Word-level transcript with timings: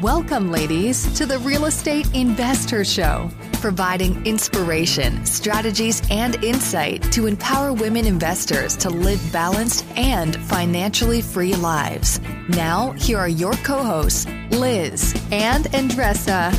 Welcome, 0.00 0.50
ladies, 0.50 1.12
to 1.18 1.26
the 1.26 1.38
Real 1.40 1.66
Estate 1.66 2.08
Investor 2.14 2.86
Show, 2.86 3.30
providing 3.60 4.24
inspiration, 4.24 5.26
strategies, 5.26 6.00
and 6.10 6.42
insight 6.42 7.02
to 7.12 7.26
empower 7.26 7.74
women 7.74 8.06
investors 8.06 8.78
to 8.78 8.88
live 8.88 9.20
balanced 9.30 9.84
and 9.96 10.36
financially 10.44 11.20
free 11.20 11.54
lives. 11.54 12.18
Now, 12.48 12.92
here 12.92 13.18
are 13.18 13.28
your 13.28 13.52
co 13.52 13.82
hosts, 13.82 14.26
Liz 14.52 15.14
and 15.32 15.66
Andressa. 15.66 16.50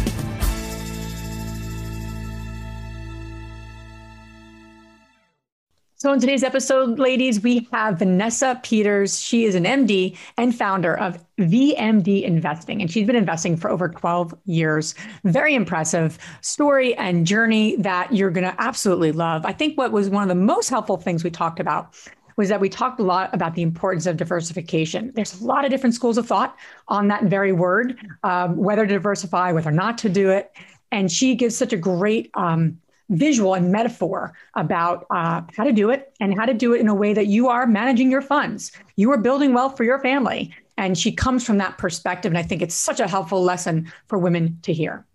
So, 5.96 6.12
in 6.14 6.20
today's 6.20 6.44
episode, 6.44 6.98
ladies, 6.98 7.44
we 7.44 7.68
have 7.72 8.00
Vanessa 8.00 8.60
Peters. 8.64 9.20
She 9.20 9.46
is 9.46 9.54
an 9.54 9.66
MD 9.66 10.18
and 10.36 10.56
founder 10.56 10.98
of 10.98 11.24
VMD 11.42 12.24
Investing, 12.24 12.82
and 12.82 12.90
she's 12.90 13.06
been 13.08 13.16
investing 13.16 13.58
for 13.58 13.70
over 13.70 13.90
12 13.90 14.34
years. 14.46 14.96
Very 15.24 15.56
impressive 15.56 16.18
story 16.42 16.96
and 16.96 17.26
journey 17.26 17.76
that 17.78 18.14
you're 18.14 18.32
going 18.32 18.44
to 18.44 18.56
absolutely 18.62 19.12
love. 19.12 19.46
I 19.46 19.54
think 19.54 19.78
what 19.78 19.92
was 19.92 20.10
one 20.10 20.24
of 20.24 20.30
the 20.30 20.36
most 20.36 20.70
helpful 20.70 20.98
things 20.98 21.24
we 21.24 21.30
talked 21.30 21.60
about 21.60 21.96
was 22.38 22.50
that 22.50 22.60
we 22.60 22.70
talked 22.70 23.00
a 23.00 23.04
lot 23.04 23.34
about 23.34 23.56
the 23.56 23.62
importance 23.62 24.06
of 24.06 24.18
diversification. 24.18 25.12
There's 25.14 25.40
a 25.42 25.44
lot 25.44 25.66
of 25.66 25.72
different 25.72 25.96
schools 25.96 26.18
of 26.18 26.28
thought 26.28 26.58
on 26.88 27.08
that 27.10 27.26
very 27.26 27.52
word, 27.52 28.00
um, 28.24 28.58
whether 28.58 28.86
to 28.86 28.94
diversify, 28.94 29.52
whether 29.52 29.72
not 29.72 29.98
to 30.00 30.10
do 30.10 30.30
it. 30.30 30.52
And 30.92 31.12
she 31.12 31.36
gives 31.36 31.56
such 31.56 31.74
a 31.74 31.78
great 31.78 32.32
um, 32.34 32.80
visual 33.12 33.54
and 33.54 33.72
metaphor 33.72 34.34
about 34.56 35.06
uh, 35.12 35.42
how 35.56 35.64
to 35.64 35.72
do 35.72 35.90
it 35.90 36.14
and 36.20 36.34
how 36.34 36.46
to 36.46 36.54
do 36.54 36.74
it 36.74 36.80
in 36.80 36.88
a 36.88 36.96
way 36.96 37.14
that 37.14 37.28
you 37.28 37.50
are 37.50 37.68
managing 37.68 38.10
your 38.10 38.22
funds. 38.22 38.72
You 38.96 39.12
are 39.12 39.18
building 39.18 39.54
wealth 39.54 39.78
for 39.78 39.84
your 39.84 40.00
family. 40.00 40.54
And 40.78 40.98
she 40.98 41.12
comes 41.12 41.46
from 41.46 41.58
that 41.58 41.78
perspective. 41.78 42.32
And 42.32 42.38
I 42.38 42.44
think 42.44 42.62
it's 42.62 42.76
such 42.76 43.00
a 43.00 43.08
helpful 43.08 43.44
lesson 43.44 43.92
for 44.08 44.18
women 44.18 44.60
to 44.64 44.74
hear. 44.74 45.06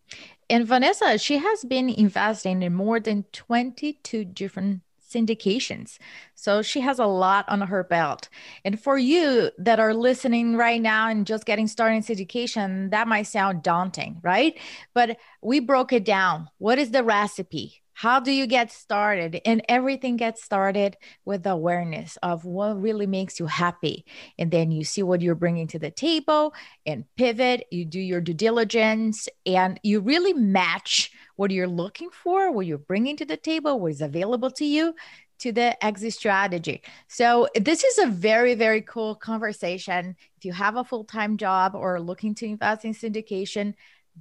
And 0.48 0.66
Vanessa, 0.66 1.18
she 1.18 1.38
has 1.38 1.64
been 1.64 1.88
investing 1.88 2.62
in 2.62 2.74
more 2.74 3.00
than 3.00 3.24
22 3.32 4.24
different 4.24 4.82
syndications. 5.08 5.98
So 6.34 6.62
she 6.62 6.80
has 6.80 6.98
a 6.98 7.06
lot 7.06 7.48
on 7.48 7.60
her 7.62 7.84
belt. 7.84 8.28
And 8.64 8.80
for 8.80 8.98
you 8.98 9.50
that 9.58 9.80
are 9.80 9.94
listening 9.94 10.56
right 10.56 10.80
now 10.80 11.08
and 11.08 11.26
just 11.26 11.46
getting 11.46 11.66
started 11.66 11.96
in 11.96 12.02
syndication, 12.02 12.90
that 12.90 13.08
might 13.08 13.24
sound 13.24 13.62
daunting, 13.62 14.20
right? 14.22 14.58
But 14.94 15.18
we 15.42 15.60
broke 15.60 15.92
it 15.92 16.04
down. 16.04 16.48
What 16.58 16.78
is 16.78 16.90
the 16.90 17.04
recipe? 17.04 17.82
How 17.98 18.20
do 18.20 18.30
you 18.30 18.46
get 18.46 18.70
started? 18.70 19.40
And 19.46 19.62
everything 19.70 20.18
gets 20.18 20.44
started 20.44 20.98
with 21.24 21.44
the 21.44 21.52
awareness 21.52 22.18
of 22.22 22.44
what 22.44 22.78
really 22.78 23.06
makes 23.06 23.40
you 23.40 23.46
happy. 23.46 24.04
And 24.38 24.50
then 24.50 24.70
you 24.70 24.84
see 24.84 25.02
what 25.02 25.22
you're 25.22 25.34
bringing 25.34 25.66
to 25.68 25.78
the 25.78 25.90
table 25.90 26.52
and 26.84 27.06
pivot. 27.16 27.64
You 27.70 27.86
do 27.86 27.98
your 27.98 28.20
due 28.20 28.34
diligence 28.34 29.30
and 29.46 29.80
you 29.82 30.00
really 30.00 30.34
match 30.34 31.10
what 31.36 31.50
you're 31.50 31.66
looking 31.66 32.10
for, 32.10 32.52
what 32.52 32.66
you're 32.66 32.76
bringing 32.76 33.16
to 33.16 33.24
the 33.24 33.38
table, 33.38 33.80
what 33.80 33.92
is 33.92 34.02
available 34.02 34.50
to 34.50 34.66
you 34.66 34.94
to 35.38 35.52
the 35.52 35.82
exit 35.82 36.12
strategy. 36.12 36.82
So, 37.08 37.48
this 37.54 37.82
is 37.82 37.98
a 37.98 38.06
very, 38.08 38.54
very 38.54 38.82
cool 38.82 39.14
conversation. 39.14 40.16
If 40.36 40.44
you 40.44 40.52
have 40.52 40.76
a 40.76 40.84
full 40.84 41.04
time 41.04 41.38
job 41.38 41.74
or 41.74 41.98
looking 41.98 42.34
to 42.36 42.46
invest 42.46 42.84
in 42.84 42.92
syndication, 42.92 43.72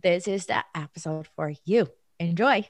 this 0.01 0.29
is 0.29 0.45
the 0.45 0.63
episode 0.73 1.27
for 1.35 1.51
you. 1.65 1.87
Enjoy. 2.19 2.69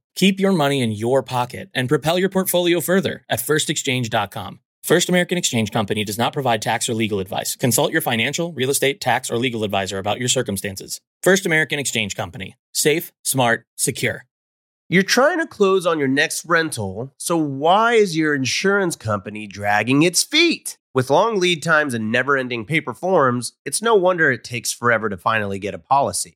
Keep 0.15 0.39
your 0.39 0.51
money 0.51 0.81
in 0.81 0.91
your 0.91 1.23
pocket 1.23 1.69
and 1.73 1.87
propel 1.89 2.19
your 2.19 2.29
portfolio 2.29 2.81
further 2.81 3.23
at 3.29 3.39
firstexchange.com. 3.39 4.59
First 4.83 5.09
American 5.09 5.37
Exchange 5.37 5.71
Company 5.71 6.03
does 6.03 6.17
not 6.17 6.33
provide 6.33 6.61
tax 6.61 6.89
or 6.89 6.95
legal 6.95 7.19
advice. 7.19 7.55
Consult 7.55 7.91
your 7.91 8.01
financial, 8.01 8.51
real 8.53 8.71
estate, 8.71 8.99
tax, 8.99 9.29
or 9.29 9.37
legal 9.37 9.63
advisor 9.63 9.99
about 9.99 10.19
your 10.19 10.27
circumstances. 10.27 10.99
First 11.21 11.45
American 11.45 11.77
Exchange 11.77 12.15
Company. 12.15 12.55
Safe, 12.73 13.11
smart, 13.23 13.65
secure. 13.77 14.25
You're 14.89 15.03
trying 15.03 15.39
to 15.39 15.47
close 15.47 15.85
on 15.85 15.99
your 15.99 16.07
next 16.07 16.43
rental, 16.43 17.13
so 17.17 17.37
why 17.37 17.93
is 17.93 18.17
your 18.17 18.35
insurance 18.35 18.95
company 18.97 19.47
dragging 19.47 20.03
its 20.03 20.23
feet? 20.23 20.77
With 20.93 21.09
long 21.09 21.39
lead 21.39 21.63
times 21.63 21.93
and 21.93 22.11
never 22.11 22.35
ending 22.35 22.65
paper 22.65 22.93
forms, 22.93 23.53
it's 23.63 23.81
no 23.81 23.95
wonder 23.95 24.29
it 24.29 24.43
takes 24.43 24.73
forever 24.73 25.07
to 25.07 25.15
finally 25.15 25.59
get 25.59 25.73
a 25.73 25.79
policy. 25.79 26.35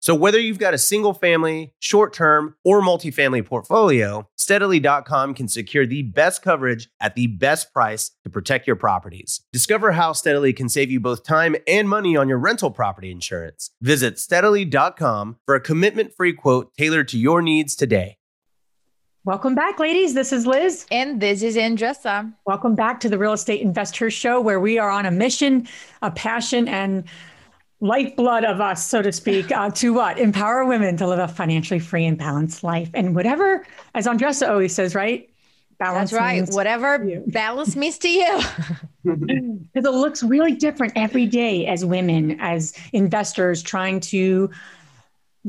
So 0.00 0.14
whether 0.14 0.40
you've 0.40 0.58
got 0.58 0.72
a 0.72 0.78
single 0.78 1.12
family, 1.12 1.74
short 1.78 2.14
term, 2.14 2.56
or 2.64 2.80
multifamily 2.80 3.44
portfolio, 3.44 4.26
steadily.com 4.36 5.34
can 5.34 5.46
secure 5.46 5.86
the 5.86 6.02
best 6.02 6.40
coverage 6.42 6.88
at 7.00 7.14
the 7.14 7.26
best 7.26 7.72
price 7.74 8.10
to 8.24 8.30
protect 8.30 8.66
your 8.66 8.76
properties. 8.76 9.42
Discover 9.52 9.92
how 9.92 10.12
Steadily 10.12 10.54
can 10.54 10.70
save 10.70 10.90
you 10.90 11.00
both 11.00 11.22
time 11.22 11.54
and 11.68 11.86
money 11.86 12.16
on 12.16 12.30
your 12.30 12.38
rental 12.38 12.70
property 12.70 13.10
insurance. 13.10 13.70
Visit 13.82 14.18
steadily.com 14.18 15.36
for 15.44 15.54
a 15.54 15.60
commitment 15.60 16.14
free 16.14 16.32
quote 16.32 16.72
tailored 16.78 17.08
to 17.08 17.18
your 17.18 17.42
needs 17.42 17.76
today. 17.76 18.16
Welcome 19.24 19.54
back, 19.54 19.78
ladies. 19.78 20.14
This 20.14 20.32
is 20.32 20.46
Liz. 20.46 20.86
And 20.90 21.20
this 21.20 21.42
is 21.42 21.56
Andressa. 21.56 22.32
Welcome 22.46 22.74
back 22.74 23.00
to 23.00 23.10
the 23.10 23.18
Real 23.18 23.34
Estate 23.34 23.60
Investor 23.60 24.10
Show, 24.10 24.40
where 24.40 24.60
we 24.60 24.78
are 24.78 24.88
on 24.88 25.04
a 25.04 25.10
mission, 25.10 25.68
a 26.00 26.10
passion, 26.10 26.66
and 26.68 27.04
lifeblood 27.80 28.44
of 28.44 28.60
us, 28.60 28.86
so 28.86 29.02
to 29.02 29.10
speak, 29.10 29.50
uh, 29.50 29.70
to 29.70 29.92
what? 29.94 30.18
Empower 30.18 30.64
women 30.66 30.96
to 30.98 31.06
live 31.06 31.18
a 31.18 31.28
financially 31.28 31.80
free 31.80 32.04
and 32.04 32.18
balanced 32.18 32.62
life. 32.62 32.90
And 32.94 33.14
whatever, 33.14 33.66
as 33.94 34.06
Andressa 34.06 34.48
always 34.48 34.74
says, 34.74 34.94
right? 34.94 35.28
Balance 35.78 36.10
That's 36.10 36.20
right. 36.20 36.48
Whatever 36.50 36.98
balance 37.28 37.74
means 37.74 37.96
to 37.98 38.08
you. 38.08 38.40
Because 39.02 39.86
it 39.86 39.94
looks 39.94 40.22
really 40.22 40.52
different 40.52 40.92
every 40.94 41.24
day 41.24 41.66
as 41.66 41.86
women, 41.86 42.38
as 42.38 42.74
investors 42.92 43.62
trying 43.62 44.00
to 44.00 44.50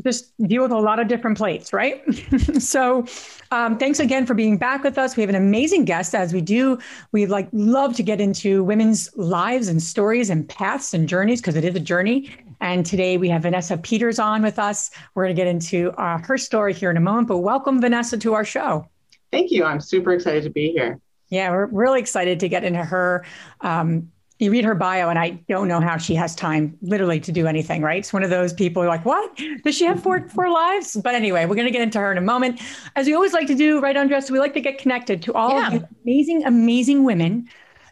just 0.04 0.34
deal 0.48 0.62
with 0.64 0.72
a 0.72 0.80
lot 0.80 1.00
of 1.00 1.08
different 1.08 1.38
plates, 1.38 1.74
right? 1.74 2.02
so, 2.60 3.06
um, 3.52 3.78
thanks 3.78 4.00
again 4.00 4.26
for 4.26 4.34
being 4.34 4.58
back 4.58 4.84
with 4.84 4.98
us. 4.98 5.18
We 5.18 5.22
have 5.22 5.30
an 5.30 5.36
amazing 5.36 5.86
guest, 5.86 6.16
as 6.16 6.34
we 6.34 6.42
do. 6.42 6.80
We 7.12 7.26
like 7.26 7.50
love 7.52 7.96
to 7.98 8.04
get 8.04 8.22
into 8.22 8.64
women's 8.64 9.16
lives 9.18 9.68
and 9.68 9.82
stories 9.82 10.30
and 10.30 10.48
paths 10.48 10.94
and 10.94 11.08
journeys 11.08 11.42
because 11.42 11.56
it 11.56 11.66
is 11.66 11.76
a 11.76 11.80
journey. 11.80 12.32
And 12.62 12.86
today 12.86 13.18
we 13.18 13.28
have 13.30 13.42
Vanessa 13.42 13.76
Peters 13.76 14.20
on 14.20 14.42
with 14.42 14.60
us. 14.60 14.92
We're 15.16 15.26
going 15.26 15.36
to 15.36 15.40
get 15.40 15.48
into 15.48 15.92
uh, 15.94 16.20
her 16.20 16.38
story 16.38 16.74
here 16.74 16.92
in 16.92 16.98
a 16.98 17.02
moment. 17.02 17.28
But 17.28 17.40
welcome, 17.40 17.82
Vanessa, 17.82 18.18
to 18.20 18.34
our 18.34 18.46
show. 18.46 18.88
Thank 19.32 19.52
you. 19.52 19.66
I'm 19.66 19.82
super 19.82 20.14
excited 20.14 20.44
to 20.44 20.50
be 20.50 20.72
here. 20.72 21.00
Yeah, 21.30 21.50
we're 21.50 21.68
really 21.68 22.00
excited 22.00 22.40
to 22.42 22.50
get 22.50 22.64
into 22.64 22.84
her 22.84 23.26
um, 23.62 24.12
you 24.42 24.52
read 24.52 24.66
her 24.66 24.74
bio 24.74 25.08
and 25.10 25.20
I 25.20 25.40
don't 25.48 25.68
know 25.68 25.80
how 25.80 25.98
she 25.98 26.16
has 26.16 26.36
time 26.36 26.76
literally 26.82 27.20
to 27.20 27.32
do 27.32 27.46
anything, 27.46 27.84
right? 27.84 28.00
It's 28.00 28.12
one 28.12 28.24
of 28.24 28.32
those 28.32 28.54
people 28.54 28.82
who 28.82 28.88
are 28.88 28.92
like, 28.92 29.06
what? 29.06 29.40
Does 29.64 29.76
she 29.76 29.86
have 29.86 30.02
four 30.02 30.28
four 30.30 30.50
lives? 30.50 30.98
But 31.02 31.14
anyway, 31.14 31.46
we're 31.46 31.56
gonna 31.56 31.70
get 31.70 31.84
into 31.84 32.00
her 32.00 32.12
in 32.12 32.18
a 32.18 32.22
moment. 32.22 32.60
As 32.96 33.06
we 33.06 33.14
always 33.14 33.34
like 33.34 33.46
to 33.48 33.56
do, 33.56 33.80
right, 33.80 33.96
on 33.96 34.02
Andres, 34.02 34.32
we 34.32 34.40
like 34.40 34.56
to 34.56 34.62
get 34.62 34.80
connected 34.80 35.22
to 35.22 35.34
all 35.34 35.52
yeah. 35.52 35.68
of 35.68 35.74
these 35.74 35.84
amazing, 36.04 36.44
amazing 36.46 37.04
women 37.04 37.48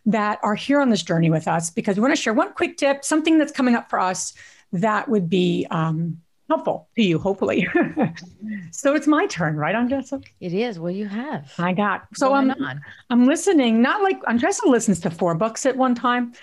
that 0.08 0.40
are 0.42 0.56
here 0.56 0.82
on 0.82 0.90
this 0.90 1.04
journey 1.04 1.30
with 1.30 1.48
us 1.48 1.70
because 1.70 1.98
we 1.98 2.02
want 2.02 2.16
to 2.16 2.22
share 2.22 2.34
one 2.34 2.52
quick 2.54 2.78
tip, 2.78 3.06
something 3.06 3.38
that's 3.38 3.52
coming 3.52 3.76
up 3.76 3.88
for 3.88 4.00
us 4.00 4.34
that 4.72 5.08
would 5.08 5.30
be 5.30 5.68
um, 5.70 6.20
helpful 6.50 6.90
to 6.96 7.04
you, 7.04 7.20
hopefully. 7.20 7.68
so 8.72 8.96
it's 8.96 9.08
my 9.08 9.28
turn, 9.28 9.56
right, 9.56 9.76
Andressa? 9.76 10.24
It 10.40 10.54
is. 10.54 10.80
What 10.80 10.96
you 10.96 11.08
have? 11.08 11.54
I 11.58 11.74
got. 11.74 12.08
So 12.16 12.34
I'm 12.34 12.52
on? 12.52 12.82
I'm 13.10 13.26
listening. 13.26 13.82
Not 13.82 14.02
like 14.02 14.22
Andressa 14.24 14.66
listens 14.66 15.00
to 15.02 15.12
four 15.12 15.36
books 15.36 15.66
at 15.66 15.78
one 15.78 15.96
time. 15.96 16.34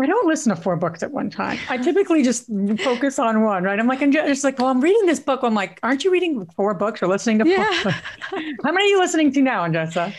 I 0.00 0.06
don't 0.06 0.28
listen 0.28 0.54
to 0.54 0.60
four 0.60 0.76
books 0.76 1.02
at 1.02 1.10
one 1.10 1.28
time. 1.28 1.58
I 1.68 1.76
typically 1.76 2.22
just 2.22 2.46
focus 2.84 3.18
on 3.18 3.42
one, 3.42 3.64
right? 3.64 3.80
I'm 3.80 3.88
like, 3.88 4.00
I'm 4.00 4.12
just 4.12 4.44
like, 4.44 4.58
well, 4.58 4.68
I'm 4.68 4.80
reading 4.80 5.06
this 5.06 5.18
book. 5.18 5.40
I'm 5.42 5.54
like, 5.54 5.80
aren't 5.82 6.04
you 6.04 6.12
reading 6.12 6.46
four 6.54 6.72
books 6.74 7.02
or 7.02 7.08
listening 7.08 7.40
to 7.40 7.48
yeah. 7.48 7.82
How 8.62 8.72
many 8.72 8.84
are 8.84 8.90
you 8.90 9.00
listening 9.00 9.32
to 9.32 9.42
now, 9.42 9.66
Andressa? 9.66 10.14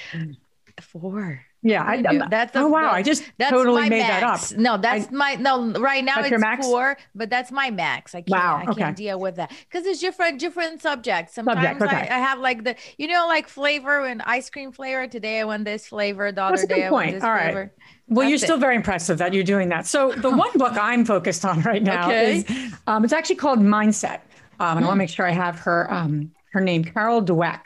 Four. 0.81 1.45
Yeah, 1.61 1.83
I, 1.83 2.27
that's 2.29 2.55
a, 2.55 2.59
oh 2.59 2.67
wow! 2.67 2.89
I 2.89 3.03
just 3.03 3.23
totally 3.37 3.89
made 3.89 3.99
max. 3.99 4.51
that 4.51 4.55
up. 4.55 4.59
No, 4.61 4.77
that's 4.77 5.07
I, 5.07 5.11
my 5.11 5.35
no. 5.35 5.73
Right 5.73 6.05
now 6.05 6.21
it's 6.21 6.39
max? 6.39 6.65
four, 6.65 6.97
but 7.13 7.29
that's 7.29 7.51
my 7.51 7.69
max. 7.69 8.15
I 8.15 8.21
can't. 8.21 8.29
Wow, 8.29 8.63
I 8.65 8.73
can't 8.73 8.95
deal 8.95 9.19
with 9.19 9.35
that 9.35 9.51
because 9.69 9.85
it's 9.85 9.99
different, 9.99 10.39
different 10.39 10.81
subjects. 10.81 11.33
Sometimes 11.35 11.59
Subject, 11.59 11.81
okay. 11.81 12.09
I, 12.09 12.15
I, 12.15 12.19
have 12.19 12.39
like 12.39 12.63
the 12.63 12.77
you 12.97 13.07
know 13.07 13.27
like 13.27 13.49
flavor 13.49 14.05
and 14.05 14.21
ice 14.21 14.49
cream 14.49 14.71
flavor. 14.71 15.05
Today 15.07 15.41
I 15.41 15.43
want 15.43 15.65
this 15.65 15.85
flavor. 15.85 16.31
The 16.31 16.43
other 16.43 16.65
day 16.65 16.85
I 16.85 16.91
want 16.91 17.11
this 17.11 17.23
All 17.23 17.37
flavor. 17.37 17.59
Right. 17.59 17.69
Well, 18.07 18.21
That's 18.21 18.29
you're 18.29 18.37
still 18.37 18.57
very 18.57 18.77
impressive 18.77 19.17
that 19.17 19.33
you're 19.33 19.43
doing 19.43 19.67
that. 19.69 19.85
So 19.85 20.13
the 20.13 20.29
one 20.29 20.51
book 20.55 20.73
I'm 20.81 21.03
focused 21.03 21.43
on 21.43 21.59
right 21.63 21.83
now 21.83 22.07
okay. 22.07 22.37
is 22.37 22.73
um, 22.87 23.03
it's 23.03 23.11
actually 23.11 23.35
called 23.35 23.59
Mindset, 23.59 24.21
um, 24.61 24.77
and 24.77 24.79
mm. 24.79 24.83
I 24.83 24.87
want 24.87 24.91
to 24.91 24.95
make 24.95 25.09
sure 25.09 25.27
I 25.27 25.31
have 25.31 25.59
her 25.59 25.91
um, 25.93 26.31
her 26.53 26.61
name, 26.61 26.85
Carol 26.85 27.21
Dweck. 27.21 27.59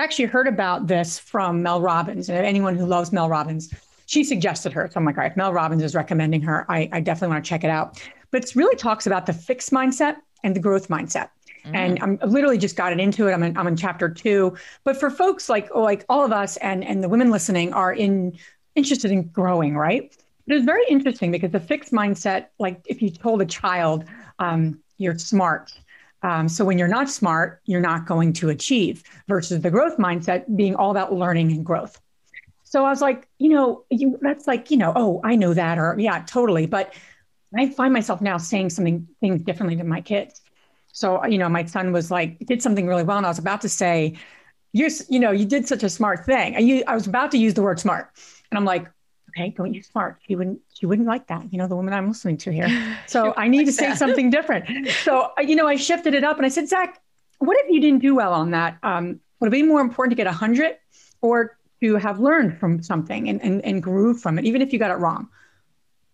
I 0.00 0.02
actually 0.02 0.24
heard 0.24 0.48
about 0.48 0.86
this 0.86 1.18
from 1.18 1.62
Mel 1.62 1.82
Robbins, 1.82 2.30
and 2.30 2.38
anyone 2.38 2.74
who 2.74 2.86
loves 2.86 3.12
Mel 3.12 3.28
Robbins, 3.28 3.70
she 4.06 4.24
suggested 4.24 4.72
her. 4.72 4.88
So 4.90 4.98
I'm 4.98 5.04
like, 5.04 5.18
all 5.18 5.24
right, 5.24 5.36
Mel 5.36 5.52
Robbins 5.52 5.82
is 5.82 5.94
recommending 5.94 6.40
her. 6.40 6.64
I, 6.70 6.88
I 6.90 7.00
definitely 7.00 7.34
want 7.34 7.44
to 7.44 7.48
check 7.50 7.64
it 7.64 7.70
out. 7.70 8.02
But 8.30 8.44
it 8.44 8.56
really 8.56 8.76
talks 8.76 9.06
about 9.06 9.26
the 9.26 9.34
fixed 9.34 9.72
mindset 9.72 10.16
and 10.42 10.56
the 10.56 10.60
growth 10.60 10.88
mindset. 10.88 11.28
Mm. 11.66 11.74
And 11.74 12.02
I'm 12.02 12.18
I 12.22 12.24
literally 12.24 12.56
just 12.56 12.76
got 12.76 12.94
it 12.94 12.98
into 12.98 13.28
it. 13.28 13.32
I'm 13.32 13.42
in, 13.42 13.54
I'm 13.58 13.66
in 13.66 13.76
chapter 13.76 14.08
two. 14.08 14.56
But 14.84 14.96
for 14.96 15.10
folks 15.10 15.50
like 15.50 15.68
like 15.74 16.06
all 16.08 16.24
of 16.24 16.32
us 16.32 16.56
and 16.56 16.82
and 16.82 17.04
the 17.04 17.08
women 17.10 17.30
listening 17.30 17.74
are 17.74 17.92
in 17.92 18.38
interested 18.76 19.10
in 19.10 19.24
growing, 19.24 19.76
right? 19.76 20.16
But 20.46 20.56
it's 20.56 20.64
very 20.64 20.84
interesting 20.88 21.30
because 21.30 21.50
the 21.50 21.60
fixed 21.60 21.92
mindset, 21.92 22.46
like 22.58 22.80
if 22.86 23.02
you 23.02 23.10
told 23.10 23.42
a 23.42 23.46
child 23.46 24.06
um, 24.38 24.80
you're 24.96 25.18
smart, 25.18 25.78
um, 26.22 26.48
so 26.48 26.64
when 26.64 26.78
you're 26.78 26.88
not 26.88 27.08
smart, 27.08 27.60
you're 27.64 27.80
not 27.80 28.06
going 28.06 28.32
to 28.34 28.50
achieve, 28.50 29.02
versus 29.28 29.60
the 29.60 29.70
growth 29.70 29.96
mindset 29.96 30.44
being 30.56 30.74
all 30.74 30.90
about 30.90 31.12
learning 31.12 31.50
and 31.52 31.64
growth. 31.64 32.00
So 32.64 32.84
I 32.84 32.90
was 32.90 33.00
like, 33.00 33.28
you 33.38 33.48
know, 33.48 33.84
you, 33.90 34.18
that's 34.20 34.46
like, 34.46 34.70
you 34.70 34.76
know, 34.76 34.92
oh, 34.94 35.20
I 35.24 35.34
know 35.34 35.54
that, 35.54 35.78
or 35.78 35.96
yeah, 35.98 36.22
totally. 36.26 36.66
But 36.66 36.94
I 37.56 37.70
find 37.70 37.92
myself 37.92 38.20
now 38.20 38.36
saying 38.36 38.70
something 38.70 39.08
things 39.20 39.42
differently 39.42 39.76
to 39.76 39.84
my 39.84 40.00
kids. 40.00 40.40
So 40.92 41.24
you 41.26 41.38
know, 41.38 41.48
my 41.48 41.64
son 41.64 41.92
was 41.92 42.10
like, 42.10 42.38
did 42.46 42.62
something 42.62 42.86
really 42.86 43.02
well, 43.04 43.16
and 43.16 43.26
I 43.26 43.30
was 43.30 43.38
about 43.38 43.60
to 43.62 43.68
say, 43.68 44.14
you're, 44.72 44.90
you 45.08 45.18
know, 45.18 45.32
you 45.32 45.44
did 45.44 45.66
such 45.66 45.82
a 45.82 45.88
smart 45.88 46.26
thing. 46.26 46.54
I, 46.56 46.84
I 46.86 46.94
was 46.94 47.06
about 47.06 47.30
to 47.32 47.38
use 47.38 47.54
the 47.54 47.62
word 47.62 47.80
smart, 47.80 48.10
and 48.50 48.58
I'm 48.58 48.64
like, 48.64 48.86
okay, 49.30 49.50
don't 49.56 49.72
use 49.72 49.86
smart. 49.86 50.18
She 50.26 50.36
wouldn't, 50.36 50.60
she 50.74 50.86
wouldn't 50.86 51.08
like 51.08 51.26
that. 51.28 51.52
You 51.52 51.58
know, 51.58 51.66
the 51.66 51.76
woman 51.76 51.94
I'm 51.94 52.08
listening 52.08 52.36
to 52.38 52.52
here. 52.52 52.68
So 53.06 53.34
I 53.36 53.48
need 53.48 53.58
like 53.58 53.66
to 53.66 53.72
say 53.72 53.94
something 54.04 54.30
different. 54.30 54.88
So, 55.04 55.32
uh, 55.36 55.42
you 55.42 55.56
know, 55.56 55.66
I 55.66 55.76
shifted 55.76 56.14
it 56.14 56.22
up 56.22 56.36
and 56.36 56.46
I 56.46 56.48
said, 56.48 56.68
Zach, 56.68 57.00
what 57.38 57.56
if 57.60 57.70
you 57.70 57.80
didn't 57.80 58.00
do 58.00 58.14
well 58.14 58.32
on 58.32 58.50
that? 58.52 58.78
Um, 58.82 59.20
would 59.40 59.48
it 59.48 59.50
be 59.50 59.62
more 59.62 59.80
important 59.80 60.12
to 60.12 60.16
get 60.16 60.26
a 60.26 60.32
hundred 60.32 60.76
or 61.22 61.58
to 61.82 61.96
have 61.96 62.20
learned 62.20 62.58
from 62.58 62.82
something 62.82 63.28
and, 63.28 63.42
and, 63.42 63.64
and 63.64 63.82
grew 63.82 64.14
from 64.14 64.38
it, 64.38 64.44
even 64.44 64.62
if 64.62 64.72
you 64.72 64.78
got 64.78 64.90
it 64.90 64.98
wrong? 64.98 65.28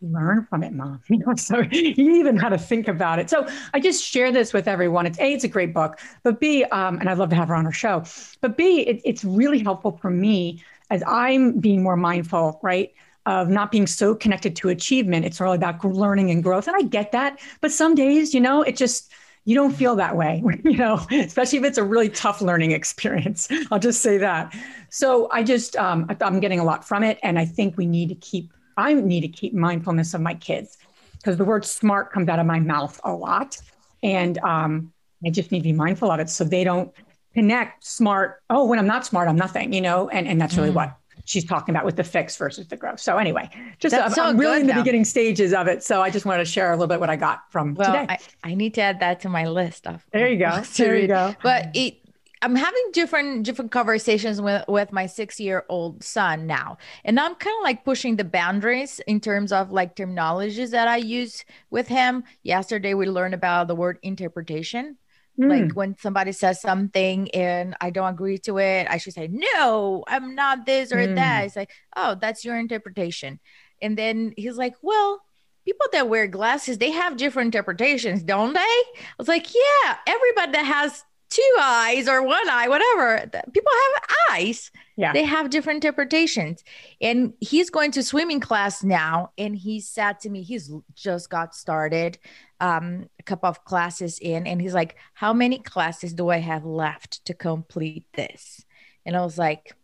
Learn 0.01 0.47
from 0.49 0.63
it, 0.63 0.73
mom. 0.73 1.01
You 1.09 1.19
know, 1.19 1.35
so 1.35 1.61
you 1.71 2.17
even 2.17 2.37
how 2.37 2.49
to 2.49 2.59
think 2.59 2.89
about 2.89 3.19
it. 3.19 3.29
So 3.29 3.47
I 3.75 3.81
just 3.81 4.05
share 4.05 4.31
this 4.33 4.53
with 4.53 4.69
everyone. 4.69 5.07
It's 5.07 5.19
A, 5.19 5.33
it's 5.33 5.45
a 5.45 5.49
great 5.49 5.75
book, 5.75 5.99
but 6.23 6.41
B, 6.41 6.65
um, 6.65 6.99
and 6.99 7.09
I'd 7.09 7.19
love 7.19 7.31
to 7.31 7.37
have 7.37 7.49
her 7.49 7.55
on 7.55 7.67
our 7.67 7.73
show, 7.73 8.05
but 8.41 8.57
B, 8.57 8.81
it, 8.81 9.01
it's 9.05 9.25
really 9.25 9.59
helpful 9.59 9.99
for 10.01 10.11
me 10.11 10.63
as 10.91 11.03
I'm 11.07 11.59
being 11.59 11.83
more 11.83 11.97
mindful, 11.97 12.61
right? 12.63 12.93
Of 13.27 13.49
not 13.49 13.73
being 13.73 13.89
so 13.89 14.15
connected 14.15 14.55
to 14.57 14.69
achievement. 14.69 15.25
It's 15.25 15.41
all 15.41 15.53
about 15.53 15.85
learning 15.85 16.31
and 16.31 16.43
growth. 16.43 16.69
And 16.69 16.77
I 16.77 16.83
get 16.83 17.11
that. 17.11 17.41
But 17.61 17.73
some 17.73 17.97
days, 17.97 18.33
you 18.33 18.41
know, 18.41 18.63
it 18.63 18.77
just, 18.77 19.11
you 19.45 19.55
don't 19.55 19.73
feel 19.73 19.97
that 19.97 20.17
way, 20.17 20.43
you 20.65 20.77
know, 20.77 21.05
especially 21.11 21.59
if 21.59 21.65
it's 21.65 21.79
a 21.79 21.83
really 21.83 22.09
tough 22.09 22.41
learning 22.41 22.71
experience. 22.73 23.49
I'll 23.71 23.81
just 23.81 24.01
say 24.01 24.19
that. 24.19 24.55
So 24.91 25.29
I 25.33 25.43
just, 25.43 25.75
um, 25.77 26.07
I'm 26.21 26.39
getting 26.39 26.61
a 26.61 26.65
lot 26.65 26.87
from 26.87 27.03
it. 27.03 27.19
And 27.23 27.39
I 27.39 27.45
think 27.45 27.77
we 27.77 27.87
need 27.87 28.11
to 28.11 28.15
keep, 28.15 28.53
I 28.77 28.95
need 28.95 29.23
to 29.23 29.29
keep 29.29 29.55
mindfulness 29.55 30.15
of 30.15 30.21
my 30.21 30.35
kids 30.35 30.79
because 31.19 31.37
the 31.37 31.45
word 31.45 31.65
smart 31.65 32.13
comes 32.13 32.29
out 32.29 32.39
of 32.39 32.47
my 32.47 32.61
mouth 32.61 33.01
a 33.03 33.13
lot. 33.13 33.59
And 34.03 34.39
um, 34.39 34.93
I 35.25 35.31
just 35.31 35.51
need 35.51 35.61
to 35.61 35.65
be 35.65 35.73
mindful 35.73 36.11
of 36.11 36.21
it 36.21 36.31
so 36.31 36.45
they 36.45 36.63
don't 36.63 36.93
connect 37.35 37.85
smart. 37.85 38.43
Oh, 38.51 38.67
when 38.67 38.79
I'm 38.79 38.87
not 38.87 39.05
smart, 39.05 39.29
I'm 39.29 39.37
nothing, 39.37 39.73
you 39.73 39.81
know, 39.81 40.09
and, 40.09 40.29
and 40.29 40.41
that's 40.41 40.57
really 40.57 40.71
mm. 40.71 40.75
what 40.75 40.97
she's 41.27 41.45
talking 41.45 41.75
about 41.75 41.85
with 41.85 41.97
the 41.97 42.05
fix 42.05 42.37
versus 42.37 42.67
the 42.69 42.77
growth. 42.77 43.01
So 43.01 43.19
anyway, 43.19 43.51
just 43.79 43.95
I'm, 43.95 44.11
so 44.11 44.23
I'm, 44.23 44.39
really 44.39 44.61
in 44.61 44.67
the 44.67 44.75
beginning 44.75 45.05
stages 45.05 45.53
of 45.53 45.67
it. 45.67 45.85
So 45.85 46.01
I 46.01 46.09
just 46.09 46.25
wanted 46.25 46.45
to 46.45 46.51
share 46.51 46.73
a 46.73 46.77
little 46.77 46.87
bit 46.87 47.01
what 47.01 47.11
I 47.11 47.17
got 47.17 47.51
from 47.51 47.75
well, 47.75 47.93
today. 47.93 48.07
I, 48.09 48.51
I 48.51 48.55
need 48.55 48.73
to 48.75 48.81
add 48.81 49.01
that 49.01 49.21
to 49.21 49.29
my 49.29 49.47
list 49.47 49.87
of 49.87 50.07
there 50.13 50.29
you 50.29 50.39
go. 50.39 50.63
There 50.77 50.97
you 50.97 51.09
go. 51.09 51.35
But 51.43 51.71
it 51.75 51.99
I'm 52.43 52.55
having 52.55 52.91
different 52.93 53.45
different 53.45 53.73
conversations 53.73 54.41
with 54.41 54.65
with 54.69 54.93
my 54.93 55.07
six 55.07 55.41
year 55.41 55.65
old 55.69 56.05
son 56.05 56.47
now, 56.47 56.79
and 57.05 57.19
I'm 57.19 57.35
kind 57.35 57.57
of 57.59 57.65
like 57.65 57.85
pushing 57.85 58.17
the 58.17 58.25
boundaries 58.25 59.01
in 59.07 59.21
terms 59.21 59.53
of 59.53 59.73
like 59.73 59.97
terminologies 59.97 60.71
that 60.71 60.87
I 60.87 60.99
use 60.99 61.45
with 61.71 61.89
him. 61.89 62.25
Yesterday 62.43 62.95
we 62.95 63.07
learned 63.07 63.35
about 63.35 63.69
the 63.69 63.75
word 63.75 63.99
interpretation, 64.03 64.97
Mm. 65.39 65.49
Like 65.49 65.73
when 65.73 65.97
somebody 65.99 66.33
says 66.33 66.61
something 66.61 67.31
and 67.33 67.77
I 67.81 67.91
don't 67.91 68.13
agree 68.13 68.39
to 68.39 68.59
it, 68.59 68.87
I 68.89 68.99
should 68.99 69.15
say, 69.15 69.29
no, 69.29 70.05
I'm 70.09 70.35
not 70.35 70.67
this 70.67 70.93
or 70.93 70.97
mm. 70.97 71.15
that. 71.17 71.45
It's 71.45 71.57
like, 71.57 71.71
oh, 71.97 72.17
that's 72.21 72.45
your 72.45 72.59
interpretation. 72.59 73.39
And 73.83 73.97
then 73.97 74.33
he's 74.37 74.57
like, 74.57 74.75
well, 74.83 75.23
people 75.67 75.87
that 75.93 76.09
wear 76.09 76.27
glasses, 76.27 76.79
they 76.79 76.93
have 76.93 77.17
different 77.17 77.55
interpretations, 77.55 78.23
don't 78.23 78.55
they? 78.55 78.61
I 78.61 79.15
was 79.19 79.29
like, 79.29 79.53
yeah, 79.55 79.97
everybody 80.07 80.53
that 80.53 80.65
has 80.65 81.05
two 81.29 81.57
eyes 81.61 82.09
or 82.09 82.23
one 82.23 82.49
eye, 82.49 82.69
whatever. 82.69 83.29
People 83.53 83.73
have 83.73 84.03
eyes. 84.31 84.71
Yeah. 84.97 85.13
They 85.13 85.25
have 85.25 85.51
different 85.51 85.85
interpretations. 85.85 86.63
And 87.01 87.35
he's 87.41 87.69
going 87.69 87.91
to 87.93 88.03
swimming 88.03 88.41
class 88.41 88.83
now. 88.83 89.33
And 89.37 89.57
he 89.57 89.81
said 89.81 90.21
to 90.21 90.31
me, 90.31 90.43
he's 90.43 90.73
just 90.95 91.29
got 91.29 91.55
started 91.55 92.19
um, 92.61 93.09
a 93.19 93.23
couple 93.23 93.49
of 93.49 93.65
classes 93.65 94.19
in. 94.19 94.47
And 94.47 94.61
he's 94.61 94.75
like, 94.75 94.97
How 95.15 95.33
many 95.33 95.59
classes 95.59 96.13
do 96.13 96.29
I 96.29 96.39
have 96.39 96.65
left 96.65 97.25
to 97.27 97.35
complete 97.35 98.07
this? 98.15 98.65
And 99.05 99.17
I 99.17 99.23
was 99.23 99.39
like, 99.39 99.75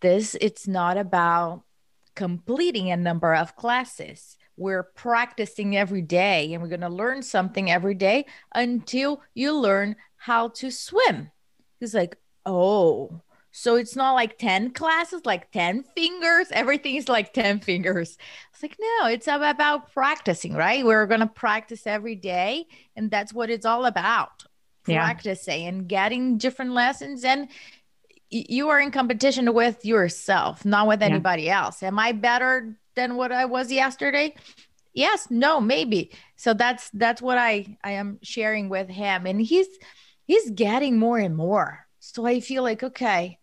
This, 0.00 0.36
it's 0.40 0.66
not 0.68 0.96
about 0.96 1.62
completing 2.14 2.90
a 2.90 2.96
number 2.96 3.34
of 3.34 3.56
classes 3.56 4.36
we're 4.56 4.82
practicing 4.82 5.76
every 5.76 6.02
day 6.02 6.52
and 6.52 6.62
we're 6.62 6.68
going 6.68 6.80
to 6.80 6.88
learn 6.88 7.22
something 7.22 7.70
every 7.70 7.94
day 7.94 8.26
until 8.54 9.22
you 9.34 9.56
learn 9.56 9.96
how 10.16 10.48
to 10.48 10.70
swim. 10.70 11.30
He's 11.80 11.94
like, 11.94 12.16
oh, 12.46 13.22
so 13.52 13.76
it's 13.76 13.94
not 13.94 14.14
like 14.14 14.38
10 14.38 14.72
classes, 14.72 15.26
like 15.26 15.50
10 15.50 15.84
fingers. 15.94 16.48
Everything 16.50 16.96
is 16.96 17.08
like 17.08 17.34
10 17.34 17.60
fingers. 17.60 18.16
It's 18.52 18.62
like, 18.62 18.76
no, 18.80 19.08
it's 19.08 19.28
about 19.28 19.92
practicing, 19.92 20.54
right? 20.54 20.84
We're 20.84 21.06
going 21.06 21.20
to 21.20 21.26
practice 21.26 21.86
every 21.86 22.16
day. 22.16 22.66
And 22.96 23.10
that's 23.10 23.32
what 23.32 23.50
it's 23.50 23.66
all 23.66 23.84
about 23.84 24.44
yeah. 24.86 25.04
practicing 25.04 25.66
and 25.66 25.86
getting 25.86 26.38
different 26.38 26.72
lessons. 26.72 27.24
And 27.24 27.48
you 28.30 28.70
are 28.70 28.80
in 28.80 28.90
competition 28.90 29.52
with 29.52 29.84
yourself, 29.84 30.64
not 30.64 30.88
with 30.88 31.02
anybody 31.02 31.44
yeah. 31.44 31.64
else. 31.64 31.82
Am 31.82 31.98
I 31.98 32.12
better 32.12 32.74
than 32.94 33.16
what 33.16 33.32
I 33.32 33.44
was 33.44 33.70
yesterday? 33.70 34.34
Yes, 34.94 35.28
no, 35.30 35.60
maybe. 35.60 36.10
So 36.36 36.54
that's 36.54 36.90
that's 36.90 37.20
what 37.20 37.36
I 37.36 37.76
I 37.84 37.92
am 37.92 38.18
sharing 38.22 38.68
with 38.68 38.88
him 38.88 39.26
and 39.26 39.40
he's 39.40 39.68
he's 40.26 40.50
getting 40.50 40.98
more 40.98 41.18
and 41.18 41.36
more. 41.36 41.86
So 41.98 42.26
I 42.26 42.40
feel 42.40 42.62
like 42.62 42.82
okay, 42.82 43.38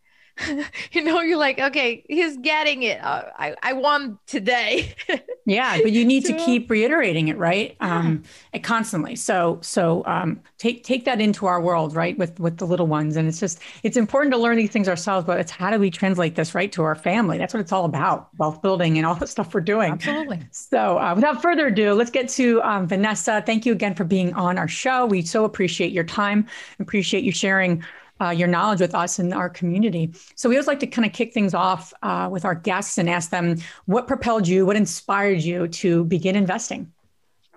you 0.92 1.04
know, 1.04 1.22
you're 1.22 1.38
like, 1.38 1.60
okay, 1.60 2.04
he's 2.08 2.38
getting 2.38 2.84
it. 2.84 3.04
Uh, 3.04 3.26
I, 3.38 3.56
I 3.62 3.74
won 3.74 4.18
today. 4.28 4.96
yeah, 5.46 5.80
but 5.82 5.92
you 5.92 6.06
need 6.06 6.26
to 6.26 6.34
keep 6.34 6.70
reiterating 6.70 7.28
it, 7.28 7.38
right? 7.38 7.76
Yeah. 7.82 7.98
Um, 7.98 8.24
constantly. 8.64 9.16
So, 9.16 9.60
so 9.62 10.04
um, 10.06 10.42
take 10.58 10.84
take 10.84 11.06
that 11.06 11.22
into 11.22 11.46
our 11.46 11.62
world, 11.62 11.96
right? 11.96 12.18
With 12.18 12.40
with 12.40 12.58
the 12.58 12.66
little 12.66 12.88
ones, 12.88 13.16
and 13.18 13.28
it's 13.28 13.40
just 13.40 13.60
it's 13.84 13.98
important 13.98 14.34
to 14.34 14.38
learn 14.38 14.58
these 14.58 14.72
things 14.72 14.88
ourselves. 14.88 15.26
But 15.26 15.40
it's 15.40 15.52
how 15.52 15.70
do 15.70 15.80
we 15.80 15.90
translate 15.90 16.36
this 16.36 16.56
right 16.56 16.72
to 16.74 16.84
our 16.84 16.96
family? 16.96 17.38
That's 17.38 17.54
what 17.54 17.62
it's 17.62 17.72
all 17.72 17.86
about, 17.86 18.30
wealth 18.38 18.62
building 18.62 18.98
and 18.98 19.06
all 19.06 19.16
the 19.16 19.28
stuff 19.28 19.54
we're 19.54 19.62
doing. 19.62 19.94
Absolutely. 19.94 20.40
So, 20.52 21.00
uh, 21.00 21.14
without 21.16 21.42
further 21.42 21.68
ado, 21.68 21.94
let's 21.94 22.12
get 22.12 22.30
to 22.30 22.62
um, 22.64 22.88
Vanessa. 22.88 23.44
Thank 23.46 23.66
you 23.66 23.74
again 23.74 23.96
for 23.96 24.04
being 24.04 24.34
on 24.34 24.58
our 24.58 24.68
show. 24.68 25.06
We 25.06 25.22
so 25.22 25.46
appreciate 25.46 25.92
your 25.92 26.04
time. 26.04 26.48
Appreciate 26.80 27.24
you 27.24 27.32
sharing 27.32 27.84
uh, 28.22 28.30
your 28.30 28.48
knowledge 28.48 28.82
with 28.82 28.94
us 28.96 29.20
and 29.20 29.34
our 29.34 29.50
community. 29.50 30.14
So 30.36 30.50
we 30.50 30.56
always 30.56 30.68
like 30.68 30.80
to 30.82 30.88
kind 30.88 31.06
of 31.06 31.14
kick 31.14 31.34
things 31.34 31.54
off 31.54 31.94
uh, 32.04 32.30
with 32.32 32.46
our 32.46 32.56
guests 32.56 32.98
and 32.98 33.10
ask 33.10 33.30
them 33.30 33.58
what 33.86 34.08
propelled 34.08 34.48
you, 34.48 34.66
what 34.66 34.76
inspired 34.76 35.42
you 35.42 35.68
to 35.68 36.04
begin 36.06 36.36
investing. 36.36 36.92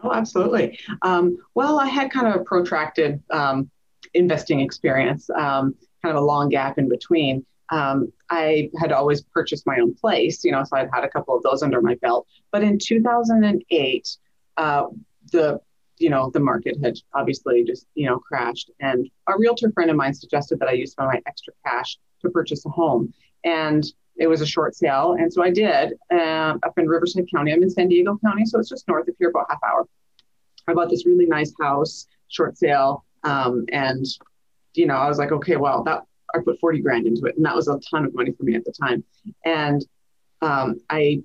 Oh, 0.03 0.13
absolutely. 0.13 0.79
Um, 1.03 1.39
well, 1.55 1.79
I 1.79 1.87
had 1.87 2.11
kind 2.11 2.27
of 2.27 2.41
a 2.41 2.45
protracted 2.45 3.23
um, 3.31 3.71
investing 4.15 4.61
experience, 4.61 5.31
um, 5.31 5.75
kind 6.03 6.17
of 6.17 6.17
a 6.17 6.25
long 6.25 6.49
gap 6.49 6.79
in 6.79 6.89
between. 6.89 7.47
Um, 7.71 8.13
I 8.29 8.71
had 8.79 8.93
always 8.93 9.23
purchased 9.23 9.67
my 9.67 9.79
own 9.79 9.95
place, 9.95 10.45
you 10.45 10.53
know, 10.53 10.63
so 10.65 10.77
I'd 10.77 10.91
had 10.93 11.05
a 11.05 11.09
couple 11.09 11.37
of 11.37 11.43
those 11.43 11.63
under 11.63 11.81
my 11.81 11.95
belt. 11.97 12.27
But 12.51 12.63
in 12.63 12.79
2008, 12.79 14.17
uh, 14.57 14.87
the 15.31 15.61
you 16.03 16.11
know 16.11 16.31
the 16.31 16.41
market 16.41 16.77
had 16.83 16.99
obviously 17.15 17.65
just 17.65 17.87
you 17.95 18.07
know 18.07 18.19
crashed, 18.19 18.71
and 18.81 19.09
a 19.29 19.39
realtor 19.39 19.71
friend 19.73 19.91
of 19.91 19.97
mine 19.97 20.15
suggested 20.15 20.59
that 20.59 20.69
I 20.69 20.73
use 20.73 20.95
some 20.95 21.07
of 21.07 21.13
my 21.13 21.21
extra 21.27 21.53
cash 21.65 21.99
to 22.23 22.31
purchase 22.31 22.65
a 22.67 22.69
home, 22.69 23.13
and 23.45 23.85
it 24.17 24.27
was 24.27 24.41
a 24.41 24.47
short 24.47 24.75
sale, 24.75 25.17
and 25.19 25.33
so 25.33 25.43
I 25.43 25.51
did 25.51 25.95
uh, 26.13 26.55
up 26.63 26.79
in 26.79 26.87
Riverside 26.87 27.27
County. 27.35 27.53
I'm 27.53 27.63
in 27.63 27.71
San 27.71 27.89
Diego 27.89 28.19
County, 28.25 28.45
so 28.45 28.59
it's 28.59 28.69
just 28.69 28.87
north 28.89 29.09
of 29.09 29.15
here, 29.19 29.31
about 29.31 29.47
half 29.49 29.61
hour. 29.65 29.87
I 30.69 30.75
bought 30.75 30.91
this 30.91 31.07
really 31.07 31.27
nice 31.27 31.53
house, 31.61 32.07
short 32.29 32.59
sale, 32.59 33.05
um, 33.25 33.65
and 33.73 34.05
you 34.75 34.87
know 34.87 34.95
I 34.95 35.09
was 35.09 35.19
like, 35.19 35.33
okay, 35.33 35.57
well 35.57 35.83
that 35.85 36.03
I 36.35 36.39
put 36.39 36.59
40 36.61 36.81
grand 36.81 37.07
into 37.07 37.27
it, 37.27 37.37
and 37.37 37.45
that 37.47 37.55
was 37.55 37.69
a 37.69 37.79
ton 37.91 38.05
of 38.05 38.15
money 38.15 38.33
for 38.33 38.45
me 38.45 38.55
at 38.55 38.65
the 38.65 38.73
time. 38.73 39.05
And 39.45 39.85
um, 40.41 40.81
I 40.91 41.23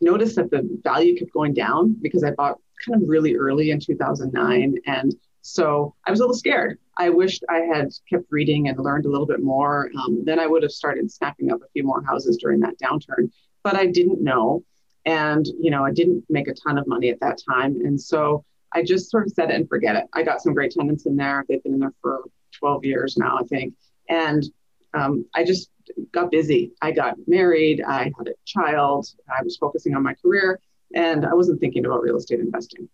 noticed 0.00 0.36
that 0.36 0.50
the 0.50 0.68
value 0.82 1.16
kept 1.16 1.32
going 1.32 1.54
down 1.54 1.96
because 2.00 2.24
I 2.24 2.30
bought 2.32 2.58
kind 2.86 3.02
of 3.02 3.08
really 3.08 3.36
early 3.36 3.70
in 3.70 3.80
2009. 3.80 4.76
And 4.86 5.14
so 5.42 5.94
I 6.06 6.10
was 6.10 6.20
a 6.20 6.22
little 6.22 6.36
scared. 6.36 6.78
I 6.98 7.10
wished 7.10 7.44
I 7.48 7.60
had 7.60 7.90
kept 8.10 8.24
reading 8.30 8.68
and 8.68 8.78
learned 8.78 9.06
a 9.06 9.10
little 9.10 9.26
bit 9.26 9.42
more. 9.42 9.90
Um, 9.98 10.24
then 10.24 10.38
I 10.38 10.46
would 10.46 10.62
have 10.62 10.72
started 10.72 11.10
snapping 11.10 11.52
up 11.52 11.60
a 11.62 11.68
few 11.72 11.84
more 11.84 12.02
houses 12.02 12.36
during 12.36 12.60
that 12.60 12.78
downturn. 12.78 13.30
But 13.62 13.76
I 13.76 13.86
didn't 13.86 14.22
know. 14.22 14.64
And, 15.04 15.46
you 15.60 15.70
know, 15.70 15.84
I 15.84 15.92
didn't 15.92 16.24
make 16.28 16.48
a 16.48 16.54
ton 16.54 16.76
of 16.76 16.86
money 16.86 17.08
at 17.10 17.20
that 17.20 17.40
time. 17.48 17.76
And 17.84 18.00
so 18.00 18.44
I 18.74 18.82
just 18.82 19.10
sort 19.10 19.26
of 19.26 19.32
set 19.32 19.50
it 19.50 19.56
and 19.56 19.68
forget 19.68 19.96
it. 19.96 20.04
I 20.12 20.22
got 20.22 20.42
some 20.42 20.54
great 20.54 20.72
tenants 20.72 21.06
in 21.06 21.16
there. 21.16 21.44
They've 21.48 21.62
been 21.62 21.74
in 21.74 21.80
there 21.80 21.94
for 22.02 22.24
12 22.58 22.84
years 22.84 23.16
now, 23.16 23.38
I 23.38 23.44
think. 23.44 23.74
And 24.08 24.44
um, 24.92 25.24
I 25.34 25.44
just 25.44 25.70
got 26.12 26.30
busy. 26.30 26.72
I 26.82 26.92
got 26.92 27.16
married. 27.26 27.82
I 27.82 28.12
had 28.18 28.28
a 28.28 28.34
child. 28.44 29.06
I 29.28 29.42
was 29.42 29.56
focusing 29.56 29.94
on 29.94 30.02
my 30.02 30.14
career 30.14 30.60
and 30.94 31.26
I 31.26 31.34
wasn't 31.34 31.60
thinking 31.60 31.86
about 31.86 32.02
real 32.02 32.16
estate 32.16 32.40
investing. 32.40 32.88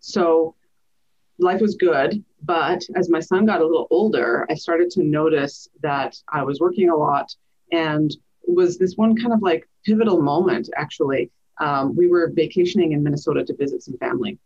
So 0.00 0.54
life 1.38 1.60
was 1.60 1.76
good. 1.76 2.24
But 2.42 2.82
as 2.96 3.08
my 3.08 3.20
son 3.20 3.46
got 3.46 3.60
a 3.60 3.66
little 3.66 3.86
older, 3.90 4.46
I 4.50 4.54
started 4.54 4.90
to 4.90 5.02
notice 5.02 5.68
that 5.82 6.16
I 6.28 6.42
was 6.42 6.60
working 6.60 6.90
a 6.90 6.96
lot 6.96 7.34
and 7.70 8.10
was 8.46 8.78
this 8.78 8.96
one 8.96 9.16
kind 9.16 9.32
of 9.32 9.42
like 9.42 9.68
pivotal 9.84 10.20
moment 10.20 10.68
actually. 10.76 11.30
Um, 11.58 11.94
we 11.94 12.08
were 12.08 12.32
vacationing 12.34 12.92
in 12.92 13.02
Minnesota 13.02 13.44
to 13.44 13.54
visit 13.54 13.82
some 13.82 13.96
family. 13.98 14.38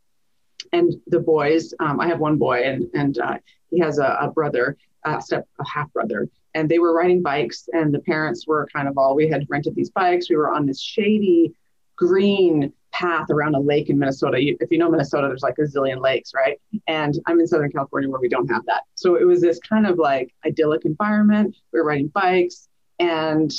And 0.73 0.95
the 1.07 1.21
boys, 1.21 1.73
um, 1.81 2.01
I 2.01 2.09
have 2.09 2.21
one 2.21 2.37
boy 2.37 2.63
and, 2.65 2.89
and 2.95 3.19
uh, 3.19 3.39
he 3.71 3.79
has 3.81 3.99
a, 3.99 4.19
a 4.21 4.31
brother, 4.31 4.77
uh, 5.05 5.21
step, 5.21 5.47
a 5.61 5.65
half 5.67 5.91
brother, 5.93 6.29
and 6.55 6.69
they 6.69 6.79
were 6.79 6.93
riding 6.93 7.23
bikes. 7.23 7.69
And 7.73 7.95
the 7.95 8.01
parents 8.01 8.47
were 8.47 8.69
kind 8.75 8.89
of 8.89 8.99
all, 8.99 9.15
we 9.15 9.29
had 9.29 9.47
rented 9.49 9.75
these 9.75 9.91
bikes. 9.91 10.29
We 10.29 10.37
were 10.37 10.53
on 10.53 10.67
this 10.67 10.83
shady 10.83 11.55
green 11.97 12.73
path 12.93 13.29
around 13.31 13.55
a 13.55 13.61
lake 13.61 13.91
in 13.91 13.99
Minnesota. 13.99 14.43
You, 14.43 14.57
if 14.61 14.71
you 14.71 14.79
know 14.79 14.91
Minnesota, 14.91 15.29
there's 15.29 15.43
like 15.43 15.59
a 15.59 15.63
zillion 15.63 16.01
lakes, 16.01 16.33
right? 16.35 16.59
And 16.87 17.19
I'm 17.27 17.39
in 17.41 17.47
Southern 17.47 17.71
California 17.71 18.09
where 18.09 18.21
we 18.21 18.29
don't 18.29 18.49
have 18.49 18.65
that. 18.67 18.83
So 18.95 19.17
it 19.17 19.25
was 19.25 19.41
this 19.41 19.59
kind 19.59 19.87
of 19.87 19.99
like 19.99 20.35
idyllic 20.47 20.85
environment. 20.85 21.57
We 21.73 21.81
were 21.81 21.87
riding 21.87 22.09
bikes 22.09 22.69
and 22.99 23.53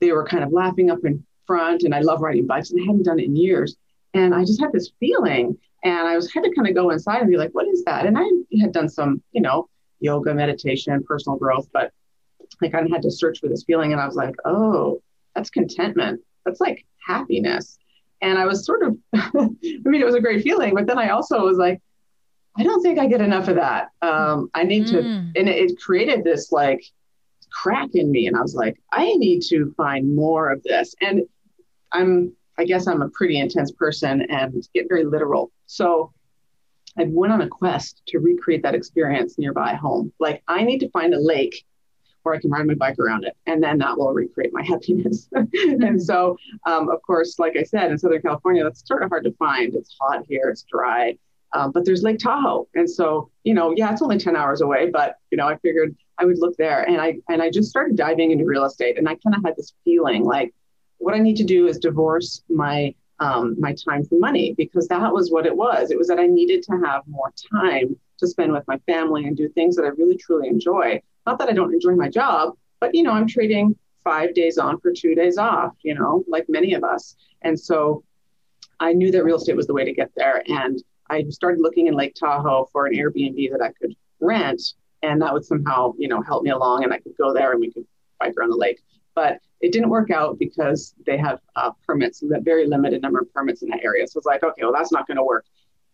they 0.00 0.12
were 0.12 0.24
kind 0.24 0.44
of 0.44 0.52
laughing 0.52 0.90
up 0.90 1.04
in 1.04 1.24
front. 1.46 1.82
And 1.82 1.94
I 1.94 2.00
love 2.00 2.20
riding 2.20 2.46
bikes 2.46 2.70
and 2.70 2.80
I 2.80 2.84
hadn't 2.84 3.04
done 3.04 3.18
it 3.18 3.24
in 3.24 3.36
years. 3.36 3.76
And 4.14 4.34
I 4.34 4.44
just 4.44 4.60
had 4.60 4.72
this 4.72 4.92
feeling 5.00 5.58
and 5.82 6.08
I 6.08 6.16
was 6.16 6.32
had 6.32 6.44
to 6.44 6.54
kind 6.54 6.68
of 6.68 6.74
go 6.74 6.90
inside 6.90 7.20
and 7.20 7.30
be 7.30 7.36
like, 7.36 7.52
what 7.52 7.66
is 7.68 7.84
that? 7.84 8.06
And 8.06 8.16
I 8.16 8.24
had 8.60 8.72
done 8.72 8.88
some, 8.88 9.22
you 9.32 9.40
know, 9.40 9.68
yoga, 10.00 10.34
meditation, 10.34 11.02
personal 11.04 11.38
growth, 11.38 11.68
but 11.72 11.92
I 12.62 12.68
kind 12.68 12.86
of 12.86 12.92
had 12.92 13.02
to 13.02 13.10
search 13.10 13.40
for 13.40 13.48
this 13.48 13.64
feeling. 13.64 13.92
And 13.92 14.00
I 14.00 14.06
was 14.06 14.16
like, 14.16 14.34
oh, 14.44 15.02
that's 15.34 15.50
contentment. 15.50 16.20
That's 16.46 16.60
like 16.60 16.86
happiness. 17.06 17.78
And 18.22 18.38
I 18.38 18.46
was 18.46 18.64
sort 18.64 18.82
of, 18.82 18.96
I 19.14 19.30
mean, 19.34 20.00
it 20.00 20.06
was 20.06 20.14
a 20.14 20.20
great 20.20 20.42
feeling, 20.42 20.74
but 20.74 20.86
then 20.86 20.98
I 20.98 21.10
also 21.10 21.44
was 21.44 21.58
like, 21.58 21.82
I 22.56 22.62
don't 22.62 22.82
think 22.82 22.98
I 22.98 23.06
get 23.06 23.20
enough 23.20 23.48
of 23.48 23.56
that. 23.56 23.90
Um, 24.00 24.50
I 24.54 24.64
need 24.64 24.86
mm. 24.86 24.90
to, 24.92 24.98
and 25.00 25.48
it, 25.48 25.70
it 25.70 25.78
created 25.78 26.24
this 26.24 26.50
like 26.50 26.82
crack 27.52 27.90
in 27.94 28.10
me. 28.10 28.26
And 28.26 28.36
I 28.36 28.40
was 28.40 28.54
like, 28.54 28.80
I 28.92 29.12
need 29.14 29.42
to 29.48 29.74
find 29.76 30.16
more 30.16 30.50
of 30.50 30.62
this. 30.62 30.94
And 31.02 31.22
I'm, 31.92 32.32
I 32.58 32.64
guess 32.64 32.86
I'm 32.86 33.02
a 33.02 33.10
pretty 33.10 33.38
intense 33.38 33.72
person 33.72 34.22
and 34.30 34.66
get 34.72 34.86
very 34.88 35.04
literal. 35.04 35.50
So 35.66 36.12
I 36.98 37.04
went 37.04 37.32
on 37.32 37.42
a 37.42 37.48
quest 37.48 38.02
to 38.08 38.18
recreate 38.18 38.62
that 38.62 38.74
experience 38.74 39.38
nearby 39.38 39.74
home. 39.74 40.12
Like, 40.18 40.42
I 40.48 40.62
need 40.62 40.78
to 40.78 40.90
find 40.90 41.12
a 41.12 41.20
lake 41.20 41.66
or 42.26 42.34
I 42.34 42.40
can 42.40 42.50
ride 42.50 42.66
my 42.66 42.74
bike 42.74 42.98
around 42.98 43.24
it, 43.24 43.36
and 43.46 43.62
then 43.62 43.78
that 43.78 43.96
will 43.96 44.12
recreate 44.12 44.52
my 44.52 44.62
happiness. 44.62 45.28
and 45.34 46.02
so, 46.02 46.36
um, 46.66 46.88
of 46.88 47.00
course, 47.02 47.38
like 47.38 47.56
I 47.56 47.62
said, 47.62 47.90
in 47.90 47.98
Southern 47.98 48.22
California, 48.22 48.64
that's 48.64 48.86
sort 48.86 49.02
of 49.02 49.08
hard 49.08 49.24
to 49.24 49.32
find. 49.32 49.74
It's 49.74 49.96
hot 50.00 50.24
here, 50.28 50.48
it's 50.48 50.64
dry, 50.70 51.16
um, 51.52 51.72
but 51.72 51.84
there's 51.84 52.02
Lake 52.02 52.18
Tahoe, 52.18 52.68
and 52.74 52.88
so 52.88 53.30
you 53.44 53.54
know, 53.54 53.72
yeah, 53.76 53.92
it's 53.92 54.02
only 54.02 54.18
ten 54.18 54.36
hours 54.36 54.60
away, 54.60 54.90
but 54.90 55.16
you 55.30 55.38
know, 55.38 55.48
I 55.48 55.56
figured 55.58 55.96
I 56.18 56.24
would 56.24 56.38
look 56.38 56.56
there, 56.56 56.82
and 56.82 57.00
I 57.00 57.18
and 57.28 57.42
I 57.42 57.50
just 57.50 57.70
started 57.70 57.96
diving 57.96 58.30
into 58.30 58.44
real 58.44 58.64
estate, 58.64 58.98
and 58.98 59.08
I 59.08 59.16
kind 59.16 59.36
of 59.36 59.44
had 59.44 59.56
this 59.56 59.72
feeling 59.84 60.24
like 60.24 60.52
what 60.98 61.14
I 61.14 61.18
need 61.18 61.36
to 61.36 61.44
do 61.44 61.66
is 61.66 61.78
divorce 61.78 62.42
my 62.48 62.94
um, 63.18 63.56
my 63.58 63.74
time 63.74 64.04
from 64.04 64.20
money 64.20 64.54
because 64.56 64.88
that 64.88 65.12
was 65.12 65.30
what 65.30 65.46
it 65.46 65.56
was. 65.56 65.90
It 65.90 65.98
was 65.98 66.08
that 66.08 66.18
I 66.18 66.26
needed 66.26 66.62
to 66.64 66.80
have 66.84 67.02
more 67.06 67.32
time 67.60 67.96
to 68.18 68.26
spend 68.26 68.52
with 68.52 68.64
my 68.66 68.78
family 68.86 69.24
and 69.24 69.36
do 69.36 69.48
things 69.48 69.76
that 69.76 69.84
I 69.84 69.88
really 69.88 70.16
truly 70.16 70.48
enjoy. 70.48 71.00
Not 71.26 71.38
that 71.38 71.48
I 71.48 71.52
don't 71.52 71.72
enjoy 71.72 71.94
my 71.94 72.08
job, 72.08 72.54
but 72.80 72.94
you 72.94 73.02
know, 73.02 73.12
I'm 73.12 73.26
trading 73.26 73.76
five 74.04 74.34
days 74.34 74.58
on 74.58 74.78
for 74.80 74.92
two 74.92 75.14
days 75.14 75.36
off, 75.38 75.72
you 75.82 75.94
know, 75.94 76.24
like 76.28 76.46
many 76.48 76.74
of 76.74 76.84
us. 76.84 77.16
And 77.42 77.58
so 77.58 78.04
I 78.78 78.92
knew 78.92 79.10
that 79.10 79.24
real 79.24 79.36
estate 79.36 79.56
was 79.56 79.66
the 79.66 79.74
way 79.74 79.84
to 79.84 79.92
get 79.92 80.10
there. 80.16 80.42
And 80.46 80.82
I 81.10 81.24
started 81.30 81.60
looking 81.60 81.88
in 81.88 81.94
Lake 81.94 82.14
Tahoe 82.14 82.68
for 82.72 82.86
an 82.86 82.94
Airbnb 82.94 83.50
that 83.50 83.62
I 83.62 83.72
could 83.72 83.94
rent. 84.20 84.62
And 85.02 85.20
that 85.22 85.32
would 85.32 85.44
somehow, 85.44 85.94
you 85.98 86.08
know, 86.08 86.22
help 86.22 86.42
me 86.42 86.50
along 86.50 86.84
and 86.84 86.92
I 86.92 86.98
could 86.98 87.16
go 87.16 87.32
there 87.32 87.52
and 87.52 87.60
we 87.60 87.70
could 87.70 87.86
bike 88.20 88.34
around 88.38 88.50
the 88.50 88.56
lake. 88.56 88.80
But 89.14 89.40
it 89.60 89.72
didn't 89.72 89.88
work 89.88 90.10
out 90.10 90.38
because 90.38 90.94
they 91.06 91.16
have 91.16 91.40
uh, 91.56 91.70
permits, 91.86 92.22
a 92.22 92.40
very 92.40 92.66
limited 92.66 93.02
number 93.02 93.20
of 93.20 93.32
permits 93.32 93.62
in 93.62 93.70
that 93.70 93.82
area. 93.82 94.06
So 94.06 94.18
it's 94.18 94.26
like, 94.26 94.42
okay, 94.42 94.62
well, 94.62 94.72
that's 94.72 94.92
not 94.92 95.06
going 95.06 95.16
to 95.16 95.24
work. 95.24 95.46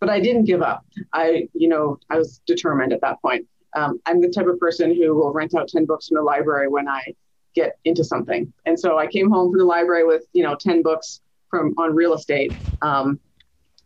But 0.02 0.10
I 0.10 0.18
didn't 0.18 0.46
give 0.46 0.62
up. 0.62 0.84
I, 1.12 1.48
you 1.54 1.68
know, 1.68 1.96
I 2.10 2.18
was 2.18 2.40
determined 2.44 2.92
at 2.92 3.00
that 3.02 3.22
point 3.22 3.46
um, 3.74 4.00
I'm 4.06 4.20
the 4.20 4.28
type 4.28 4.46
of 4.46 4.58
person 4.58 4.94
who 4.94 5.14
will 5.14 5.32
rent 5.32 5.54
out 5.54 5.68
10 5.68 5.86
books 5.86 6.08
from 6.08 6.16
the 6.16 6.22
library 6.22 6.68
when 6.68 6.88
I 6.88 7.14
get 7.54 7.78
into 7.84 8.04
something. 8.04 8.52
And 8.66 8.78
so 8.78 8.98
I 8.98 9.06
came 9.06 9.30
home 9.30 9.50
from 9.50 9.58
the 9.58 9.64
library 9.64 10.04
with, 10.04 10.24
you 10.32 10.42
know, 10.42 10.56
10 10.58 10.82
books 10.82 11.20
from 11.50 11.74
on 11.78 11.94
real 11.94 12.14
estate. 12.14 12.52
Um, 12.80 13.20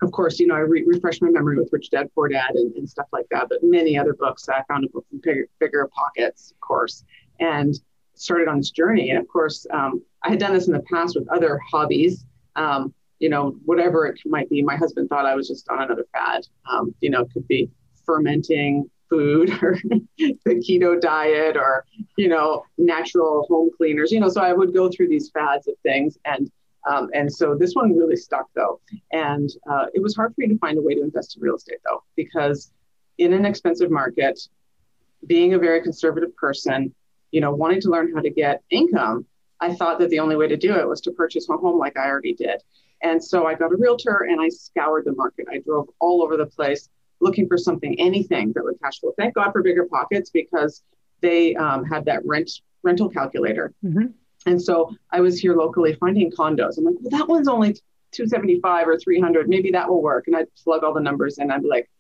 of 0.02 0.12
course, 0.12 0.38
you 0.38 0.46
know, 0.46 0.54
I 0.54 0.60
re- 0.60 0.84
refreshed 0.86 1.22
my 1.22 1.30
memory 1.30 1.56
with 1.56 1.70
Rich 1.72 1.90
Dad 1.90 2.10
Poor 2.14 2.28
Dad 2.28 2.50
and, 2.54 2.74
and, 2.76 2.88
stuff 2.88 3.06
like 3.12 3.26
that, 3.30 3.48
but 3.48 3.58
many 3.62 3.98
other 3.98 4.12
books. 4.12 4.48
I 4.48 4.62
found 4.68 4.84
a 4.84 4.88
book 4.88 5.06
from 5.08 5.20
Bigger, 5.22 5.46
Bigger 5.58 5.88
Pockets, 5.92 6.50
of 6.50 6.60
course, 6.60 7.04
and 7.40 7.74
started 8.14 8.46
on 8.46 8.58
this 8.58 8.70
journey. 8.70 9.10
And 9.10 9.18
of 9.18 9.26
course, 9.28 9.66
um, 9.70 10.02
I 10.22 10.30
had 10.30 10.38
done 10.38 10.52
this 10.52 10.66
in 10.66 10.74
the 10.74 10.82
past 10.90 11.16
with 11.16 11.28
other 11.28 11.58
hobbies. 11.70 12.26
Um, 12.56 12.92
you 13.18 13.28
know, 13.28 13.56
whatever 13.64 14.06
it 14.06 14.20
might 14.26 14.48
be. 14.50 14.62
My 14.62 14.76
husband 14.76 15.08
thought 15.08 15.26
I 15.26 15.34
was 15.34 15.48
just 15.48 15.68
on 15.68 15.82
another 15.82 16.06
fad. 16.12 16.46
Um, 16.70 16.94
you 17.00 17.10
know, 17.10 17.22
it 17.22 17.32
could 17.32 17.48
be 17.48 17.70
fermenting, 18.04 18.90
food 19.08 19.50
or 19.62 19.78
the 20.18 20.54
keto 20.56 21.00
diet 21.00 21.56
or 21.56 21.84
you 22.16 22.28
know 22.28 22.64
natural 22.78 23.46
home 23.48 23.70
cleaners 23.76 24.10
you 24.10 24.20
know 24.20 24.28
so 24.28 24.40
i 24.40 24.52
would 24.52 24.74
go 24.74 24.88
through 24.88 25.08
these 25.08 25.30
fads 25.30 25.68
of 25.68 25.74
things 25.82 26.18
and 26.24 26.50
um, 26.88 27.08
and 27.14 27.32
so 27.32 27.56
this 27.58 27.74
one 27.74 27.96
really 27.96 28.14
stuck 28.14 28.46
though 28.54 28.80
and 29.10 29.50
uh, 29.68 29.86
it 29.92 30.00
was 30.00 30.14
hard 30.14 30.32
for 30.34 30.42
me 30.42 30.48
to 30.48 30.58
find 30.58 30.78
a 30.78 30.82
way 30.82 30.94
to 30.94 31.02
invest 31.02 31.36
in 31.36 31.42
real 31.42 31.56
estate 31.56 31.78
though 31.84 32.02
because 32.14 32.72
in 33.18 33.32
an 33.32 33.44
expensive 33.44 33.90
market 33.90 34.38
being 35.26 35.54
a 35.54 35.58
very 35.58 35.82
conservative 35.82 36.34
person 36.36 36.94
you 37.32 37.40
know 37.40 37.52
wanting 37.52 37.80
to 37.80 37.90
learn 37.90 38.12
how 38.14 38.20
to 38.20 38.30
get 38.30 38.62
income 38.70 39.26
i 39.60 39.74
thought 39.74 39.98
that 39.98 40.10
the 40.10 40.20
only 40.20 40.36
way 40.36 40.46
to 40.46 40.56
do 40.56 40.76
it 40.76 40.86
was 40.86 41.00
to 41.00 41.10
purchase 41.10 41.48
a 41.48 41.56
home 41.56 41.78
like 41.78 41.96
i 41.96 42.06
already 42.06 42.34
did 42.34 42.62
and 43.02 43.22
so 43.22 43.46
i 43.46 43.54
got 43.54 43.72
a 43.72 43.76
realtor 43.76 44.26
and 44.28 44.40
i 44.40 44.48
scoured 44.48 45.04
the 45.04 45.14
market 45.14 45.46
i 45.52 45.58
drove 45.58 45.88
all 46.00 46.22
over 46.22 46.36
the 46.36 46.46
place 46.46 46.88
looking 47.20 47.48
for 47.48 47.58
something, 47.58 47.98
anything 47.98 48.52
that 48.54 48.64
would 48.64 48.80
cash 48.80 49.00
flow. 49.00 49.12
Thank 49.16 49.34
God 49.34 49.52
for 49.52 49.62
bigger 49.62 49.86
pockets 49.86 50.30
because 50.30 50.82
they 51.20 51.54
um, 51.56 51.84
have 51.84 52.04
that 52.06 52.24
rent 52.24 52.50
rental 52.82 53.08
calculator. 53.08 53.72
Mm-hmm. 53.84 54.06
And 54.46 54.62
so 54.62 54.94
I 55.10 55.20
was 55.20 55.40
here 55.40 55.56
locally 55.56 55.94
finding 55.94 56.30
condos. 56.30 56.78
I'm 56.78 56.84
like, 56.84 56.94
well, 57.00 57.18
that 57.18 57.28
one's 57.28 57.48
only 57.48 57.72
275 58.12 58.86
or 58.86 58.98
300. 58.98 59.48
Maybe 59.48 59.72
that 59.72 59.88
will 59.88 60.02
work. 60.02 60.24
And 60.28 60.36
I'd 60.36 60.54
plug 60.62 60.84
all 60.84 60.94
the 60.94 61.00
numbers 61.00 61.38
in. 61.38 61.50
I'd 61.50 61.62
be 61.62 61.68
like, 61.68 61.90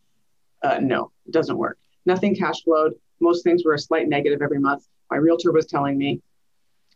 uh, 0.62 0.78
no, 0.80 1.10
it 1.26 1.32
doesn't 1.32 1.56
work. 1.56 1.78
Nothing 2.04 2.36
cash 2.36 2.62
flowed. 2.62 2.92
Most 3.20 3.42
things 3.42 3.64
were 3.64 3.74
a 3.74 3.78
slight 3.78 4.08
negative 4.08 4.42
every 4.42 4.60
month. 4.60 4.86
My 5.10 5.16
realtor 5.16 5.50
was 5.50 5.66
telling 5.66 5.98
me, 5.98 6.20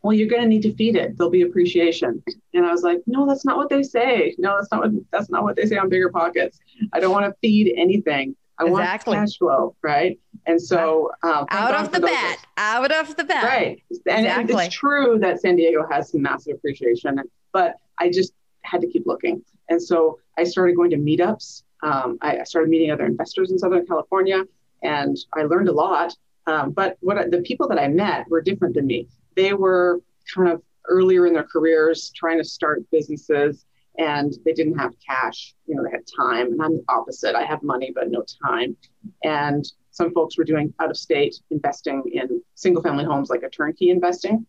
well, 0.03 0.13
you're 0.13 0.27
going 0.27 0.41
to 0.41 0.47
need 0.47 0.63
to 0.63 0.73
feed 0.75 0.95
it. 0.95 1.17
There'll 1.17 1.31
be 1.31 1.43
appreciation. 1.43 2.23
And 2.53 2.65
I 2.65 2.71
was 2.71 2.81
like, 2.81 3.01
no, 3.05 3.27
that's 3.27 3.45
not 3.45 3.57
what 3.57 3.69
they 3.69 3.83
say. 3.83 4.35
No, 4.37 4.55
that's 4.57 4.71
not 4.71 4.81
what 4.81 4.91
that's 5.11 5.29
not 5.29 5.43
what 5.43 5.55
they 5.55 5.65
say 5.65 5.77
on 5.77 5.89
bigger 5.89 6.09
pockets. 6.09 6.59
I 6.93 6.99
don't 6.99 7.11
want 7.11 7.25
to 7.25 7.35
feed 7.41 7.73
anything. 7.77 8.35
I 8.57 8.65
exactly. 8.65 9.15
want 9.15 9.29
cash 9.29 9.37
flow, 9.37 9.75
right? 9.81 10.19
And 10.45 10.61
so 10.61 11.11
um, 11.23 11.45
out 11.49 11.73
of 11.73 11.91
the 11.91 11.99
bat, 11.99 12.39
out 12.57 12.91
of 12.91 13.15
the 13.15 13.23
bat, 13.23 13.43
right? 13.43 13.83
And, 13.89 14.25
exactly. 14.25 14.53
and 14.53 14.61
it's 14.65 14.73
true 14.73 15.17
that 15.19 15.41
San 15.41 15.55
Diego 15.55 15.87
has 15.89 16.11
some 16.11 16.21
massive 16.21 16.55
appreciation, 16.55 17.19
but 17.53 17.75
I 17.99 18.09
just 18.11 18.33
had 18.63 18.81
to 18.81 18.87
keep 18.87 19.05
looking. 19.07 19.43
And 19.69 19.81
so 19.81 20.19
I 20.37 20.43
started 20.43 20.75
going 20.75 20.91
to 20.91 20.97
meetups. 20.97 21.63
Um, 21.83 22.17
I, 22.21 22.39
I, 22.39 22.43
started 22.43 22.69
meeting 22.69 22.91
other 22.91 23.05
investors 23.05 23.51
in 23.51 23.57
Southern 23.57 23.87
California, 23.87 24.43
and 24.83 25.17
I 25.33 25.43
learned 25.43 25.67
a 25.67 25.71
lot. 25.71 26.15
Um, 26.45 26.71
but 26.71 26.97
what 26.99 27.31
the 27.31 27.41
people 27.41 27.67
that 27.69 27.79
I 27.79 27.87
met 27.87 28.29
were 28.29 28.41
different 28.41 28.75
than 28.75 28.85
me. 28.85 29.07
They 29.35 29.53
were 29.53 30.01
kind 30.33 30.49
of 30.49 30.61
earlier 30.87 31.27
in 31.27 31.33
their 31.33 31.43
careers, 31.43 32.11
trying 32.15 32.37
to 32.37 32.43
start 32.43 32.83
businesses, 32.91 33.65
and 33.97 34.33
they 34.45 34.53
didn't 34.53 34.77
have 34.77 34.93
cash. 35.05 35.53
You 35.65 35.75
know, 35.75 35.83
they 35.83 35.91
had 35.91 36.05
time, 36.17 36.53
and 36.53 36.61
I'm 36.61 36.77
the 36.77 36.83
opposite. 36.89 37.35
I 37.35 37.43
have 37.43 37.61
money 37.63 37.91
but 37.93 38.09
no 38.09 38.23
time. 38.43 38.75
And 39.23 39.65
some 39.91 40.13
folks 40.13 40.37
were 40.37 40.43
doing 40.43 40.73
out 40.79 40.89
of 40.89 40.97
state 40.97 41.35
investing 41.51 42.03
in 42.13 42.41
single 42.55 42.81
family 42.81 43.03
homes, 43.03 43.29
like 43.29 43.43
a 43.43 43.49
turnkey 43.49 43.89
investing. 43.89 44.45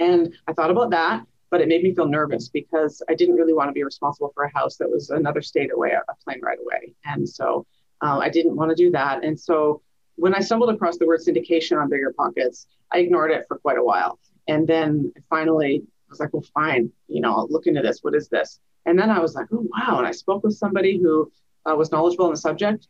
And 0.00 0.34
I 0.46 0.52
thought 0.52 0.70
about 0.70 0.90
that, 0.90 1.24
but 1.50 1.60
it 1.60 1.68
made 1.68 1.82
me 1.82 1.94
feel 1.94 2.08
nervous 2.08 2.48
because 2.48 3.02
I 3.08 3.14
didn't 3.14 3.36
really 3.36 3.54
want 3.54 3.68
to 3.68 3.72
be 3.72 3.84
responsible 3.84 4.32
for 4.34 4.44
a 4.44 4.52
house 4.52 4.76
that 4.76 4.90
was 4.90 5.10
another 5.10 5.40
state 5.40 5.70
away, 5.72 5.92
a 5.92 6.14
plane 6.24 6.40
right 6.42 6.58
away. 6.60 6.94
And 7.04 7.26
so 7.26 7.66
uh, 8.02 8.18
I 8.18 8.28
didn't 8.28 8.56
want 8.56 8.70
to 8.70 8.74
do 8.74 8.90
that. 8.90 9.24
And 9.24 9.38
so 9.38 9.82
when 10.16 10.34
I 10.34 10.40
stumbled 10.40 10.70
across 10.70 10.98
the 10.98 11.06
word 11.06 11.20
syndication 11.20 11.80
on 11.80 11.88
Bigger 11.88 12.12
Pockets, 12.16 12.66
I 12.92 12.98
ignored 12.98 13.30
it 13.30 13.44
for 13.48 13.58
quite 13.58 13.78
a 13.78 13.84
while. 13.84 14.18
And 14.48 14.66
then 14.66 15.12
finally, 15.28 15.82
I 15.84 16.10
was 16.10 16.20
like, 16.20 16.32
well, 16.32 16.44
fine, 16.54 16.90
you 17.08 17.20
know, 17.20 17.34
I'll 17.34 17.48
look 17.48 17.66
into 17.66 17.82
this. 17.82 18.00
What 18.02 18.14
is 18.14 18.28
this? 18.28 18.60
And 18.86 18.98
then 18.98 19.10
I 19.10 19.18
was 19.18 19.34
like, 19.34 19.46
oh, 19.52 19.66
wow. 19.76 19.98
And 19.98 20.06
I 20.06 20.12
spoke 20.12 20.44
with 20.44 20.54
somebody 20.54 20.98
who 20.98 21.30
uh, 21.68 21.74
was 21.74 21.90
knowledgeable 21.90 22.26
in 22.26 22.32
the 22.32 22.36
subject. 22.38 22.86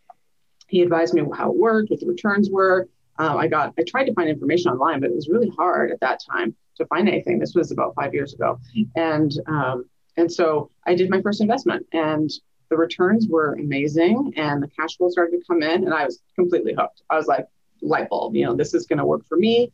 He 0.68 0.82
advised 0.82 1.14
me 1.14 1.22
how 1.34 1.50
it 1.50 1.56
worked, 1.56 1.90
what 1.90 2.00
the 2.00 2.06
returns 2.06 2.50
were. 2.50 2.88
Um, 3.18 3.38
I 3.38 3.48
got, 3.48 3.72
I 3.78 3.82
tried 3.82 4.04
to 4.04 4.14
find 4.14 4.28
information 4.28 4.70
online, 4.70 5.00
but 5.00 5.10
it 5.10 5.16
was 5.16 5.28
really 5.28 5.50
hard 5.56 5.90
at 5.90 6.00
that 6.00 6.20
time 6.30 6.54
to 6.76 6.86
find 6.86 7.08
anything. 7.08 7.38
This 7.38 7.54
was 7.54 7.70
about 7.70 7.94
five 7.94 8.12
years 8.12 8.34
ago, 8.34 8.60
and 8.94 9.32
um, 9.46 9.86
and 10.18 10.30
so 10.30 10.70
I 10.86 10.94
did 10.94 11.08
my 11.08 11.22
first 11.22 11.40
investment, 11.40 11.86
and 11.92 12.30
the 12.68 12.76
returns 12.76 13.28
were 13.28 13.54
amazing, 13.54 14.32
and 14.36 14.62
the 14.62 14.68
cash 14.68 14.96
flow 14.96 15.08
started 15.08 15.38
to 15.38 15.44
come 15.46 15.62
in, 15.62 15.84
and 15.84 15.94
I 15.94 16.04
was 16.04 16.20
completely 16.34 16.74
hooked. 16.76 17.02
I 17.10 17.16
was 17.16 17.26
like, 17.26 17.46
light 17.82 18.08
bulb, 18.08 18.34
you 18.34 18.44
know, 18.44 18.54
this 18.54 18.74
is 18.74 18.86
going 18.86 18.98
to 18.98 19.04
work 19.04 19.26
for 19.26 19.36
me. 19.36 19.72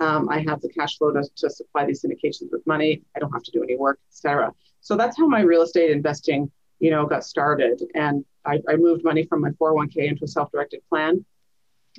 Um, 0.00 0.28
I 0.28 0.40
have 0.40 0.60
the 0.60 0.68
cash 0.68 0.96
flow 0.98 1.12
to, 1.12 1.22
to 1.36 1.50
supply 1.50 1.84
these 1.84 2.02
syndications 2.02 2.50
with 2.50 2.66
money. 2.66 3.02
I 3.14 3.18
don't 3.18 3.32
have 3.32 3.42
to 3.42 3.50
do 3.50 3.62
any 3.62 3.76
work, 3.76 4.00
etc. 4.10 4.52
So 4.80 4.96
that's 4.96 5.16
how 5.16 5.26
my 5.26 5.42
real 5.42 5.62
estate 5.62 5.90
investing, 5.90 6.50
you 6.80 6.90
know, 6.90 7.06
got 7.06 7.24
started. 7.24 7.82
And 7.94 8.24
I, 8.44 8.60
I 8.68 8.76
moved 8.76 9.04
money 9.04 9.24
from 9.24 9.42
my 9.42 9.50
401k 9.50 10.08
into 10.08 10.24
a 10.24 10.28
self-directed 10.28 10.80
plan 10.88 11.24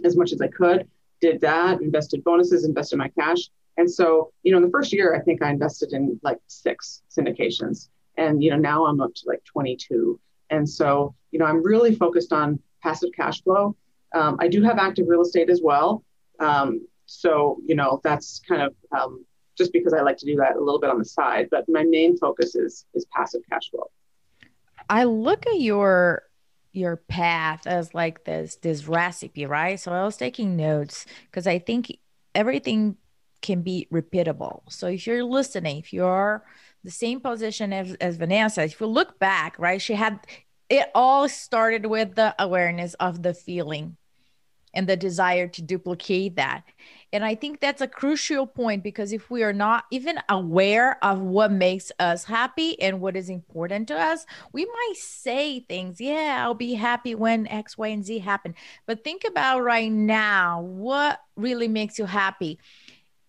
as 0.04 0.18
much 0.18 0.34
as 0.34 0.42
I 0.42 0.48
could. 0.48 0.88
Did 1.22 1.40
that, 1.42 1.82
invested 1.82 2.24
bonuses, 2.24 2.66
invested 2.66 2.98
my 2.98 3.10
cash. 3.10 3.50
And 3.78 3.90
so, 3.90 4.32
you 4.44 4.52
know, 4.52 4.58
in 4.58 4.64
the 4.64 4.70
first 4.70 4.92
year, 4.92 5.16
I 5.16 5.22
think 5.22 5.42
I 5.42 5.50
invested 5.50 5.94
in 5.94 6.20
like 6.24 6.40
six 6.48 7.02
syndications. 7.10 7.90
And, 8.18 8.44
you 8.44 8.52
know, 8.52 8.58
now 8.58 8.86
I'm 8.86 9.02
up 9.02 9.14
to 9.16 9.24
like 9.26 9.44
22. 9.46 10.20
And 10.54 10.70
so, 10.70 11.16
you 11.32 11.40
know, 11.40 11.46
I'm 11.46 11.64
really 11.64 11.96
focused 11.96 12.32
on 12.32 12.60
passive 12.84 13.10
cash 13.16 13.42
flow. 13.42 13.76
Um, 14.14 14.38
I 14.40 14.48
do 14.48 14.62
have 14.62 14.78
active 14.78 15.08
real 15.08 15.24
estate 15.24 15.50
as 15.50 15.62
well. 15.64 16.04
Um, 16.40 16.88
so, 17.08 17.58
you 17.66 17.76
know, 17.76 18.00
that's 18.04 18.40
kind 18.48 18.62
of 18.62 18.76
um, 18.96 19.26
just 19.58 19.74
because 19.74 19.94
I 19.94 20.02
like 20.02 20.18
to 20.18 20.28
do 20.28 20.36
that 20.36 20.56
a 20.56 20.60
little 20.60 20.80
bit 20.80 20.92
on 20.92 21.00
the 21.00 21.06
side. 21.06 21.48
But 21.50 21.66
my 21.68 21.84
main 21.84 22.18
focus 22.18 22.56
is 22.56 22.86
is 22.94 23.06
passive 23.16 23.42
cash 23.50 23.72
flow. 23.72 23.90
I 24.90 25.06
look 25.06 25.48
at 25.48 25.60
your 25.60 26.24
your 26.72 26.98
path 26.98 27.66
as 27.66 27.96
like 27.96 28.24
this 28.26 28.58
this 28.58 28.88
recipe, 28.88 29.48
right? 29.48 29.80
So 29.80 29.92
I 29.92 30.04
was 30.04 30.18
taking 30.18 30.56
notes 30.56 31.08
because 31.26 31.48
I 31.48 31.58
think 31.58 31.98
everything 32.36 32.98
can 33.42 33.62
be 33.62 33.88
repeatable. 33.92 34.62
So 34.70 34.88
if 34.88 35.08
you're 35.08 35.24
listening, 35.24 35.78
if 35.78 35.94
you're 35.94 36.46
the 36.84 36.92
same 36.92 37.20
position 37.20 37.72
as, 37.72 37.94
as 37.96 38.18
Vanessa, 38.18 38.64
if 38.64 38.80
you 38.80 38.88
look 38.88 39.20
back, 39.20 39.56
right, 39.58 39.82
she 39.82 39.94
had 39.94 40.20
it 40.70 40.90
all 40.96 41.30
started 41.30 41.86
with 41.86 42.16
the 42.16 42.36
awareness 42.40 42.94
of 42.96 43.24
the 43.24 43.34
feeling 43.34 43.98
and 44.74 44.88
the 44.88 44.98
desire 44.98 45.48
to 45.48 45.62
duplicate 45.62 46.36
that. 46.36 46.64
And 47.12 47.24
I 47.24 47.36
think 47.36 47.60
that's 47.60 47.82
a 47.82 47.88
crucial 47.88 48.48
point 48.48 48.84
because 48.84 49.14
if 49.14 49.30
we 49.30 49.44
are 49.44 49.54
not 49.54 49.86
even 49.92 50.18
aware 50.30 51.04
of 51.04 51.20
what 51.20 51.52
makes 51.52 51.92
us 52.00 52.24
happy 52.24 52.82
and 52.82 53.00
what 53.00 53.16
is 53.16 53.30
important 53.30 53.88
to 53.90 54.00
us, 54.00 54.26
we 54.52 54.66
might 54.66 54.96
say 54.96 55.60
things, 55.60 56.02
yeah, 56.02 56.42
I'll 56.44 56.56
be 56.56 56.74
happy 56.74 57.14
when 57.14 57.48
X, 57.48 57.78
Y, 57.78 57.88
and 57.90 58.04
Z 58.04 58.20
happen. 58.20 58.56
But 58.88 59.04
think 59.04 59.24
about 59.28 59.62
right 59.62 59.92
now 59.92 60.62
what 60.62 61.20
really 61.36 61.68
makes 61.68 62.00
you 62.00 62.06
happy. 62.06 62.58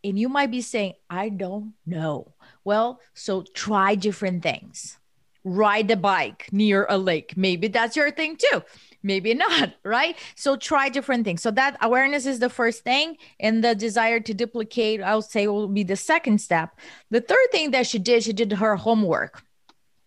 And 0.03 0.19
you 0.19 0.31
might 0.31 0.51
be 0.51 0.63
saying, 0.63 0.95
I 1.11 1.29
don't 1.29 1.75
know. 1.85 2.35
Well, 2.65 3.01
so 3.13 3.43
try 3.43 3.95
different 3.95 4.43
things. 4.43 4.99
Ride 5.45 5.91
a 5.91 5.97
bike 5.97 6.49
near 6.53 6.87
a 6.89 6.97
lake. 6.97 7.37
Maybe 7.37 7.69
that's 7.69 7.97
your 7.97 8.11
thing 8.11 8.37
too. 8.37 8.63
Maybe 9.03 9.35
not 9.35 9.75
right? 9.85 10.17
So 10.35 10.57
try 10.57 10.89
different 10.89 11.25
things. 11.25 11.43
So 11.43 11.51
that 11.53 11.77
awareness 11.83 12.25
is 12.25 12.39
the 12.39 12.49
first 12.49 12.83
thing 12.83 13.19
and 13.39 13.63
the 13.63 13.75
desire 13.75 14.21
to 14.21 14.35
duplicate 14.35 15.03
i'll 15.03 15.23
say 15.23 15.47
will 15.47 15.69
be 15.69 15.83
the 15.83 15.97
second 15.97 16.41
step. 16.41 16.71
The 17.11 17.21
third 17.21 17.47
thing 17.53 17.73
that 17.73 17.87
she 17.87 17.99
did 17.99 18.23
she 18.23 18.33
did 18.33 18.53
her 18.53 18.77
homework 18.77 19.43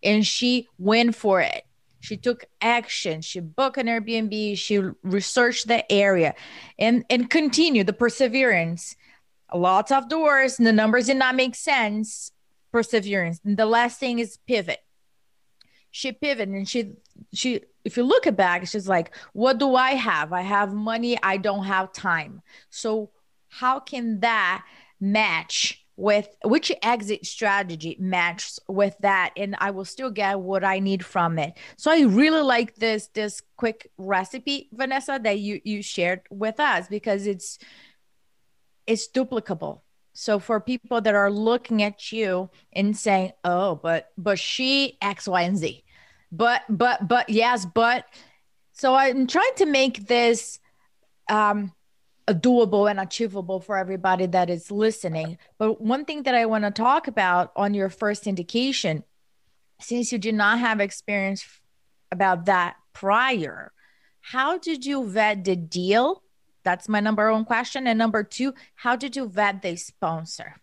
and 0.03 0.25
she 0.25 0.67
went 0.79 1.15
for 1.15 1.39
it. 1.39 1.63
She 1.99 2.17
took 2.17 2.45
action. 2.61 3.21
She 3.21 3.39
booked 3.39 3.77
an 3.77 3.87
airbnb. 3.87 4.57
She 4.57 4.79
researched 5.03 5.67
the 5.67 5.89
area 5.91 6.33
and 6.79 7.05
and 7.09 7.29
continue 7.29 7.83
the 7.83 7.93
perseverance. 7.93 8.95
Lots 9.53 9.91
of 9.91 10.09
doors. 10.09 10.57
The 10.57 10.73
numbers 10.73 11.05
did 11.05 11.17
not 11.17 11.35
make 11.35 11.53
sense. 11.53 12.31
Perseverance. 12.71 13.39
And 13.45 13.55
the 13.55 13.65
last 13.65 13.99
thing 13.99 14.19
is 14.19 14.37
pivot 14.47 14.79
she 15.97 16.11
pivoted 16.11 16.53
and 16.53 16.69
she 16.69 16.93
she 17.33 17.59
if 17.83 17.97
you 17.97 18.03
look 18.03 18.27
at 18.27 18.37
back 18.37 18.67
she's 18.67 18.87
like 18.87 19.15
what 19.33 19.57
do 19.57 19.73
i 19.73 19.91
have? 19.91 20.31
I 20.31 20.41
have 20.41 20.71
money 20.71 21.17
i 21.23 21.37
don't 21.37 21.65
have 21.65 21.91
time. 21.91 22.43
So 22.69 23.09
how 23.49 23.79
can 23.79 24.19
that 24.19 24.63
match 24.99 25.83
with 25.95 26.29
which 26.45 26.71
exit 26.83 27.25
strategy 27.25 27.97
matches 27.99 28.59
with 28.67 28.95
that? 28.99 29.31
And 29.35 29.55
i 29.59 29.71
will 29.71 29.85
still 29.85 30.11
get 30.11 30.39
what 30.39 30.63
i 30.63 30.77
need 30.77 31.03
from 31.03 31.39
it. 31.39 31.57
So 31.77 31.89
i 31.89 32.01
really 32.01 32.43
like 32.43 32.75
this 32.75 33.07
this 33.15 33.41
quick 33.57 33.89
recipe 33.97 34.69
vanessa 34.71 35.19
that 35.23 35.39
you 35.39 35.61
you 35.63 35.81
shared 35.81 36.21
with 36.29 36.59
us 36.59 36.87
because 36.87 37.25
it's 37.25 37.57
it's 38.85 39.09
duplicable. 39.09 39.81
So 40.19 40.39
for 40.39 40.59
people 40.59 40.99
that 41.01 41.13
are 41.13 41.29
looking 41.29 41.83
at 41.83 42.11
you 42.11 42.49
and 42.73 42.97
saying, 42.97 43.33
"Oh, 43.43 43.75
but 43.75 44.09
but 44.17 44.39
she 44.39 44.97
X, 44.99 45.27
Y, 45.27 45.43
and 45.43 45.55
Z," 45.55 45.83
but 46.31 46.61
but 46.69 47.07
but 47.07 47.29
yes, 47.29 47.65
but 47.65 48.05
so 48.73 48.95
I'm 48.95 49.27
trying 49.27 49.55
to 49.57 49.65
make 49.65 50.07
this 50.07 50.59
um, 51.29 51.73
doable 52.29 52.89
and 52.89 52.99
achievable 52.99 53.59
for 53.59 53.77
everybody 53.77 54.25
that 54.27 54.49
is 54.49 54.71
listening. 54.71 55.37
But 55.57 55.81
one 55.81 56.05
thing 56.05 56.23
that 56.23 56.35
I 56.35 56.45
want 56.45 56.63
to 56.63 56.71
talk 56.71 57.07
about 57.07 57.51
on 57.55 57.73
your 57.73 57.89
first 57.89 58.25
syndication, 58.25 59.03
since 59.79 60.11
you 60.11 60.17
did 60.17 60.35
not 60.35 60.59
have 60.59 60.79
experience 60.79 61.45
about 62.11 62.45
that 62.45 62.75
prior, 62.93 63.71
how 64.21 64.57
did 64.57 64.85
you 64.85 65.07
vet 65.07 65.43
the 65.43 65.55
deal 65.55 66.23
that's 66.67 66.89
my 66.89 66.99
number 66.99 67.31
one 67.31 67.45
question. 67.45 67.87
And 67.87 67.97
number 67.97 68.23
two, 68.25 68.53
how 68.75 68.97
did 68.97 69.15
you 69.15 69.29
vet 69.29 69.61
the 69.61 69.77
sponsor? 69.77 70.57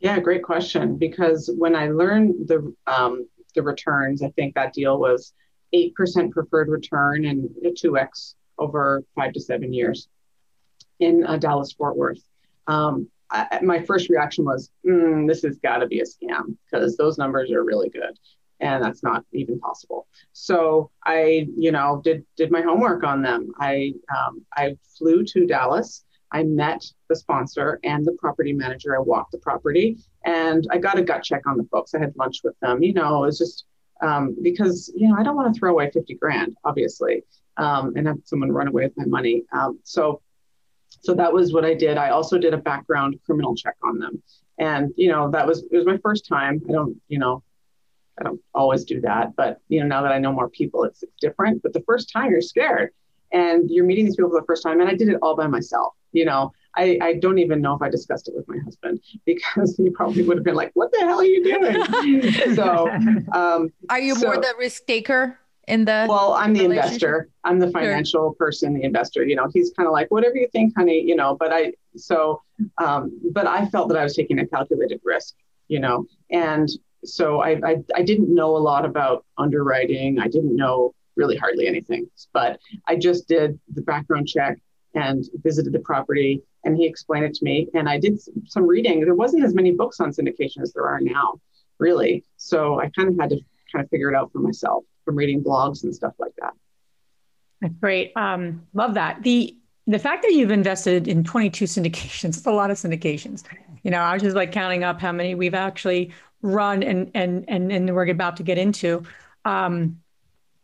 Yeah, 0.00 0.20
great 0.20 0.42
question. 0.42 0.98
Because 0.98 1.48
when 1.56 1.74
I 1.74 1.88
learned 1.88 2.46
the 2.46 2.74
um, 2.86 3.26
the 3.58 3.64
returns, 3.64 4.22
I 4.22 4.30
think 4.30 4.54
that 4.54 4.72
deal 4.72 4.98
was 4.98 5.32
eight 5.72 5.94
percent 5.94 6.32
preferred 6.32 6.68
return 6.68 7.24
and 7.24 7.50
a 7.64 7.72
two 7.72 7.98
x 7.98 8.36
over 8.58 9.02
five 9.14 9.32
to 9.32 9.40
seven 9.40 9.72
years 9.72 10.08
in 11.00 11.24
uh, 11.26 11.36
Dallas 11.36 11.72
Fort 11.72 11.96
Worth. 11.96 12.22
Um, 12.66 13.08
I, 13.30 13.60
my 13.62 13.82
first 13.82 14.08
reaction 14.08 14.44
was, 14.44 14.70
mm, 14.86 15.28
"This 15.28 15.42
has 15.42 15.58
got 15.58 15.78
to 15.78 15.86
be 15.86 16.00
a 16.00 16.04
scam 16.04 16.56
because 16.64 16.96
those 16.96 17.18
numbers 17.18 17.50
are 17.50 17.64
really 17.64 17.90
good." 17.90 18.18
and 18.60 18.82
that's 18.82 19.02
not 19.02 19.24
even 19.32 19.58
possible. 19.60 20.08
So 20.32 20.90
I, 21.04 21.46
you 21.56 21.70
know, 21.70 22.00
did 22.02 22.24
did 22.36 22.50
my 22.50 22.60
homework 22.60 23.04
on 23.04 23.22
them. 23.22 23.52
I 23.58 23.94
um, 24.16 24.44
I 24.52 24.76
flew 24.96 25.24
to 25.26 25.46
Dallas. 25.46 26.04
I 26.32 26.42
met 26.44 26.84
the 27.08 27.16
sponsor 27.16 27.80
and 27.84 28.04
the 28.04 28.12
property 28.12 28.52
manager. 28.52 28.96
I 28.96 29.00
walked 29.00 29.32
the 29.32 29.38
property 29.38 29.98
and 30.24 30.66
I 30.70 30.78
got 30.78 30.98
a 30.98 31.02
gut 31.02 31.22
check 31.22 31.46
on 31.46 31.56
the 31.56 31.64
folks. 31.64 31.94
I 31.94 31.98
had 31.98 32.14
lunch 32.16 32.40
with 32.44 32.58
them. 32.60 32.82
You 32.82 32.92
know, 32.92 33.24
it 33.24 33.26
was 33.26 33.38
just 33.38 33.64
um, 34.00 34.36
because 34.42 34.92
you 34.94 35.08
know 35.08 35.16
I 35.18 35.22
don't 35.22 35.36
want 35.36 35.52
to 35.52 35.58
throw 35.58 35.72
away 35.72 35.90
fifty 35.90 36.14
grand, 36.14 36.56
obviously, 36.64 37.24
um, 37.56 37.94
and 37.96 38.06
have 38.06 38.18
someone 38.24 38.52
run 38.52 38.68
away 38.68 38.84
with 38.84 38.96
my 38.96 39.06
money. 39.06 39.44
Um, 39.52 39.78
so 39.82 40.20
so 41.00 41.14
that 41.14 41.32
was 41.32 41.52
what 41.52 41.64
I 41.64 41.74
did. 41.74 41.96
I 41.98 42.10
also 42.10 42.38
did 42.38 42.54
a 42.54 42.58
background 42.58 43.18
criminal 43.24 43.54
check 43.54 43.76
on 43.82 43.98
them. 43.98 44.22
And, 44.58 44.92
you 44.96 45.08
know, 45.08 45.30
that 45.30 45.46
was, 45.46 45.62
it 45.70 45.76
was 45.76 45.86
my 45.86 45.98
first 45.98 46.26
time. 46.26 46.60
I 46.68 46.72
don't, 46.72 46.96
you 47.08 47.18
know, 47.18 47.44
I 48.18 48.24
don't 48.24 48.40
always 48.52 48.84
do 48.84 49.00
that, 49.02 49.36
but, 49.36 49.60
you 49.68 49.80
know, 49.80 49.86
now 49.86 50.02
that 50.02 50.10
I 50.10 50.18
know 50.18 50.32
more 50.32 50.48
people, 50.48 50.82
it's, 50.82 51.02
it's 51.04 51.12
different. 51.20 51.62
But 51.62 51.72
the 51.74 51.82
first 51.82 52.10
time 52.12 52.30
you're 52.32 52.40
scared 52.40 52.90
and 53.32 53.70
you're 53.70 53.84
meeting 53.84 54.06
these 54.06 54.16
people 54.16 54.30
for 54.30 54.40
the 54.40 54.46
first 54.46 54.64
time. 54.64 54.80
And 54.80 54.88
I 54.88 54.94
did 54.94 55.08
it 55.08 55.18
all 55.22 55.36
by 55.36 55.46
myself. 55.46 55.92
You 56.12 56.24
know, 56.24 56.52
I, 56.76 56.98
I 57.02 57.14
don't 57.14 57.38
even 57.38 57.60
know 57.60 57.74
if 57.74 57.82
I 57.82 57.90
discussed 57.90 58.28
it 58.28 58.34
with 58.36 58.48
my 58.48 58.58
husband 58.64 59.00
because 59.26 59.76
he 59.76 59.90
probably 59.90 60.22
would 60.22 60.36
have 60.36 60.44
been 60.44 60.54
like, 60.54 60.70
what 60.74 60.90
the 60.92 60.98
hell 61.00 61.20
are 61.20 61.24
you 61.24 61.42
doing? 61.44 62.54
so, 62.54 62.88
um, 63.32 63.72
are 63.90 64.00
you 64.00 64.14
so, 64.14 64.26
more 64.26 64.36
the 64.36 64.54
risk 64.58 64.86
taker? 64.86 65.38
in 65.68 65.84
the 65.84 66.06
well 66.08 66.32
i'm 66.32 66.54
the 66.54 66.64
investor 66.64 67.28
i'm 67.44 67.58
the 67.58 67.70
financial 67.70 68.30
sure. 68.30 68.34
person 68.34 68.74
the 68.74 68.82
investor 68.82 69.24
you 69.24 69.36
know 69.36 69.48
he's 69.52 69.70
kind 69.76 69.86
of 69.86 69.92
like 69.92 70.10
whatever 70.10 70.34
you 70.34 70.48
think 70.50 70.72
honey 70.76 71.00
you 71.00 71.14
know 71.14 71.36
but 71.38 71.52
i 71.52 71.72
so 71.96 72.40
um, 72.78 73.20
but 73.32 73.46
i 73.46 73.66
felt 73.66 73.88
that 73.88 73.98
i 73.98 74.02
was 74.02 74.16
taking 74.16 74.38
a 74.38 74.46
calculated 74.46 75.00
risk 75.04 75.34
you 75.68 75.78
know 75.78 76.06
and 76.30 76.68
so 77.04 77.40
I, 77.40 77.60
I 77.64 77.76
i 77.94 78.02
didn't 78.02 78.34
know 78.34 78.56
a 78.56 78.58
lot 78.58 78.84
about 78.84 79.24
underwriting 79.36 80.18
i 80.18 80.26
didn't 80.26 80.56
know 80.56 80.94
really 81.16 81.36
hardly 81.36 81.66
anything 81.66 82.08
but 82.32 82.58
i 82.86 82.96
just 82.96 83.28
did 83.28 83.60
the 83.74 83.82
background 83.82 84.26
check 84.26 84.58
and 84.94 85.24
visited 85.42 85.72
the 85.72 85.78
property 85.80 86.42
and 86.64 86.76
he 86.76 86.86
explained 86.86 87.24
it 87.24 87.34
to 87.34 87.44
me 87.44 87.68
and 87.74 87.88
i 87.88 87.98
did 87.98 88.18
some 88.46 88.66
reading 88.66 89.00
there 89.00 89.14
wasn't 89.14 89.42
as 89.42 89.54
many 89.54 89.72
books 89.72 90.00
on 90.00 90.10
syndication 90.10 90.60
as 90.62 90.72
there 90.72 90.86
are 90.86 91.00
now 91.00 91.40
really 91.78 92.24
so 92.36 92.80
i 92.80 92.88
kind 92.90 93.08
of 93.08 93.18
had 93.18 93.30
to 93.30 93.38
kind 93.70 93.84
of 93.84 93.90
figure 93.90 94.10
it 94.10 94.16
out 94.16 94.32
for 94.32 94.38
myself 94.38 94.84
from 95.08 95.16
reading 95.16 95.42
blogs 95.42 95.84
and 95.84 95.94
stuff 95.94 96.12
like 96.18 96.32
that. 96.38 96.52
That's 97.62 97.74
great. 97.80 98.12
Um, 98.14 98.66
love 98.74 98.94
that. 98.94 99.22
The 99.22 99.56
the 99.86 99.98
fact 99.98 100.22
that 100.22 100.32
you've 100.32 100.50
invested 100.50 101.08
in 101.08 101.24
22 101.24 101.64
syndications, 101.64 102.24
it's 102.36 102.46
a 102.46 102.50
lot 102.50 102.70
of 102.70 102.76
syndications. 102.76 103.42
You 103.82 103.90
know, 103.90 104.00
I 104.00 104.12
was 104.12 104.22
just 104.22 104.36
like 104.36 104.52
counting 104.52 104.84
up 104.84 105.00
how 105.00 105.12
many 105.12 105.34
we've 105.34 105.54
actually 105.54 106.12
run 106.42 106.82
and 106.82 107.10
and 107.14 107.46
and 107.48 107.72
and 107.72 107.94
we're 107.94 108.08
about 108.08 108.36
to 108.36 108.42
get 108.42 108.58
into. 108.58 109.02
Um, 109.46 110.00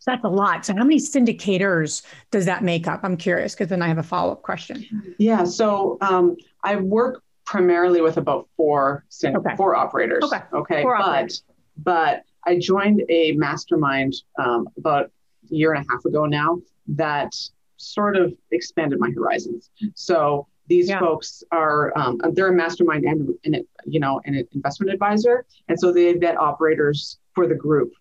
that's 0.07 0.25
a 0.25 0.29
lot. 0.29 0.67
So 0.67 0.75
how 0.75 0.85
many 0.85 0.99
syndicators 0.99 2.03
does 2.31 2.45
that 2.47 2.62
make 2.62 2.87
up? 2.87 3.01
I'm 3.03 3.17
curious 3.17 3.55
because 3.55 3.69
then 3.69 3.83
I 3.83 3.88
have 3.88 3.99
a 3.99 4.03
follow 4.03 4.33
up 4.33 4.43
question. 4.43 5.14
Yeah. 5.19 5.45
So 5.45 5.99
um, 6.01 6.37
I 6.62 6.77
work 6.77 7.23
primarily 7.45 8.01
with 8.01 8.17
about 8.17 8.49
four 8.57 9.05
okay. 9.25 9.57
four 9.57 9.75
operators. 9.75 10.25
Okay. 10.25 10.40
Okay. 10.53 10.83
Four 10.83 10.97
but 10.97 11.05
operators. 11.05 11.43
but 11.79 12.23
I 12.47 12.59
joined 12.59 13.03
a 13.09 13.33
mastermind 13.33 14.14
um, 14.38 14.69
about 14.77 15.07
a 15.51 15.55
year 15.55 15.73
and 15.73 15.85
a 15.85 15.93
half 15.93 16.05
ago 16.05 16.27
now 16.27 16.59
that 16.88 17.33
sort 17.77 18.17
of 18.17 18.35
expanded 18.51 18.99
my 18.99 19.11
horizons. 19.11 19.71
So 19.95 20.47
these 20.67 20.88
yeah. 20.88 20.99
folks 20.99 21.43
are 21.51 21.97
um, 21.97 22.21
they're 22.33 22.49
a 22.49 22.53
mastermind 22.53 23.05
and, 23.05 23.35
and 23.45 23.57
it, 23.57 23.69
you 23.87 24.01
know 24.01 24.21
an 24.25 24.47
investment 24.53 24.93
advisor, 24.93 25.45
and 25.69 25.79
so 25.79 25.93
they 25.93 26.12
vet 26.14 26.37
operators 26.38 27.19
for 27.35 27.47
the 27.47 27.55
group 27.55 27.93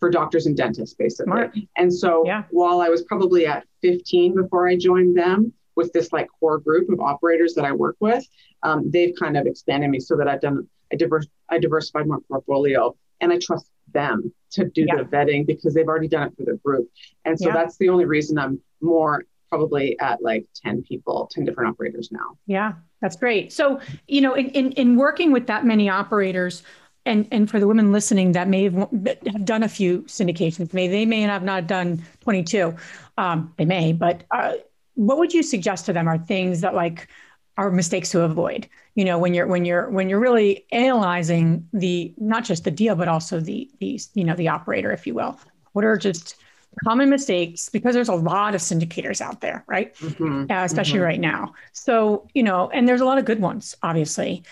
for 0.00 0.10
doctors 0.10 0.46
and 0.46 0.56
dentists 0.56 0.94
basically. 0.94 1.32
Smart. 1.32 1.56
And 1.76 1.92
so 1.92 2.24
yeah. 2.26 2.44
while 2.50 2.80
I 2.80 2.88
was 2.88 3.02
probably 3.02 3.46
at 3.46 3.64
15 3.82 4.34
before 4.34 4.68
I 4.68 4.76
joined 4.76 5.16
them 5.16 5.52
with 5.76 5.92
this 5.92 6.12
like 6.12 6.28
core 6.40 6.58
group 6.58 6.90
of 6.90 7.00
operators 7.00 7.54
that 7.54 7.64
I 7.64 7.72
work 7.72 7.96
with, 8.00 8.24
um, 8.62 8.90
they've 8.90 9.14
kind 9.18 9.36
of 9.36 9.46
expanded 9.46 9.90
me 9.90 10.00
so 10.00 10.16
that 10.16 10.28
I've 10.28 10.40
done 10.40 10.68
I 10.92 10.96
diverse 10.96 11.26
I 11.48 11.58
diversified 11.58 12.06
my 12.06 12.18
portfolio 12.28 12.94
and 13.20 13.32
I 13.32 13.38
trust 13.38 13.66
them 13.92 14.32
to 14.52 14.64
do 14.66 14.84
yeah. 14.86 14.96
the 14.96 15.04
vetting 15.04 15.46
because 15.46 15.74
they've 15.74 15.88
already 15.88 16.08
done 16.08 16.28
it 16.28 16.36
for 16.36 16.44
the 16.44 16.58
group. 16.64 16.88
And 17.24 17.38
so 17.38 17.48
yeah. 17.48 17.54
that's 17.54 17.76
the 17.78 17.88
only 17.88 18.04
reason 18.04 18.38
I'm 18.38 18.60
more 18.80 19.24
probably 19.48 19.98
at 20.00 20.20
like 20.22 20.46
10 20.64 20.82
people, 20.82 21.30
10 21.32 21.44
different 21.44 21.70
operators 21.70 22.10
now. 22.10 22.36
Yeah, 22.46 22.72
that's 23.00 23.16
great. 23.16 23.52
So, 23.52 23.80
you 24.08 24.20
know, 24.20 24.34
in, 24.34 24.48
in, 24.50 24.72
in 24.72 24.96
working 24.96 25.32
with 25.32 25.46
that 25.46 25.64
many 25.64 25.88
operators, 25.88 26.62
and 27.06 27.28
and 27.30 27.50
for 27.50 27.60
the 27.60 27.66
women 27.66 27.92
listening 27.92 28.32
that 28.32 28.48
may 28.48 28.64
have, 28.64 28.74
have 28.74 29.44
done 29.44 29.62
a 29.62 29.68
few 29.68 30.02
syndications, 30.02 30.72
may 30.72 30.88
they 30.88 31.04
may 31.04 31.22
have 31.22 31.42
not 31.42 31.66
done 31.66 32.02
22, 32.20 32.74
um, 33.18 33.52
they 33.56 33.64
may, 33.64 33.92
but 33.92 34.22
uh, 34.30 34.54
what 34.94 35.18
would 35.18 35.32
you 35.32 35.42
suggest 35.42 35.86
to 35.86 35.92
them 35.92 36.08
are 36.08 36.18
things 36.18 36.60
that 36.62 36.74
like 36.74 37.08
are 37.56 37.70
mistakes 37.70 38.10
to 38.10 38.22
avoid? 38.22 38.68
You 38.94 39.04
know 39.04 39.18
when 39.18 39.34
you're 39.34 39.46
when 39.46 39.64
you're 39.64 39.90
when 39.90 40.08
you're 40.08 40.20
really 40.20 40.64
analyzing 40.72 41.68
the 41.72 42.14
not 42.16 42.44
just 42.44 42.64
the 42.64 42.70
deal 42.70 42.94
but 42.94 43.08
also 43.08 43.40
the 43.40 43.70
the 43.80 44.00
you 44.14 44.24
know 44.24 44.34
the 44.34 44.48
operator 44.48 44.92
if 44.92 45.06
you 45.06 45.14
will. 45.14 45.38
What 45.72 45.84
are 45.84 45.96
just 45.96 46.36
common 46.84 47.10
mistakes? 47.10 47.68
Because 47.68 47.94
there's 47.94 48.08
a 48.08 48.14
lot 48.14 48.54
of 48.54 48.60
syndicators 48.60 49.20
out 49.20 49.40
there 49.40 49.64
right? 49.66 49.94
Mm-hmm. 49.96 50.50
uh, 50.50 50.64
especially 50.64 50.98
mm-hmm. 50.98 51.06
right 51.06 51.20
now. 51.20 51.54
So 51.72 52.28
you 52.34 52.42
know 52.42 52.70
and 52.70 52.88
there's 52.88 53.00
a 53.00 53.04
lot 53.04 53.18
of 53.18 53.24
good 53.24 53.40
ones 53.40 53.74
obviously 53.82 54.42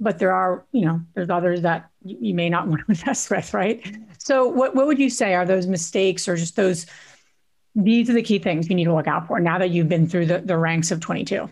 but 0.00 0.18
there 0.18 0.32
are 0.32 0.64
you 0.72 0.84
know 0.84 1.00
there's 1.14 1.30
others 1.30 1.60
that 1.62 1.89
you 2.02 2.34
may 2.34 2.48
not 2.48 2.66
want 2.66 2.80
to 2.80 2.86
invest 2.88 3.30
with 3.30 3.52
right 3.54 3.96
so 4.18 4.46
what, 4.46 4.74
what 4.74 4.86
would 4.86 4.98
you 4.98 5.10
say 5.10 5.34
are 5.34 5.44
those 5.44 5.66
mistakes 5.66 6.28
or 6.28 6.36
just 6.36 6.56
those 6.56 6.86
these 7.74 8.10
are 8.10 8.14
the 8.14 8.22
key 8.22 8.38
things 8.38 8.68
you 8.68 8.74
need 8.74 8.84
to 8.84 8.94
look 8.94 9.06
out 9.06 9.26
for 9.26 9.38
now 9.38 9.58
that 9.58 9.70
you've 9.70 9.88
been 9.88 10.08
through 10.08 10.26
the, 10.26 10.38
the 10.40 10.56
ranks 10.56 10.90
of 10.90 11.00
22 11.00 11.48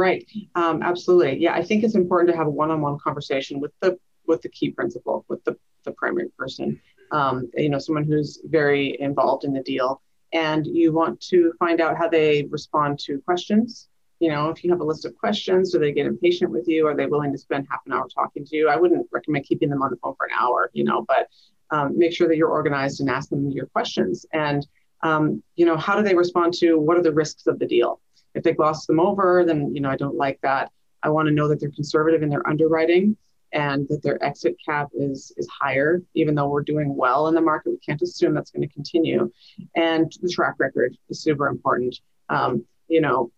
Right. 0.00 0.26
Um, 0.54 0.82
absolutely. 0.82 1.42
Yeah, 1.42 1.52
I 1.52 1.62
think 1.62 1.84
it's 1.84 1.94
important 1.94 2.30
to 2.30 2.36
have 2.38 2.46
a 2.46 2.50
one-on-one 2.50 3.00
conversation 3.00 3.60
with 3.60 3.72
the 3.82 3.98
with 4.26 4.40
the 4.40 4.48
key 4.48 4.70
principal, 4.70 5.26
with 5.28 5.44
the 5.44 5.58
the 5.84 5.92
primary 5.92 6.30
person. 6.38 6.80
Um, 7.12 7.50
you 7.54 7.68
know, 7.68 7.78
someone 7.78 8.04
who's 8.04 8.40
very 8.44 8.98
involved 8.98 9.44
in 9.44 9.52
the 9.52 9.62
deal, 9.62 10.00
and 10.32 10.66
you 10.66 10.94
want 10.94 11.20
to 11.32 11.52
find 11.58 11.82
out 11.82 11.98
how 11.98 12.08
they 12.08 12.46
respond 12.50 12.98
to 13.00 13.20
questions. 13.26 13.89
You 14.20 14.28
know, 14.28 14.50
if 14.50 14.62
you 14.62 14.70
have 14.70 14.80
a 14.80 14.84
list 14.84 15.04
of 15.04 15.16
questions, 15.16 15.72
do 15.72 15.78
they 15.78 15.92
get 15.92 16.06
impatient 16.06 16.50
with 16.50 16.68
you? 16.68 16.86
Are 16.86 16.94
they 16.94 17.06
willing 17.06 17.32
to 17.32 17.38
spend 17.38 17.66
half 17.70 17.80
an 17.86 17.92
hour 17.92 18.06
talking 18.08 18.44
to 18.44 18.56
you? 18.56 18.68
I 18.68 18.76
wouldn't 18.76 19.06
recommend 19.10 19.46
keeping 19.46 19.70
them 19.70 19.82
on 19.82 19.90
the 19.90 19.96
phone 19.96 20.14
for 20.16 20.26
an 20.26 20.32
hour. 20.38 20.70
You 20.72 20.84
know, 20.84 21.04
but 21.08 21.28
um, 21.70 21.98
make 21.98 22.12
sure 22.12 22.28
that 22.28 22.36
you're 22.36 22.50
organized 22.50 23.00
and 23.00 23.10
ask 23.10 23.30
them 23.30 23.50
your 23.50 23.66
questions. 23.66 24.26
And 24.32 24.66
um, 25.02 25.42
you 25.56 25.64
know, 25.64 25.76
how 25.76 25.96
do 25.96 26.02
they 26.02 26.14
respond 26.14 26.54
to 26.54 26.78
what 26.78 26.96
are 26.96 27.02
the 27.02 27.12
risks 27.12 27.46
of 27.46 27.58
the 27.58 27.66
deal? 27.66 28.00
If 28.34 28.42
they 28.42 28.52
gloss 28.52 28.86
them 28.86 29.00
over, 29.00 29.44
then 29.44 29.74
you 29.74 29.80
know 29.80 29.90
I 29.90 29.96
don't 29.96 30.16
like 30.16 30.38
that. 30.42 30.70
I 31.02 31.08
want 31.08 31.28
to 31.28 31.34
know 31.34 31.48
that 31.48 31.60
they're 31.60 31.70
conservative 31.70 32.22
in 32.22 32.28
their 32.28 32.46
underwriting 32.46 33.16
and 33.52 33.88
that 33.88 34.02
their 34.02 34.22
exit 34.22 34.56
cap 34.64 34.88
is 34.94 35.32
is 35.36 35.48
higher, 35.48 36.02
even 36.14 36.34
though 36.34 36.48
we're 36.48 36.62
doing 36.62 36.94
well 36.94 37.28
in 37.28 37.34
the 37.34 37.40
market. 37.40 37.70
We 37.70 37.78
can't 37.78 38.00
assume 38.02 38.34
that's 38.34 38.50
going 38.50 38.66
to 38.66 38.72
continue. 38.72 39.30
And 39.74 40.12
the 40.22 40.28
track 40.28 40.54
record 40.58 40.96
is 41.08 41.22
super 41.22 41.48
important. 41.48 41.98
Um, 42.28 42.64
you 42.88 43.00
know, 43.00 43.32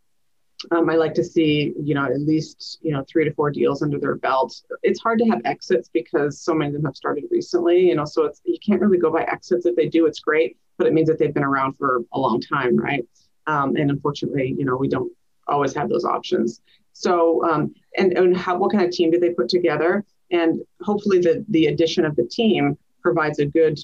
um, 0.70 0.88
I 0.88 0.94
like 0.94 1.14
to 1.14 1.25
see, 1.25 1.72
you 1.81 1.94
know, 1.94 2.05
at 2.05 2.20
least, 2.20 2.79
you 2.83 2.92
know, 2.92 3.05
three 3.09 3.25
to 3.25 3.33
four 3.35 3.51
deals 3.51 3.83
under 3.83 3.98
their 3.98 4.14
belt. 4.14 4.62
It's 4.83 5.01
hard 5.01 5.18
to 5.18 5.25
have 5.27 5.40
exits 5.44 5.90
because 5.92 6.40
so 6.40 6.55
many 6.55 6.68
of 6.68 6.75
them 6.75 6.85
have 6.85 6.96
started 6.96 7.25
recently, 7.31 7.81
you 7.88 7.94
know, 7.94 8.05
so 8.05 8.25
it's, 8.25 8.40
you 8.44 8.59
can't 8.64 8.81
really 8.81 8.98
go 8.98 9.11
by 9.11 9.22
exits. 9.25 9.66
If 9.66 9.77
they 9.77 9.88
do, 9.88 10.07
it's 10.07 10.20
great, 10.20 10.57
but 10.79 10.87
it 10.87 10.92
means 10.92 11.09
that 11.09 11.18
they've 11.18 11.35
been 11.35 11.44
around 11.44 11.75
for 11.75 12.03
a 12.12 12.18
long 12.18 12.40
time, 12.40 12.77
right? 12.77 13.05
Um, 13.46 13.77
and 13.77 13.90
unfortunately, 13.90 14.55
you 14.57 14.64
know, 14.64 14.77
we 14.77 14.88
don't 14.88 15.12
always 15.48 15.75
have 15.75 15.88
those 15.88 16.05
options. 16.05 16.61
So, 16.92 17.44
um, 17.44 17.75
and, 17.98 18.16
and 18.16 18.37
how, 18.37 18.57
what 18.57 18.72
kind 18.72 18.85
of 18.85 18.90
team 18.90 19.11
do 19.11 19.18
they 19.18 19.31
put 19.31 19.48
together? 19.48 20.05
And 20.31 20.61
hopefully 20.81 21.18
the, 21.18 21.44
the 21.48 21.66
addition 21.66 22.05
of 22.05 22.16
the 22.16 22.25
team 22.25 22.79
provides 23.03 23.38
a 23.40 23.46
good 23.46 23.79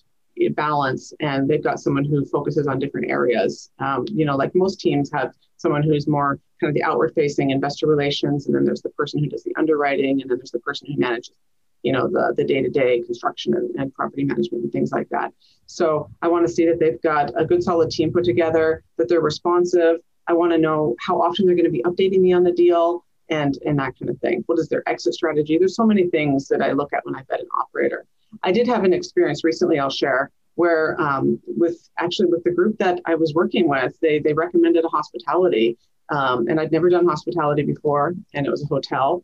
balance 0.55 1.13
and 1.21 1.49
they've 1.49 1.65
got 1.65 1.81
someone 1.81 2.05
who 2.05 2.25
focuses 2.25 2.67
on 2.69 2.79
different 2.79 3.11
areas. 3.11 3.71
Um, 3.81 4.07
you 4.09 4.25
know, 4.25 4.37
like 4.37 4.55
most 4.55 4.79
teams 4.79 5.11
have 5.13 5.35
someone 5.59 5.83
who's 5.83 6.09
more 6.09 6.41
kind 6.61 6.71
of 6.71 6.75
the 6.75 6.83
outward 6.83 7.13
facing 7.15 7.51
investor 7.51 7.87
relations, 7.87 8.47
and 8.47 8.55
then 8.55 8.65
there's 8.65 8.83
the 8.83 8.91
person 8.91 9.23
who 9.23 9.29
does 9.29 9.45
the 9.45 9.55
underwriting, 9.57 10.21
and 10.23 10.31
then 10.31 10.39
there's 10.39 10.51
the 10.51 10.61
person 10.61 10.91
who 10.91 10.99
manages 10.99 11.35
you 11.83 11.93
know 11.93 12.09
the 12.09 12.35
the 12.37 12.45
day-to-day 12.45 13.03
construction 13.03 13.55
and, 13.55 13.75
and, 13.77 13.95
property 13.95 14.25
management 14.25 14.65
and 14.65 14.73
things 14.73 14.93
like 14.93 15.09
that. 15.11 15.33
So 15.67 16.11
i 16.23 16.29
want 16.29 16.47
to 16.47 16.53
see 16.53 16.67
that 16.67 16.81
they've 16.81 17.01
got 17.03 17.31
a 17.37 17.45
good 17.45 17.63
solid 17.63 17.91
team 17.91 18.13
put 18.13 18.25
together 18.25 18.83
that 18.97 19.09
they're 19.09 19.21
responsive. 19.21 19.97
I 20.27 20.33
want 20.33 20.53
to 20.53 20.59
know 20.59 20.95
how 21.01 21.21
often 21.21 21.47
they're 21.47 21.55
going 21.55 21.65
to 21.65 21.71
be 21.71 21.83
updating 21.85 22.21
me 22.21 22.33
on 22.33 22.43
the 22.43 22.53
deal 22.53 23.05
and 23.29 23.57
and 23.65 23.79
that 23.79 23.99
kind 23.99 24.11
of 24.11 24.19
thing. 24.19 24.43
What 24.47 24.59
is 24.59 24.69
their 24.69 24.87
exit 24.89 25.15
strategy? 25.15 25.59
There's 25.59 25.77
so 25.77 25.87
many 25.87 26.09
things 26.09 26.49
that 26.49 26.63
i 26.63 26.73
look 26.73 26.93
at 26.93 27.05
when 27.05 27.15
i 27.15 27.23
vet 27.29 27.41
an 27.41 27.49
operator. 27.61 28.07
I 28.43 28.53
did 28.53 28.67
have 28.67 28.85
an 28.85 28.93
experience 28.93 29.45
recently 29.45 29.79
i'll 29.79 29.91
share 29.91 30.31
where 30.59 31.01
um, 31.01 31.41
with 31.47 31.89
actually 31.99 32.27
with 32.27 32.43
the 32.43 32.51
group 32.51 32.77
that 32.79 33.01
i 33.07 33.15
was 33.15 33.33
working 33.33 33.69
with 33.69 33.97
they 34.03 34.19
they 34.19 34.33
recommended 34.33 34.85
a 34.85 34.89
hospitality 34.89 35.79
um, 36.09 36.49
and 36.49 36.59
i'd 36.59 36.73
never 36.73 36.91
done 36.91 37.07
hospitality 37.07 37.63
before 37.63 38.13
and 38.35 38.45
it 38.45 38.51
was 38.51 38.63
a 38.65 38.67
hotel 38.67 39.23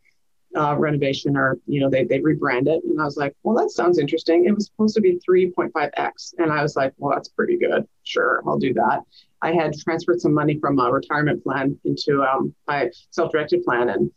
uh, 0.55 0.73
renovation 0.77 1.35
or 1.35 1.57
you 1.67 1.81
know 1.81 1.89
they 1.89 2.05
they 2.05 2.19
rebrand 2.19 2.67
it 2.67 2.81
and 2.85 3.01
i 3.01 3.03
was 3.03 3.17
like 3.17 3.35
well 3.43 3.55
that 3.55 3.69
sounds 3.69 3.99
interesting. 3.99 4.45
It 4.45 4.55
was 4.55 4.67
supposed 4.67 4.95
to 4.95 5.01
be 5.01 5.19
3.5x 5.29 6.35
and 6.37 6.53
i 6.53 6.61
was 6.63 6.77
like 6.77 6.93
well 6.97 7.13
that's 7.13 7.27
pretty 7.27 7.57
good. 7.57 7.85
Sure 8.03 8.41
i'll 8.47 8.57
do 8.57 8.73
that. 8.75 9.01
I 9.41 9.51
had 9.51 9.77
transferred 9.77 10.21
some 10.21 10.33
money 10.33 10.57
from 10.57 10.79
a 10.79 10.89
retirement 10.89 11.43
plan 11.43 11.77
into 11.83 12.23
um, 12.23 12.55
my 12.65 12.89
self-directed 13.11 13.63
plan 13.65 13.89
and 13.89 14.09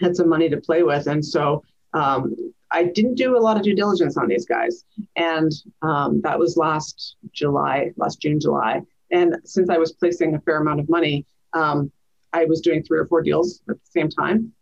had 0.00 0.14
some 0.14 0.28
money 0.28 0.48
to 0.48 0.58
play 0.58 0.84
with 0.84 1.08
and 1.08 1.24
so 1.24 1.64
um, 1.94 2.34
i 2.70 2.84
didn't 2.84 3.14
do 3.14 3.36
a 3.36 3.40
lot 3.40 3.56
of 3.56 3.62
due 3.62 3.74
diligence 3.74 4.16
on 4.16 4.28
these 4.28 4.46
guys 4.46 4.84
and 5.16 5.50
um, 5.82 6.20
that 6.22 6.38
was 6.38 6.56
last 6.56 7.16
july 7.32 7.90
last 7.96 8.20
june 8.20 8.38
july 8.38 8.80
and 9.10 9.36
since 9.44 9.70
i 9.70 9.78
was 9.78 9.92
placing 9.92 10.34
a 10.34 10.40
fair 10.40 10.58
amount 10.58 10.80
of 10.80 10.88
money 10.88 11.24
um, 11.54 11.90
I 12.34 12.44
was 12.44 12.60
doing 12.60 12.82
three 12.82 12.98
or 12.98 13.06
four 13.06 13.22
deals 13.22 13.62
at 13.70 13.76
the 13.76 13.90
same 13.90 14.10
time. 14.10 14.52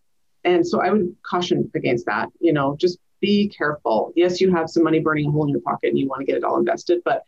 And 0.44 0.66
so 0.66 0.80
I 0.80 0.90
would 0.90 1.16
caution 1.22 1.70
against 1.74 2.06
that. 2.06 2.28
You 2.38 2.52
know, 2.52 2.76
just 2.78 2.98
be 3.20 3.48
careful. 3.48 4.12
Yes, 4.14 4.40
you 4.40 4.54
have 4.54 4.68
some 4.68 4.84
money 4.84 5.00
burning 5.00 5.28
a 5.28 5.30
hole 5.30 5.44
in 5.44 5.48
your 5.48 5.60
pocket 5.60 5.88
and 5.88 5.98
you 5.98 6.06
want 6.06 6.20
to 6.20 6.26
get 6.26 6.36
it 6.36 6.44
all 6.44 6.58
invested, 6.58 7.00
but 7.04 7.22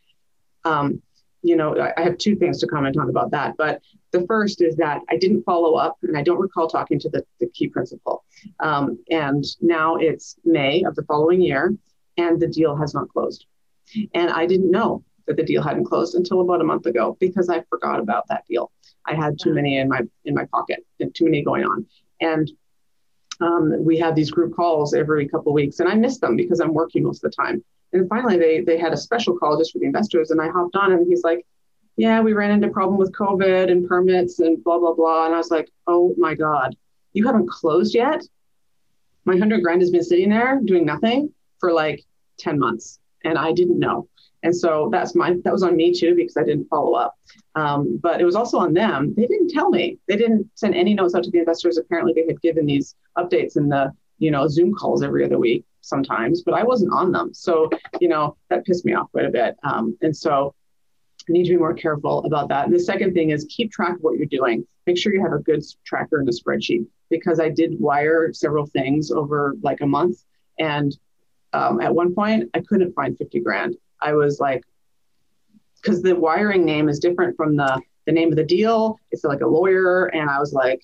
um, 0.65 1.01
you 1.45 1.57
know, 1.57 1.93
I 1.97 2.01
have 2.03 2.17
two 2.19 2.35
things 2.35 2.59
to 2.61 2.67
comment 2.67 2.97
on 2.97 3.11
about 3.11 3.31
that. 3.33 3.57
But 3.59 3.83
the 4.13 4.27
first 4.27 4.63
is 4.63 4.77
that 4.77 5.03
I 5.11 5.17
didn't 5.17 5.45
follow 5.45 5.75
up, 5.75 5.99
and 6.03 6.17
I 6.17 6.23
don't 6.23 6.41
recall 6.41 6.69
talking 6.69 6.99
to 7.01 7.09
the, 7.11 7.25
the 7.39 7.49
key 7.49 7.69
principal. 7.69 8.25
Um, 8.61 8.99
and 9.11 9.45
now 9.61 9.97
it's 9.97 10.37
May 10.45 10.83
of 10.85 10.95
the 10.95 11.05
following 11.05 11.43
year, 11.43 11.77
and 12.17 12.41
the 12.41 12.49
deal 12.49 12.75
has 12.77 12.95
not 12.95 13.09
closed. 13.11 13.47
And 14.15 14.31
I 14.31 14.47
didn't 14.47 14.71
know 14.71 15.05
that 15.27 15.37
the 15.37 15.43
deal 15.43 15.63
hadn't 15.63 15.85
closed 15.85 16.15
until 16.15 16.41
about 16.41 16.63
a 16.63 16.65
month 16.65 16.87
ago 16.87 17.17
because 17.21 17.49
I 17.49 17.63
forgot 17.69 18.01
about 18.01 18.27
that 18.29 18.45
deal. 18.49 18.71
I 19.07 19.15
had 19.15 19.39
too 19.39 19.53
many 19.53 19.79
in 19.79 19.89
my 19.89 20.01
in 20.25 20.35
my 20.35 20.47
pocket 20.47 20.85
and 21.01 21.15
too 21.15 21.25
many 21.25 21.43
going 21.43 21.65
on. 21.65 21.87
And 22.21 22.51
um, 23.41 23.85
we 23.85 23.99
had 23.99 24.15
these 24.15 24.31
group 24.31 24.55
calls 24.55 24.95
every 24.95 25.29
couple 25.29 25.53
of 25.53 25.55
weeks, 25.55 25.81
and 25.81 25.89
I 25.89 25.95
missed 25.95 26.21
them 26.21 26.37
because 26.37 26.61
I'm 26.61 26.75
working 26.75 27.03
most 27.03 27.25
of 27.25 27.31
the 27.31 27.37
time. 27.37 27.65
And 27.93 28.09
finally, 28.09 28.39
they 28.39 28.61
they 28.61 28.79
had 28.79 28.93
a 28.93 28.97
special 28.97 29.37
call 29.37 29.59
just 29.59 29.73
for 29.73 29.79
the 29.79 29.87
investors, 29.87 30.31
and 30.31 30.41
I 30.41 30.49
hopped 30.49 30.77
on, 30.77 30.93
and 30.93 31.07
he's 31.07 31.25
like, 31.25 31.47
"Yeah, 31.97 32.21
we 32.21 32.33
ran 32.33 32.51
into 32.51 32.69
problem 32.69 32.99
with 32.99 33.13
COVID 33.13 33.71
and 33.71 33.89
permits 33.89 34.41
and 34.41 34.63
blah 34.63 34.79
blah 34.79 34.95
blah." 34.95 35.27
And 35.27 35.35
I 35.35 35.39
was 35.39 35.51
like, 35.51 35.71
"Oh 35.87 36.15
my 36.19 36.35
god, 36.35 36.77
you 37.13 37.27
haven't 37.27 37.49
closed 37.49 37.95
yet? 37.95 38.23
My 39.25 39.37
hundred 39.37 39.63
grand 39.63 39.81
has 39.81 39.91
been 39.91 40.05
sitting 40.05 40.31
there 40.31 40.61
doing 40.65 40.85
nothing 40.85 41.33
for 41.59 41.73
like 41.73 42.05
ten 42.39 42.59
months, 42.59 42.99
and 43.25 43.39
I 43.39 43.53
didn't 43.53 43.79
know." 43.79 44.09
And 44.45 44.55
so 44.55 44.89
that's 44.93 45.15
my 45.15 45.37
that 45.43 45.53
was 45.53 45.63
on 45.63 45.75
me 45.75 45.93
too 45.93 46.15
because 46.15 46.37
I 46.37 46.45
didn't 46.45 46.69
follow 46.69 46.95
up. 46.95 47.15
Um, 47.57 47.99
but 48.01 48.21
it 48.21 48.25
was 48.25 48.37
also 48.37 48.59
on 48.59 48.75
them. 48.75 49.15
They 49.17 49.27
didn't 49.27 49.51
tell 49.51 49.71
me. 49.71 49.99
They 50.07 50.17
didn't 50.17 50.49
send 50.55 50.75
any 50.75 50.95
notes 50.95 51.15
out 51.15 51.25
to 51.25 51.31
the 51.31 51.39
investors. 51.39 51.79
Apparently, 51.79 52.13
they 52.13 52.27
had 52.27 52.41
given 52.41 52.67
these 52.67 52.95
updates 53.19 53.57
in 53.57 53.69
the 53.69 53.93
you 54.19 54.31
know 54.31 54.47
Zoom 54.47 54.75
calls 54.75 55.03
every 55.03 55.25
other 55.25 55.39
week 55.39 55.65
sometimes, 55.85 56.43
but 56.43 56.55
I 56.55 56.63
wasn't 56.63 56.93
on 56.93 57.13
them. 57.13 57.33
So, 57.35 57.71
you 58.01 58.09
know, 58.09 58.37
that 58.49 58.65
pissed 58.65 58.85
me 58.85 58.95
off 58.95 59.11
quite 59.13 59.27
a 59.27 59.31
bit. 59.31 59.57
Um, 59.63 59.97
and 60.01 60.17
so 60.17 60.55
I 61.29 61.33
need 61.33 61.45
to 61.45 61.51
be 61.51 61.57
more 61.57 61.75
careful 61.75 62.25
about 62.25 62.49
that. 62.49 62.67
And 62.67 62.75
the 62.75 62.81
second 62.81 63.15
thing 63.15 63.31
is 63.31 63.47
keep 63.51 63.71
track 63.71 63.97
of 63.97 64.01
what 64.01 64.17
you're 64.17 64.27
doing. 64.27 64.67
Make 64.87 64.99
sure 64.99 65.15
you 65.15 65.23
have 65.23 65.33
a 65.33 65.39
good 65.39 65.63
tracker 65.85 66.19
in 66.21 66.27
the 66.27 66.33
spreadsheet 66.33 66.87
because 67.11 67.39
I 67.39 67.49
did 67.49 67.79
wire 67.79 68.33
several 68.33 68.67
things 68.67 69.11
over 69.11 69.55
like 69.63 69.81
a 69.81 69.87
month. 69.87 70.19
And 70.59 70.97
um, 71.53 71.81
at 71.81 71.95
one 71.95 72.15
point, 72.15 72.51
I 72.55 72.61
couldn't 72.61 72.95
find 72.95 73.17
50 73.17 73.41
grand. 73.41 73.77
I 74.05 74.13
was 74.13 74.39
like, 74.39 74.63
because 75.83 76.03
the 76.03 76.15
wiring 76.15 76.65
name 76.65 76.89
is 76.89 76.99
different 76.99 77.37
from 77.37 77.57
the 77.57 77.81
the 78.07 78.13
name 78.13 78.29
of 78.29 78.37
the 78.37 78.45
deal. 78.45 79.01
It's 79.11 79.25
like 79.25 79.41
a 79.41 79.47
lawyer, 79.47 80.07
and 80.07 80.29
I 80.29 80.39
was 80.39 80.53
like, 80.53 80.83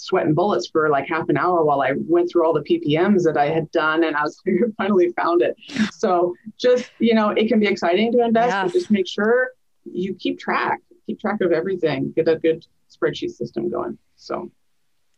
sweating 0.00 0.34
bullets 0.34 0.68
for 0.68 0.88
like 0.88 1.06
half 1.08 1.28
an 1.28 1.36
hour 1.36 1.64
while 1.64 1.82
I 1.82 1.92
went 1.96 2.30
through 2.30 2.46
all 2.46 2.52
the 2.52 2.62
PPMs 2.62 3.24
that 3.24 3.36
I 3.36 3.48
had 3.48 3.70
done 3.70 4.04
and 4.04 4.16
I 4.16 4.22
was 4.22 4.40
finally 4.78 5.12
found 5.12 5.42
it. 5.42 5.56
So 5.92 6.34
just, 6.58 6.90
you 6.98 7.14
know, 7.14 7.30
it 7.30 7.48
can 7.48 7.60
be 7.60 7.66
exciting 7.66 8.12
to 8.12 8.24
invest, 8.24 8.50
but 8.50 8.72
just 8.72 8.90
make 8.90 9.06
sure 9.06 9.50
you 9.84 10.14
keep 10.14 10.38
track, 10.38 10.80
keep 11.06 11.20
track 11.20 11.40
of 11.40 11.52
everything, 11.52 12.12
get 12.12 12.28
a 12.28 12.36
good 12.36 12.66
spreadsheet 12.90 13.30
system 13.30 13.70
going. 13.70 13.98
So 14.16 14.50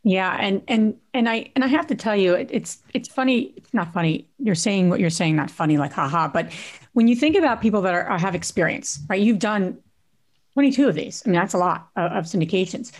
yeah, 0.04 0.36
and 0.40 0.62
and 0.68 0.96
and 1.14 1.28
I 1.28 1.50
and 1.54 1.64
I 1.64 1.68
have 1.68 1.86
to 1.88 1.94
tell 1.94 2.16
you, 2.16 2.34
it, 2.34 2.48
it's 2.52 2.82
it's 2.92 3.08
funny. 3.08 3.52
It's 3.56 3.72
not 3.72 3.92
funny. 3.92 4.28
You're 4.38 4.54
saying 4.54 4.88
what 4.88 5.00
you're 5.00 5.10
saying, 5.10 5.36
not 5.36 5.50
funny, 5.50 5.78
like 5.78 5.92
haha. 5.92 6.28
But 6.28 6.52
when 6.92 7.08
you 7.08 7.16
think 7.16 7.36
about 7.36 7.60
people 7.60 7.82
that 7.82 7.94
are, 7.94 8.18
have 8.18 8.34
experience, 8.34 9.00
right? 9.08 9.20
You've 9.20 9.38
done 9.38 9.78
22 10.54 10.88
of 10.88 10.94
these. 10.94 11.22
I 11.24 11.30
mean, 11.30 11.40
that's 11.40 11.54
a 11.54 11.58
lot 11.58 11.88
of, 11.96 12.12
of 12.12 12.24
syndications 12.24 12.92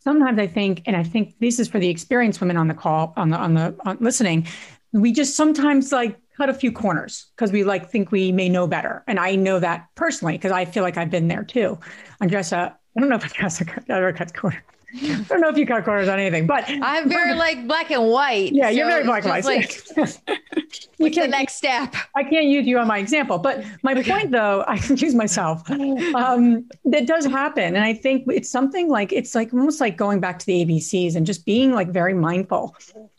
sometimes 0.00 0.38
I 0.38 0.46
think, 0.46 0.82
and 0.86 0.96
I 0.96 1.02
think 1.02 1.34
this 1.40 1.58
is 1.58 1.68
for 1.68 1.78
the 1.78 1.88
experienced 1.88 2.40
women 2.40 2.56
on 2.56 2.68
the 2.68 2.74
call, 2.74 3.12
on 3.16 3.30
the 3.30 3.36
on 3.36 3.54
the 3.54 3.74
on 3.84 3.98
listening, 4.00 4.46
we 4.92 5.12
just 5.12 5.36
sometimes 5.36 5.92
like 5.92 6.18
cut 6.36 6.48
a 6.48 6.54
few 6.54 6.72
corners 6.72 7.26
because 7.36 7.52
we 7.52 7.64
like 7.64 7.90
think 7.90 8.10
we 8.12 8.32
may 8.32 8.48
know 8.48 8.66
better. 8.66 9.02
And 9.06 9.18
I 9.18 9.36
know 9.36 9.58
that 9.60 9.88
personally 9.94 10.34
because 10.34 10.52
I 10.52 10.64
feel 10.64 10.82
like 10.82 10.96
I've 10.96 11.10
been 11.10 11.28
there 11.28 11.44
too. 11.44 11.78
Andressa, 12.20 12.74
I 12.96 13.00
don't 13.00 13.08
know 13.08 13.16
if 13.16 13.22
Andressa 13.22 13.84
ever 13.88 14.12
cuts 14.12 14.32
corners. 14.32 14.62
I 14.96 15.24
don't 15.28 15.40
know 15.40 15.48
if 15.48 15.56
you 15.56 15.66
cut 15.66 15.84
corners 15.84 16.08
on 16.08 16.20
anything, 16.20 16.46
but 16.46 16.64
I'm 16.68 17.08
very 17.08 17.32
but, 17.32 17.38
like 17.38 17.66
black 17.66 17.90
and 17.90 18.08
white. 18.08 18.52
Yeah, 18.52 18.66
so 18.66 18.70
you're 18.70 18.86
very 18.86 19.04
black 19.04 19.24
and 19.24 19.30
white. 19.30 19.44
Like, 19.44 19.84
you 20.98 21.10
can 21.10 21.22
the 21.22 21.28
next 21.28 21.54
step? 21.54 21.94
I 22.14 22.22
can't 22.22 22.46
use 22.46 22.66
you 22.66 22.78
on 22.78 22.86
my 22.86 22.98
example, 22.98 23.38
but 23.38 23.64
my 23.82 24.00
point 24.00 24.30
though, 24.30 24.64
I 24.68 24.78
can 24.78 24.96
use 24.96 25.14
myself. 25.14 25.68
Um, 25.70 26.68
that 26.84 27.06
does 27.06 27.24
happen, 27.24 27.74
and 27.74 27.84
I 27.84 27.94
think 27.94 28.24
it's 28.28 28.50
something 28.50 28.88
like 28.88 29.12
it's 29.12 29.34
like 29.34 29.52
almost 29.52 29.80
like 29.80 29.96
going 29.96 30.20
back 30.20 30.38
to 30.38 30.46
the 30.46 30.64
ABCs 30.64 31.16
and 31.16 31.26
just 31.26 31.44
being 31.44 31.72
like 31.72 31.88
very 31.88 32.14
mindful 32.14 32.76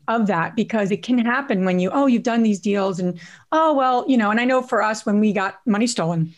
of 0.07 0.27
that 0.27 0.55
because 0.55 0.91
it 0.91 1.03
can 1.03 1.17
happen 1.17 1.65
when 1.65 1.79
you 1.79 1.89
oh 1.91 2.05
you've 2.05 2.21
done 2.21 2.43
these 2.43 2.59
deals 2.59 2.99
and 2.99 3.19
oh 3.51 3.73
well 3.73 4.05
you 4.07 4.15
know 4.15 4.29
and 4.29 4.39
I 4.39 4.45
know 4.45 4.61
for 4.61 4.83
us 4.83 5.03
when 5.03 5.19
we 5.19 5.33
got 5.33 5.59
money 5.65 5.87
stolen 5.87 6.31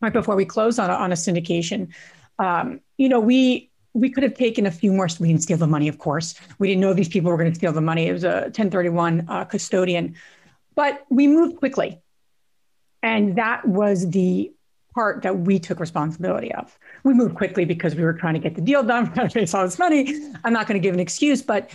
right 0.00 0.12
before 0.12 0.36
we 0.36 0.44
closed 0.44 0.78
on 0.78 0.88
a, 0.88 0.92
on 0.92 1.10
a 1.10 1.16
syndication, 1.16 1.88
um, 2.38 2.80
you 2.96 3.08
know 3.08 3.18
we 3.18 3.71
we 3.94 4.10
could 4.10 4.22
have 4.22 4.34
taken 4.34 4.66
a 4.66 4.70
few 4.70 4.92
more. 4.92 5.08
We 5.20 5.28
didn't 5.28 5.42
steal 5.42 5.58
the 5.58 5.66
money, 5.66 5.88
of 5.88 5.98
course. 5.98 6.34
We 6.58 6.68
didn't 6.68 6.80
know 6.80 6.94
these 6.94 7.08
people 7.08 7.30
were 7.30 7.36
going 7.36 7.50
to 7.50 7.54
steal 7.54 7.72
the 7.72 7.80
money. 7.80 8.08
It 8.08 8.12
was 8.12 8.24
a 8.24 8.42
1031 8.42 9.26
uh, 9.28 9.44
custodian, 9.44 10.14
but 10.74 11.04
we 11.10 11.26
moved 11.26 11.56
quickly. 11.56 12.00
And 13.02 13.36
that 13.36 13.66
was 13.66 14.08
the 14.10 14.52
part 14.94 15.22
that 15.22 15.40
we 15.40 15.58
took 15.58 15.80
responsibility 15.80 16.54
of. 16.54 16.78
We 17.02 17.14
moved 17.14 17.34
quickly 17.34 17.64
because 17.64 17.94
we 17.94 18.02
were 18.02 18.12
trying 18.12 18.34
to 18.34 18.40
get 18.40 18.54
the 18.54 18.60
deal 18.60 18.82
done, 18.82 19.12
trying 19.14 19.28
to 19.28 19.32
face 19.32 19.54
all 19.54 19.64
this 19.64 19.78
money. 19.78 20.32
I'm 20.44 20.52
not 20.52 20.66
going 20.66 20.80
to 20.80 20.82
give 20.82 20.94
an 20.94 21.00
excuse, 21.00 21.42
but 21.42 21.70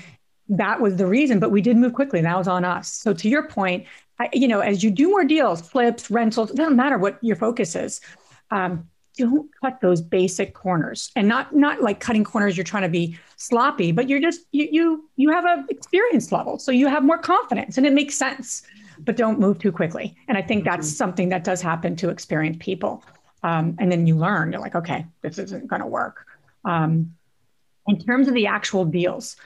that 0.50 0.80
was 0.80 0.96
the 0.96 1.06
reason. 1.06 1.40
But 1.40 1.52
we 1.52 1.62
did 1.62 1.78
move 1.78 1.94
quickly, 1.94 2.20
and 2.20 2.26
that 2.26 2.38
was 2.38 2.48
on 2.48 2.64
us. 2.64 2.92
So 2.92 3.14
to 3.14 3.30
your 3.30 3.48
point, 3.48 3.86
I, 4.20 4.30
you 4.34 4.48
know, 4.48 4.62
as 4.62 4.84
you 4.84 4.92
do 4.92 5.10
more 5.10 5.24
deals, 5.24 5.62
flips, 5.62 6.10
rentals, 6.10 6.52
it 6.52 6.56
doesn't 6.56 6.76
matter 6.76 6.98
what 6.98 7.20
your 7.22 7.36
focus 7.36 7.76
is. 7.76 8.02
Um, 8.50 8.90
don't 9.18 9.50
cut 9.62 9.80
those 9.82 10.02
basic 10.02 10.54
corners. 10.54 11.12
And 11.16 11.28
not 11.28 11.56
not 11.56 11.82
like 11.82 12.00
cutting 12.00 12.24
corners 12.24 12.56
you're 12.56 12.64
trying 12.64 12.84
to 12.84 12.90
be 12.90 13.18
sloppy 13.36 13.92
but 13.92 14.10
you're 14.10 14.20
just 14.20 14.42
you 14.52 14.68
you 14.72 15.10
you 15.16 15.30
have 15.32 15.46
a 15.46 15.66
experience 15.70 16.32
level. 16.32 16.60
So 16.60 16.72
you 16.72 16.88
have 16.88 17.04
more 17.04 17.18
confidence 17.18 17.78
and 17.78 17.86
it 17.86 17.94
makes 17.94 18.16
sense 18.16 18.64
but 19.00 19.16
don't 19.16 19.40
move 19.40 19.60
too 19.60 19.72
quickly. 19.72 20.16
And 20.28 20.38
i 20.38 20.42
think 20.42 20.64
that's 20.64 20.88
mm-hmm. 20.88 20.96
something 20.96 21.30
that 21.30 21.44
does 21.44 21.62
happen 21.62 21.96
to 21.98 22.10
experienced 22.10 22.60
people. 22.60 23.04
Um, 23.44 23.76
and 23.80 23.92
then 23.92 24.08
you 24.08 24.16
learn 24.16 24.52
you're 24.52 24.62
like 24.62 24.76
okay 24.76 25.06
this 25.22 25.38
isn't 25.38 25.68
going 25.68 25.82
to 25.82 25.88
work. 25.88 26.26
Um, 26.66 27.14
in 27.88 27.98
terms 28.00 28.28
of 28.28 28.34
the 28.34 28.48
actual 28.48 28.86
deals 28.86 29.38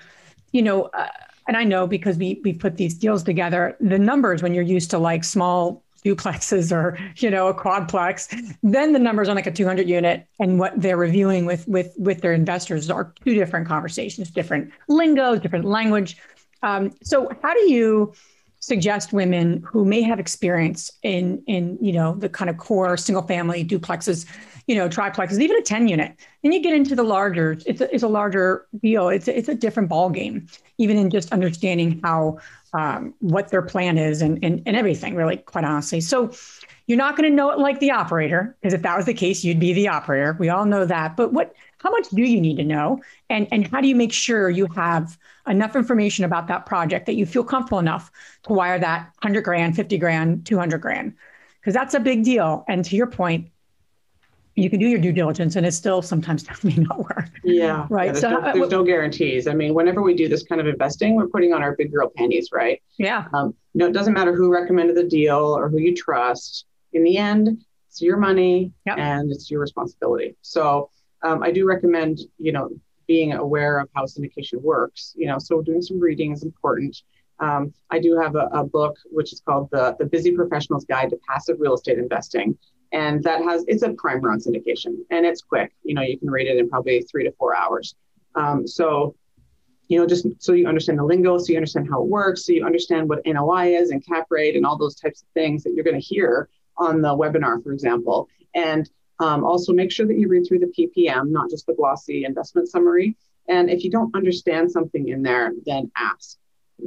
you 0.51 0.61
know 0.61 0.83
uh, 0.93 1.07
and 1.47 1.57
i 1.57 1.63
know 1.63 1.87
because 1.87 2.17
we 2.17 2.41
we 2.43 2.53
put 2.53 2.77
these 2.77 2.93
deals 2.93 3.23
together 3.23 3.75
the 3.79 3.99
numbers 3.99 4.43
when 4.43 4.53
you're 4.53 4.63
used 4.63 4.89
to 4.89 4.97
like 4.97 5.23
small 5.23 5.83
duplexes 6.03 6.71
or 6.71 6.97
you 7.17 7.29
know 7.29 7.47
a 7.47 7.53
quadplex 7.53 8.27
then 8.63 8.91
the 8.91 8.99
numbers 8.99 9.29
on 9.29 9.35
like 9.35 9.45
a 9.45 9.51
200 9.51 9.87
unit 9.87 10.25
and 10.39 10.57
what 10.57 10.73
they're 10.75 10.97
reviewing 10.97 11.45
with 11.45 11.67
with 11.67 11.93
with 11.97 12.21
their 12.21 12.33
investors 12.33 12.89
are 12.89 13.13
two 13.23 13.35
different 13.35 13.67
conversations 13.67 14.31
different 14.31 14.71
lingo 14.87 15.35
different 15.35 15.65
language. 15.65 16.17
Um, 16.63 16.91
so 17.01 17.31
how 17.41 17.53
do 17.53 17.71
you 17.71 18.13
suggest 18.59 19.11
women 19.11 19.63
who 19.65 19.83
may 19.83 20.01
have 20.03 20.19
experience 20.19 20.91
in 21.01 21.43
in 21.47 21.77
you 21.81 21.91
know 21.91 22.15
the 22.15 22.29
kind 22.29 22.49
of 22.49 22.57
core 22.57 22.95
single 22.95 23.23
family 23.23 23.65
duplexes 23.65 24.27
you 24.67 24.75
know 24.75 24.87
triplexes 24.87 25.39
even 25.39 25.57
a 25.57 25.61
10 25.61 25.87
unit? 25.87 26.15
Then 26.43 26.51
you 26.51 26.61
get 26.61 26.73
into 26.73 26.95
the 26.95 27.03
larger 27.03 27.57
it's 27.65 27.81
a, 27.81 27.93
it's 27.93 28.03
a 28.03 28.07
larger 28.07 28.67
deal. 28.81 29.09
It's 29.09 29.27
a, 29.27 29.37
it's 29.37 29.49
a 29.49 29.55
different 29.55 29.89
ball 29.89 30.09
game 30.09 30.47
even 30.77 30.97
in 30.97 31.09
just 31.09 31.31
understanding 31.31 31.99
how 32.03 32.37
um, 32.73 33.13
what 33.19 33.49
their 33.49 33.61
plan 33.61 33.97
is 33.97 34.21
and, 34.21 34.43
and, 34.43 34.63
and 34.65 34.75
everything, 34.75 35.15
really, 35.15 35.37
quite 35.37 35.65
honestly. 35.65 36.01
So 36.01 36.31
you're 36.87 36.97
not 36.97 37.15
going 37.15 37.29
to 37.29 37.35
know 37.35 37.51
it 37.51 37.59
like 37.59 37.79
the 37.79 37.91
operator, 37.91 38.55
because 38.61 38.73
if 38.73 38.81
that 38.81 38.97
was 38.97 39.05
the 39.05 39.13
case, 39.13 39.43
you'd 39.43 39.59
be 39.59 39.73
the 39.73 39.87
operator. 39.87 40.35
We 40.39 40.49
all 40.49 40.65
know 40.65 40.85
that. 40.85 41.15
But 41.15 41.33
what, 41.33 41.55
how 41.77 41.91
much 41.91 42.09
do 42.09 42.21
you 42.21 42.39
need 42.39 42.57
to 42.57 42.63
know? 42.63 43.01
And, 43.29 43.47
and 43.51 43.67
how 43.67 43.81
do 43.81 43.87
you 43.87 43.95
make 43.95 44.13
sure 44.13 44.49
you 44.49 44.67
have 44.75 45.17
enough 45.47 45.75
information 45.75 46.25
about 46.25 46.47
that 46.47 46.65
project 46.65 47.05
that 47.05 47.15
you 47.15 47.25
feel 47.25 47.43
comfortable 47.43 47.79
enough 47.79 48.11
to 48.43 48.53
wire 48.53 48.79
that 48.79 49.11
100 49.21 49.41
grand, 49.41 49.75
50 49.75 49.97
grand, 49.97 50.45
200 50.45 50.77
grand? 50.79 51.13
Because 51.59 51.73
that's 51.73 51.93
a 51.93 51.99
big 51.99 52.23
deal. 52.23 52.65
And 52.67 52.83
to 52.85 52.95
your 52.95 53.07
point, 53.07 53.49
you 54.55 54.69
can 54.69 54.79
do 54.79 54.87
your 54.87 54.99
due 54.99 55.11
diligence 55.11 55.55
and 55.55 55.65
it 55.65 55.71
still 55.71 56.01
sometimes 56.01 56.45
may 56.63 56.75
not 56.75 56.99
work. 56.99 57.29
Yeah. 57.43 57.87
Right. 57.89 58.07
Yeah, 58.07 58.11
there's, 58.11 58.21
so, 58.21 58.29
no, 58.29 58.53
there's 58.53 58.69
no 58.69 58.83
guarantees. 58.83 59.47
I 59.47 59.53
mean, 59.53 59.73
whenever 59.73 60.01
we 60.01 60.13
do 60.13 60.27
this 60.27 60.43
kind 60.43 60.59
of 60.59 60.67
investing, 60.67 61.15
we're 61.15 61.27
putting 61.27 61.53
on 61.53 61.61
our 61.61 61.75
big 61.75 61.91
girl 61.91 62.11
panties, 62.15 62.49
right? 62.51 62.81
Yeah. 62.97 63.25
Um, 63.33 63.55
no, 63.73 63.87
it 63.87 63.93
doesn't 63.93 64.13
matter 64.13 64.35
who 64.35 64.51
recommended 64.51 64.95
the 64.95 65.03
deal 65.03 65.37
or 65.37 65.69
who 65.69 65.79
you 65.79 65.95
trust. 65.95 66.65
In 66.93 67.03
the 67.03 67.17
end, 67.17 67.63
it's 67.87 68.01
your 68.01 68.17
money 68.17 68.71
yep. 68.85 68.97
and 68.97 69.31
it's 69.31 69.49
your 69.49 69.61
responsibility. 69.61 70.35
So 70.41 70.89
um, 71.23 71.43
I 71.43 71.51
do 71.51 71.65
recommend, 71.65 72.19
you 72.37 72.51
know, 72.51 72.69
being 73.07 73.33
aware 73.33 73.79
of 73.79 73.89
how 73.95 74.03
syndication 74.03 74.61
works. 74.61 75.13
You 75.15 75.27
know, 75.27 75.37
so 75.37 75.61
doing 75.61 75.81
some 75.81 75.99
reading 75.99 76.33
is 76.33 76.43
important. 76.43 76.97
Um, 77.39 77.73
I 77.89 77.99
do 77.99 78.19
have 78.19 78.35
a, 78.35 78.49
a, 78.53 78.63
book 78.63 78.95
which 79.05 79.33
is 79.33 79.41
called 79.43 79.69
the, 79.71 79.95
the 79.97 80.05
Busy 80.05 80.31
Professional's 80.35 80.85
Guide 80.85 81.09
to 81.09 81.17
Passive 81.27 81.57
Real 81.59 81.73
Estate 81.73 81.97
Investing 81.97 82.55
and 82.91 83.23
that 83.23 83.41
has 83.41 83.63
it's 83.67 83.83
a 83.83 83.93
primer 83.93 84.31
on 84.31 84.39
syndication 84.39 84.97
and 85.09 85.25
it's 85.25 85.41
quick 85.41 85.73
you 85.83 85.93
know 85.93 86.01
you 86.01 86.17
can 86.17 86.29
read 86.29 86.47
it 86.47 86.57
in 86.57 86.69
probably 86.69 87.01
three 87.03 87.23
to 87.23 87.31
four 87.33 87.55
hours 87.55 87.95
Um, 88.35 88.67
so, 88.67 89.15
you 89.87 89.99
know, 89.99 90.05
just 90.05 90.25
so 90.39 90.53
you 90.53 90.67
understand 90.67 90.99
the 90.99 91.03
lingo, 91.03 91.37
so 91.37 91.51
you 91.51 91.57
understand 91.57 91.89
how 91.89 92.01
it 92.01 92.07
works, 92.07 92.45
so 92.45 92.53
you 92.53 92.65
understand 92.65 93.09
what 93.09 93.25
NOI 93.25 93.75
is 93.75 93.91
and 93.91 94.05
cap 94.05 94.27
rate 94.29 94.55
and 94.55 94.65
all 94.65 94.77
those 94.77 94.95
types 94.95 95.21
of 95.21 95.27
things 95.33 95.63
that 95.63 95.73
you're 95.73 95.83
going 95.83 95.99
to 95.99 96.05
hear 96.05 96.49
on 96.77 97.01
the 97.01 97.09
webinar, 97.09 97.61
for 97.63 97.73
example. 97.73 98.27
And 98.55 98.89
um, 99.19 99.43
also 99.43 99.73
make 99.73 99.91
sure 99.91 100.07
that 100.07 100.17
you 100.17 100.27
read 100.27 100.47
through 100.47 100.59
the 100.59 100.73
PPM, 100.77 101.29
not 101.29 101.49
just 101.49 101.67
the 101.67 101.73
glossy 101.73 102.25
investment 102.25 102.69
summary. 102.69 103.15
And 103.49 103.69
if 103.69 103.83
you 103.83 103.91
don't 103.91 104.15
understand 104.15 104.71
something 104.71 105.09
in 105.09 105.21
there, 105.23 105.51
then 105.65 105.91
ask 105.97 106.37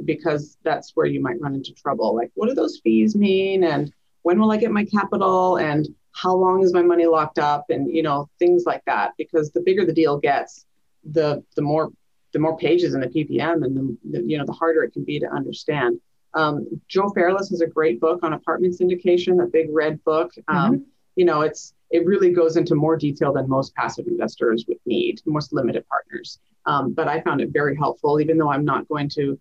because 0.03 0.57
that's 0.63 0.91
where 0.95 1.05
you 1.05 1.21
might 1.21 1.39
run 1.39 1.53
into 1.53 1.73
trouble. 1.73 2.15
Like, 2.15 2.31
what 2.33 2.49
do 2.49 2.55
those 2.55 2.81
fees 2.83 3.15
mean? 3.15 3.63
And 3.63 3.93
when 4.25 4.39
will 4.39 4.51
I 4.51 4.57
get 4.57 4.71
my 4.71 4.83
capital? 4.83 5.57
And 5.57 5.87
how 6.13 6.33
long 6.33 6.63
is 6.63 6.73
my 6.73 6.81
money 6.81 7.05
locked 7.05 7.37
up? 7.37 7.65
And 7.69 7.95
you 7.95 8.01
know, 8.01 8.27
things 8.39 8.63
like 8.65 8.81
that. 8.87 9.11
Because 9.19 9.51
the 9.51 9.61
bigger 9.61 9.85
the 9.85 9.93
deal 9.93 10.17
gets, 10.17 10.65
the 11.03 11.43
the 11.55 11.61
more 11.61 11.91
the 12.33 12.39
more 12.39 12.57
pages 12.57 12.95
in 12.95 13.01
the 13.01 13.07
PPM, 13.07 13.63
and 13.63 13.77
the, 13.77 13.97
the 14.11 14.23
you 14.25 14.39
know 14.39 14.45
the 14.45 14.51
harder 14.51 14.83
it 14.83 14.93
can 14.93 15.03
be 15.03 15.19
to 15.19 15.27
understand. 15.27 15.99
Um, 16.33 16.65
Joe 16.87 17.09
Fairless 17.09 17.49
has 17.51 17.61
a 17.61 17.67
great 17.67 18.01
book 18.01 18.21
on 18.23 18.33
apartment 18.33 18.75
syndication, 18.79 19.43
a 19.43 19.47
big 19.47 19.67
red 19.71 20.03
book. 20.03 20.31
Um, 20.47 20.57
mm-hmm. 20.57 20.83
You 21.17 21.25
know, 21.25 21.41
it's 21.41 21.75
it 21.91 22.03
really 22.07 22.31
goes 22.31 22.57
into 22.57 22.73
more 22.73 22.97
detail 22.97 23.31
than 23.31 23.47
most 23.47 23.75
passive 23.75 24.07
investors 24.07 24.65
would 24.67 24.79
need, 24.87 25.21
most 25.27 25.53
limited 25.53 25.85
partners. 25.87 26.39
Um, 26.65 26.93
but 26.93 27.07
I 27.07 27.21
found 27.21 27.41
it 27.41 27.49
very 27.53 27.75
helpful, 27.75 28.19
even 28.19 28.39
though 28.39 28.49
I'm 28.51 28.65
not 28.65 28.87
going 28.87 29.07
to 29.09 29.39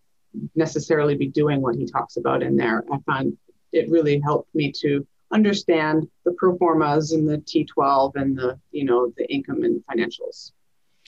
necessarily 0.55 1.16
be 1.16 1.29
doing 1.29 1.62
what 1.62 1.75
he 1.75 1.87
talks 1.87 2.18
about 2.18 2.42
in 2.42 2.55
there. 2.55 2.85
I 2.92 2.99
found 3.07 3.38
it 3.75 3.91
really 3.91 4.21
helped 4.21 4.55
me 4.55 4.73
to 4.81 5.07
understand 5.33 6.09
the 6.25 6.33
pro 6.33 6.57
formas 6.57 7.13
and 7.13 7.29
the 7.29 7.39
T12 7.39 8.13
and 8.17 8.39
the, 8.39 8.59
you 8.71 8.85
know, 8.85 9.13
the 9.17 9.31
income 9.33 9.63
and 9.65 9.83
financials. 9.87 10.53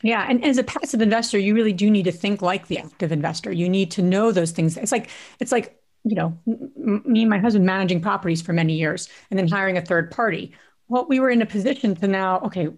Yeah, 0.03 0.27
and 0.29 0.45
as 0.45 0.59
a 0.59 0.65
passive 0.65 1.01
investor, 1.01 1.39
you 1.39 1.55
really 1.55 1.73
do 1.73 1.91
need 1.91 2.05
to 2.05 2.13
think 2.13 2.43
like 2.43 2.67
the 2.67 2.79
active 2.79 3.13
investor. 3.13 3.51
You 3.51 3.69
need 3.69 3.91
to 3.93 4.03
know 4.03 4.31
those 4.31 4.51
things. 4.51 4.77
It's 4.77 4.93
like 4.93 5.09
it's 5.41 5.53
like 5.53 5.81
you 6.05 6.15
know, 6.15 6.39
me 6.77 7.23
and 7.23 7.31
my 7.31 7.39
husband 7.39 7.67
managing 7.67 8.01
properties 8.01 8.41
for 8.41 8.53
many 8.53 8.75
years, 8.75 9.09
and 9.31 9.39
then 9.39 9.49
hiring 9.49 9.77
a 9.77 9.83
third 9.83 10.11
party. 10.11 10.55
Well, 10.89 11.07
we 11.09 11.19
were 11.19 11.31
in 11.31 11.43
a 11.43 11.47
position 11.47 11.97
to 11.97 12.07
now, 12.07 12.41
okay, 12.41 12.69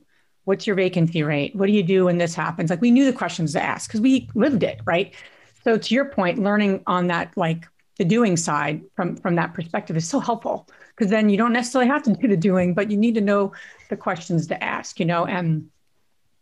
what's 0.44 0.66
your 0.66 0.76
vacancy 0.76 1.22
rate? 1.22 1.54
What 1.54 1.66
do 1.66 1.72
you 1.72 1.82
do 1.82 2.06
when 2.06 2.16
this 2.16 2.34
happens? 2.34 2.70
Like 2.70 2.80
we 2.80 2.90
knew 2.90 3.04
the 3.04 3.12
questions 3.12 3.52
to 3.52 3.62
ask 3.62 3.88
because 3.88 4.00
we 4.00 4.30
lived 4.34 4.62
it, 4.62 4.80
right? 4.86 5.14
So 5.62 5.76
to 5.76 5.94
your 5.94 6.06
point, 6.06 6.38
learning 6.38 6.82
on 6.86 7.08
that 7.08 7.36
like 7.36 7.68
the 7.98 8.04
doing 8.04 8.36
side 8.36 8.82
from 8.94 9.16
from 9.16 9.34
that 9.34 9.54
perspective 9.54 9.96
is 9.96 10.08
so 10.08 10.20
helpful 10.20 10.68
because 10.96 11.10
then 11.10 11.28
you 11.28 11.36
don't 11.36 11.52
necessarily 11.52 11.88
have 11.88 12.02
to 12.04 12.12
do 12.12 12.28
the 12.28 12.36
doing, 12.36 12.74
but 12.74 12.90
you 12.90 12.96
need 12.96 13.14
to 13.14 13.20
know 13.20 13.52
the 13.90 13.96
questions 13.96 14.46
to 14.48 14.64
ask, 14.64 14.98
you 14.98 15.06
know, 15.06 15.26
and 15.26 15.68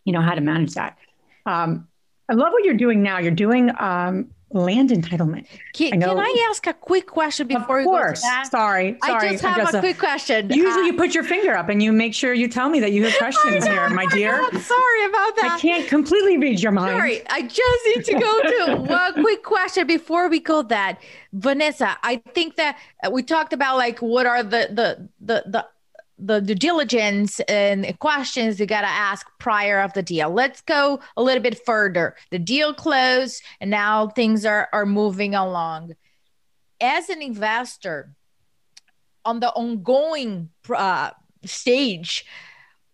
you 0.05 0.12
know 0.12 0.21
how 0.21 0.35
to 0.35 0.40
manage 0.40 0.75
that. 0.75 0.99
Um, 1.45 1.88
I 2.29 2.35
love 2.35 2.53
what 2.53 2.64
you're 2.64 2.75
doing 2.75 3.03
now. 3.03 3.19
You're 3.19 3.33
doing 3.33 3.71
um, 3.79 4.31
land 4.53 4.91
entitlement. 4.91 5.47
Can 5.73 6.03
I, 6.03 6.07
can 6.07 6.19
I, 6.19 6.47
ask 6.51 6.67
a 6.67 6.73
quick 6.73 7.07
question 7.07 7.49
before 7.49 7.81
of 7.81 7.85
course. 7.85 8.23
we 8.23 8.29
go 8.29 8.29
to 8.29 8.35
that? 8.35 8.49
Sorry, 8.51 8.97
sorry. 9.05 9.29
I 9.29 9.33
just 9.33 9.45
have 9.45 9.75
a 9.75 9.81
quick 9.81 9.99
question. 9.99 10.51
Usually, 10.51 10.83
um, 10.83 10.87
you 10.87 10.93
put 10.95 11.15
your 11.15 11.25
finger 11.25 11.55
up 11.55 11.69
and 11.69 11.83
you 11.83 11.93
make 11.93 12.15
sure 12.15 12.33
you 12.33 12.49
tell 12.49 12.69
me 12.69 12.79
that 12.81 12.93
you 12.93 13.05
have 13.05 13.15
questions 13.19 13.67
here, 13.67 13.89
my 13.91 14.07
dear. 14.07 14.39
God, 14.39 14.61
sorry 14.61 15.05
about 15.05 15.37
that. 15.37 15.55
I 15.57 15.61
can't 15.61 15.89
completely 15.89 16.39
read 16.39 16.61
your 16.61 16.73
mind. 16.73 16.97
Sorry, 16.97 17.23
I 17.29 17.43
just 17.43 17.87
need 17.87 18.05
to 18.05 18.13
go 18.15 18.43
to 18.43 18.77
one 18.83 19.15
quick 19.23 19.43
question 19.43 19.87
before 19.87 20.29
we 20.29 20.41
go 20.41 20.63
that. 20.63 21.01
Vanessa, 21.33 21.97
I 22.03 22.17
think 22.35 22.57
that 22.57 22.79
we 23.11 23.23
talked 23.23 23.53
about 23.53 23.77
like 23.77 23.99
what 24.01 24.27
are 24.27 24.43
the 24.43 24.69
the 24.71 25.09
the 25.21 25.45
the 25.47 25.67
the 26.18 26.40
due 26.40 26.55
diligence 26.55 27.40
and 27.40 27.98
questions 27.98 28.59
you 28.59 28.66
got 28.66 28.81
to 28.83 28.87
ask 28.87 29.26
prior 29.38 29.81
of 29.81 29.92
the 29.92 30.02
deal. 30.02 30.31
Let's 30.31 30.61
go 30.62 31.00
a 31.16 31.22
little 31.22 31.42
bit 31.42 31.64
further. 31.64 32.16
The 32.31 32.38
deal 32.38 32.72
closed 32.72 33.42
and 33.61 33.70
now 33.70 34.09
things 34.09 34.44
are, 34.46 34.68
are 34.72 34.87
moving 34.87 35.35
along. 35.35 35.94
As 36.81 37.09
an 37.09 37.22
investor 37.22 38.14
on 39.24 39.40
the 39.40 39.50
ongoing 39.50 40.50
uh, 40.74 41.11
stage, 41.44 42.24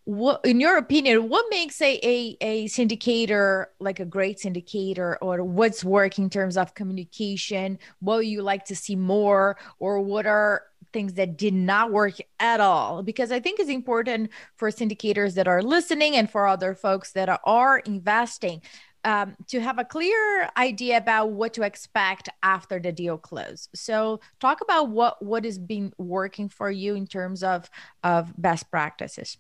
what 0.05 0.41
in 0.45 0.59
your 0.59 0.79
opinion 0.79 1.29
what 1.29 1.47
makes 1.49 1.81
a, 1.81 2.01
a 2.03 2.37
a 2.41 2.65
syndicator 2.67 3.67
like 3.79 4.01
a 4.01 4.05
great 4.05 4.37
syndicator 4.37 5.17
or 5.23 5.45
what's 5.45 5.85
working 5.85 6.25
in 6.25 6.31
terms 6.31 6.57
of 6.57 6.75
communication 6.75 7.79
what 8.01 8.27
you 8.27 8.43
like 8.43 8.65
to 8.65 8.75
see 8.75 8.97
more 8.97 9.57
or 9.79 10.01
what 10.01 10.27
are 10.27 10.65
things 10.93 11.15
that 11.15 11.37
did 11.37 11.55
not 11.55 11.93
work 11.93 12.15
at 12.39 12.61
all 12.61 13.03
because 13.03 13.33
i 13.33 13.41
think 13.41 13.59
it's 13.59 13.71
important 13.71 14.31
for 14.57 14.71
syndicators 14.71 15.35
that 15.35 15.49
are 15.49 15.63
listening 15.63 16.17
and 16.17 16.31
for 16.31 16.47
other 16.47 16.75
folks 16.75 17.13
that 17.13 17.41
are 17.45 17.79
investing 17.81 18.61
um, 19.05 19.35
to 19.49 19.61
have 19.61 19.79
a 19.79 19.85
clear 19.85 20.49
idea 20.57 20.97
about 20.97 21.33
what 21.33 21.55
to 21.55 21.63
expect 21.63 22.29
after 22.43 22.79
the 22.79 22.93
deal 22.93 23.19
close. 23.19 23.69
So, 23.75 24.21
talk 24.41 24.61
about 24.61 24.91
what 24.91 25.21
what 25.21 25.45
is 25.45 25.59
being 25.59 25.93
working 25.99 26.49
for 26.49 26.71
you 26.71 26.95
in 26.95 27.07
terms 27.07 27.43
of 27.43 27.69
of 28.05 28.33
best 28.39 28.71
practices. 28.71 29.39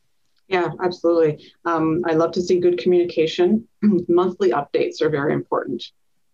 Yeah, 0.49 0.69
absolutely. 0.83 1.53
Um, 1.65 2.03
I 2.07 2.15
love 2.15 2.33
to 2.33 2.43
see 2.43 2.59
good 2.59 2.79
communication. 2.79 3.69
Monthly 4.09 4.51
updates 4.51 5.01
are 5.01 5.09
very 5.09 5.33
important, 5.33 5.85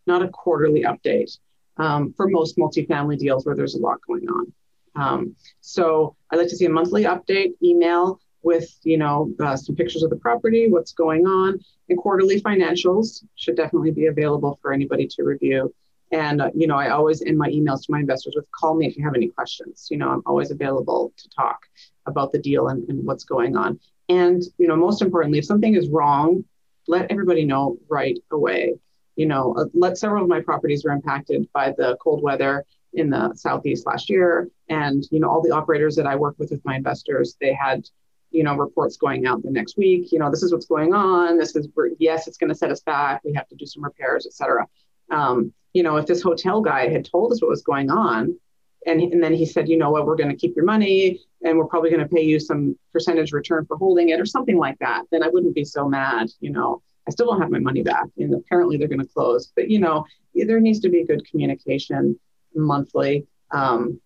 not 0.06 0.22
a 0.22 0.28
quarterly 0.28 0.82
update 0.84 1.38
um, 1.76 2.12
for 2.16 2.28
most 2.28 2.56
multifamily 2.56 3.18
deals 3.18 3.46
where 3.46 3.54
there's 3.54 3.74
a 3.74 3.80
lot 3.80 3.98
going 4.06 4.28
on. 4.28 4.52
Um, 4.98 5.36
so 5.60 6.16
I 6.30 6.36
like 6.36 6.48
to 6.48 6.56
see 6.56 6.64
a 6.64 6.70
monthly 6.70 7.04
update 7.04 7.52
email 7.62 8.20
with 8.42 8.68
you 8.82 8.98
know 8.98 9.32
uh, 9.40 9.56
some 9.56 9.76
pictures 9.76 10.02
of 10.02 10.10
the 10.10 10.16
property, 10.16 10.68
what's 10.68 10.92
going 10.92 11.26
on, 11.26 11.58
and 11.88 11.98
quarterly 11.98 12.40
financials 12.40 13.24
should 13.36 13.56
definitely 13.56 13.90
be 13.90 14.06
available 14.06 14.58
for 14.60 14.72
anybody 14.72 15.06
to 15.06 15.22
review. 15.22 15.74
And 16.10 16.40
uh, 16.40 16.50
you 16.54 16.66
know, 16.66 16.76
I 16.76 16.90
always 16.90 17.20
in 17.20 17.36
my 17.36 17.48
emails 17.50 17.84
to 17.86 17.92
my 17.92 18.00
investors 18.00 18.34
with 18.36 18.50
call 18.52 18.74
me 18.74 18.86
if 18.86 18.96
you 18.96 19.04
have 19.04 19.14
any 19.14 19.28
questions. 19.28 19.88
You 19.90 19.98
know, 19.98 20.08
I'm 20.08 20.22
always 20.26 20.50
available 20.50 21.12
to 21.16 21.28
talk 21.30 21.60
about 22.06 22.32
the 22.32 22.38
deal 22.38 22.68
and, 22.68 22.88
and 22.88 23.04
what's 23.04 23.24
going 23.24 23.56
on. 23.56 23.78
And, 24.08 24.42
you 24.56 24.66
know, 24.66 24.76
most 24.76 25.02
importantly, 25.02 25.38
if 25.38 25.44
something 25.44 25.74
is 25.74 25.88
wrong, 25.88 26.44
let 26.86 27.10
everybody 27.10 27.44
know 27.44 27.78
right 27.88 28.18
away. 28.30 28.74
You 29.16 29.26
know, 29.26 29.54
uh, 29.58 29.66
let 29.74 29.98
several 29.98 30.22
of 30.22 30.28
my 30.28 30.40
properties 30.40 30.84
were 30.84 30.92
impacted 30.92 31.48
by 31.52 31.74
the 31.76 31.98
cold 32.00 32.22
weather 32.22 32.64
in 32.94 33.10
the 33.10 33.34
southeast 33.34 33.86
last 33.86 34.08
year, 34.08 34.48
and 34.68 35.04
you 35.10 35.20
know, 35.20 35.28
all 35.28 35.42
the 35.42 35.50
operators 35.50 35.96
that 35.96 36.06
I 36.06 36.16
work 36.16 36.36
with 36.38 36.50
with 36.50 36.64
my 36.64 36.76
investors, 36.76 37.36
they 37.40 37.52
had, 37.52 37.86
you 38.30 38.42
know, 38.42 38.56
reports 38.56 38.96
going 38.96 39.26
out 39.26 39.42
the 39.42 39.50
next 39.50 39.76
week. 39.76 40.12
You 40.12 40.18
know, 40.18 40.30
this 40.30 40.42
is 40.42 40.52
what's 40.52 40.66
going 40.66 40.94
on. 40.94 41.38
This 41.38 41.54
is 41.54 41.68
yes, 41.98 42.26
it's 42.26 42.38
going 42.38 42.48
to 42.48 42.54
set 42.54 42.70
us 42.70 42.80
back. 42.80 43.22
We 43.24 43.34
have 43.34 43.48
to 43.48 43.56
do 43.56 43.66
some 43.66 43.84
repairs, 43.84 44.26
et 44.26 44.32
cetera. 44.32 44.66
Um, 45.10 45.52
you 45.72 45.82
know, 45.82 45.96
if 45.96 46.06
this 46.06 46.22
hotel 46.22 46.60
guy 46.60 46.88
had 46.88 47.04
told 47.04 47.32
us 47.32 47.40
what 47.40 47.50
was 47.50 47.62
going 47.62 47.90
on, 47.90 48.38
and, 48.86 49.00
and 49.00 49.22
then 49.22 49.34
he 49.34 49.44
said, 49.44 49.68
you 49.68 49.76
know 49.76 49.90
what, 49.90 50.06
we're 50.06 50.16
going 50.16 50.30
to 50.30 50.36
keep 50.36 50.56
your 50.56 50.64
money 50.64 51.20
and 51.42 51.56
we're 51.56 51.66
probably 51.66 51.90
going 51.90 52.02
to 52.02 52.08
pay 52.08 52.22
you 52.22 52.40
some 52.40 52.76
percentage 52.92 53.32
return 53.32 53.66
for 53.66 53.76
holding 53.76 54.08
it 54.08 54.20
or 54.20 54.26
something 54.26 54.56
like 54.56 54.78
that, 54.78 55.04
then 55.10 55.22
I 55.22 55.28
wouldn't 55.28 55.54
be 55.54 55.64
so 55.64 55.88
mad. 55.88 56.30
You 56.40 56.50
know, 56.50 56.82
I 57.06 57.10
still 57.10 57.26
don't 57.26 57.40
have 57.40 57.50
my 57.50 57.58
money 57.58 57.82
back 57.82 58.06
and 58.16 58.34
apparently 58.34 58.76
they're 58.76 58.88
going 58.88 59.00
to 59.00 59.06
close. 59.06 59.52
But, 59.54 59.70
you 59.70 59.78
know, 59.78 60.04
there 60.34 60.60
needs 60.60 60.80
to 60.80 60.88
be 60.88 61.04
good 61.04 61.28
communication 61.28 62.18
monthly 62.58 63.26
um, 63.50 64.00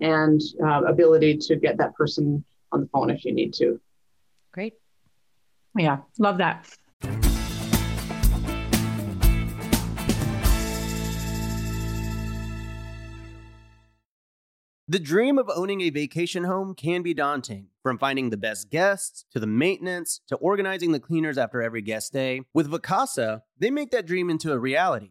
and 0.00 0.40
uh, 0.62 0.82
ability 0.84 1.38
to 1.38 1.56
get 1.56 1.78
that 1.78 1.94
person 1.94 2.44
on 2.72 2.82
the 2.82 2.88
phone 2.88 3.10
if 3.10 3.24
you 3.24 3.32
need 3.32 3.54
to. 3.54 3.80
Great. 4.52 4.74
Yeah, 5.76 5.98
love 6.18 6.38
that. 6.38 6.68
The 14.90 14.98
dream 14.98 15.36
of 15.36 15.50
owning 15.54 15.82
a 15.82 15.90
vacation 15.90 16.44
home 16.44 16.74
can 16.74 17.02
be 17.02 17.12
daunting. 17.12 17.66
From 17.82 17.98
finding 17.98 18.30
the 18.30 18.38
best 18.38 18.70
guests, 18.70 19.26
to 19.32 19.38
the 19.38 19.46
maintenance, 19.46 20.22
to 20.28 20.36
organizing 20.36 20.92
the 20.92 20.98
cleaners 20.98 21.36
after 21.36 21.60
every 21.60 21.82
guest 21.82 22.14
day. 22.14 22.40
With 22.54 22.70
Vacasa, 22.70 23.42
they 23.58 23.70
make 23.70 23.90
that 23.90 24.06
dream 24.06 24.30
into 24.30 24.50
a 24.50 24.58
reality. 24.58 25.10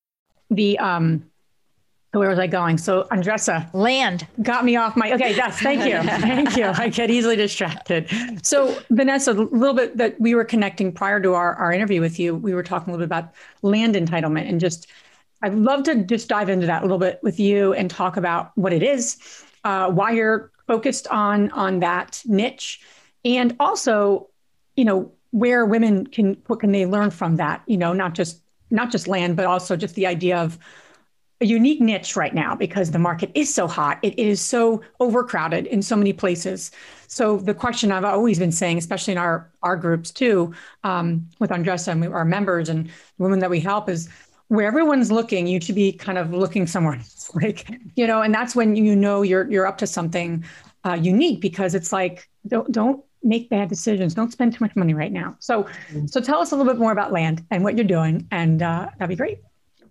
the 0.51 0.77
um 0.79 1.25
where 2.13 2.29
was 2.29 2.39
I 2.39 2.47
going? 2.47 2.77
So 2.77 3.07
Andresa 3.09 3.73
land 3.73 4.27
got 4.41 4.65
me 4.65 4.75
off 4.75 4.97
my 4.97 5.13
okay. 5.13 5.33
Yes, 5.33 5.61
thank 5.61 5.85
you, 5.85 6.01
thank 6.19 6.57
you. 6.57 6.65
I 6.65 6.89
get 6.89 7.09
easily 7.09 7.37
distracted. 7.37 8.09
So 8.45 8.77
Vanessa, 8.89 9.31
a 9.31 9.33
little 9.33 9.73
bit 9.73 9.95
that 9.97 10.19
we 10.19 10.35
were 10.35 10.43
connecting 10.43 10.91
prior 10.91 11.21
to 11.21 11.33
our, 11.33 11.55
our 11.55 11.71
interview 11.71 12.01
with 12.01 12.19
you. 12.19 12.35
We 12.35 12.53
were 12.53 12.63
talking 12.63 12.89
a 12.89 12.97
little 12.97 13.07
bit 13.07 13.15
about 13.15 13.31
land 13.61 13.95
entitlement 13.95 14.49
and 14.49 14.59
just 14.59 14.87
I'd 15.41 15.55
love 15.55 15.83
to 15.83 16.03
just 16.03 16.27
dive 16.27 16.49
into 16.49 16.67
that 16.67 16.81
a 16.81 16.85
little 16.85 16.99
bit 16.99 17.19
with 17.23 17.39
you 17.39 17.73
and 17.73 17.89
talk 17.89 18.17
about 18.17 18.51
what 18.55 18.73
it 18.73 18.83
is, 18.83 19.17
uh, 19.63 19.89
why 19.89 20.11
you're 20.11 20.51
focused 20.67 21.07
on 21.07 21.49
on 21.51 21.79
that 21.79 22.21
niche, 22.25 22.81
and 23.23 23.55
also, 23.59 24.29
you 24.75 24.85
know, 24.85 25.13
where 25.31 25.65
women 25.65 26.05
can 26.07 26.37
what 26.47 26.59
can 26.59 26.73
they 26.73 26.85
learn 26.85 27.09
from 27.09 27.37
that? 27.37 27.63
You 27.67 27.77
know, 27.77 27.93
not 27.93 28.13
just 28.15 28.41
not 28.71 28.91
just 28.91 29.07
land, 29.07 29.35
but 29.35 29.45
also 29.45 29.75
just 29.75 29.95
the 29.95 30.07
idea 30.07 30.37
of 30.37 30.57
a 31.41 31.45
unique 31.45 31.81
niche 31.81 32.15
right 32.15 32.33
now 32.35 32.55
because 32.55 32.91
the 32.91 32.99
market 32.99 33.31
is 33.33 33.53
so 33.53 33.67
hot. 33.67 33.97
It 34.03 34.17
is 34.17 34.39
so 34.39 34.81
overcrowded 34.99 35.65
in 35.65 35.81
so 35.81 35.95
many 35.95 36.13
places. 36.13 36.71
So 37.07 37.37
the 37.37 37.55
question 37.55 37.91
I've 37.91 38.05
always 38.05 38.37
been 38.37 38.51
saying, 38.51 38.77
especially 38.77 39.13
in 39.13 39.17
our 39.17 39.49
our 39.63 39.75
groups 39.75 40.11
too, 40.11 40.53
um, 40.83 41.27
with 41.39 41.49
Andresa 41.49 41.89
and 41.89 42.05
our 42.05 42.25
members 42.25 42.69
and 42.69 42.89
women 43.17 43.39
that 43.39 43.49
we 43.49 43.59
help, 43.59 43.89
is 43.89 44.07
where 44.47 44.67
everyone's 44.67 45.11
looking, 45.11 45.47
you 45.47 45.59
should 45.59 45.75
be 45.75 45.91
kind 45.91 46.17
of 46.17 46.31
looking 46.31 46.67
somewhere. 46.67 47.01
like 47.33 47.67
you 47.95 48.05
know, 48.05 48.21
and 48.21 48.33
that's 48.33 48.55
when 48.55 48.75
you 48.75 48.95
know 48.95 49.23
you're 49.23 49.49
you're 49.51 49.67
up 49.67 49.79
to 49.79 49.87
something 49.87 50.45
uh, 50.85 50.93
unique 50.93 51.41
because 51.41 51.73
it's 51.73 51.91
like 51.91 52.29
don't 52.47 52.71
don't 52.71 53.03
make 53.23 53.49
bad 53.49 53.69
decisions. 53.69 54.13
Don't 54.13 54.31
spend 54.31 54.53
too 54.53 54.63
much 54.63 54.75
money 54.75 54.93
right 54.93 55.11
now. 55.11 55.35
So, 55.39 55.63
mm-hmm. 55.63 56.07
so 56.07 56.21
tell 56.21 56.39
us 56.39 56.51
a 56.51 56.55
little 56.55 56.71
bit 56.71 56.79
more 56.79 56.91
about 56.91 57.11
land 57.11 57.45
and 57.51 57.63
what 57.63 57.75
you're 57.77 57.85
doing, 57.85 58.27
and 58.31 58.61
uh, 58.61 58.89
that'd 58.97 59.09
be 59.09 59.15
great. 59.15 59.39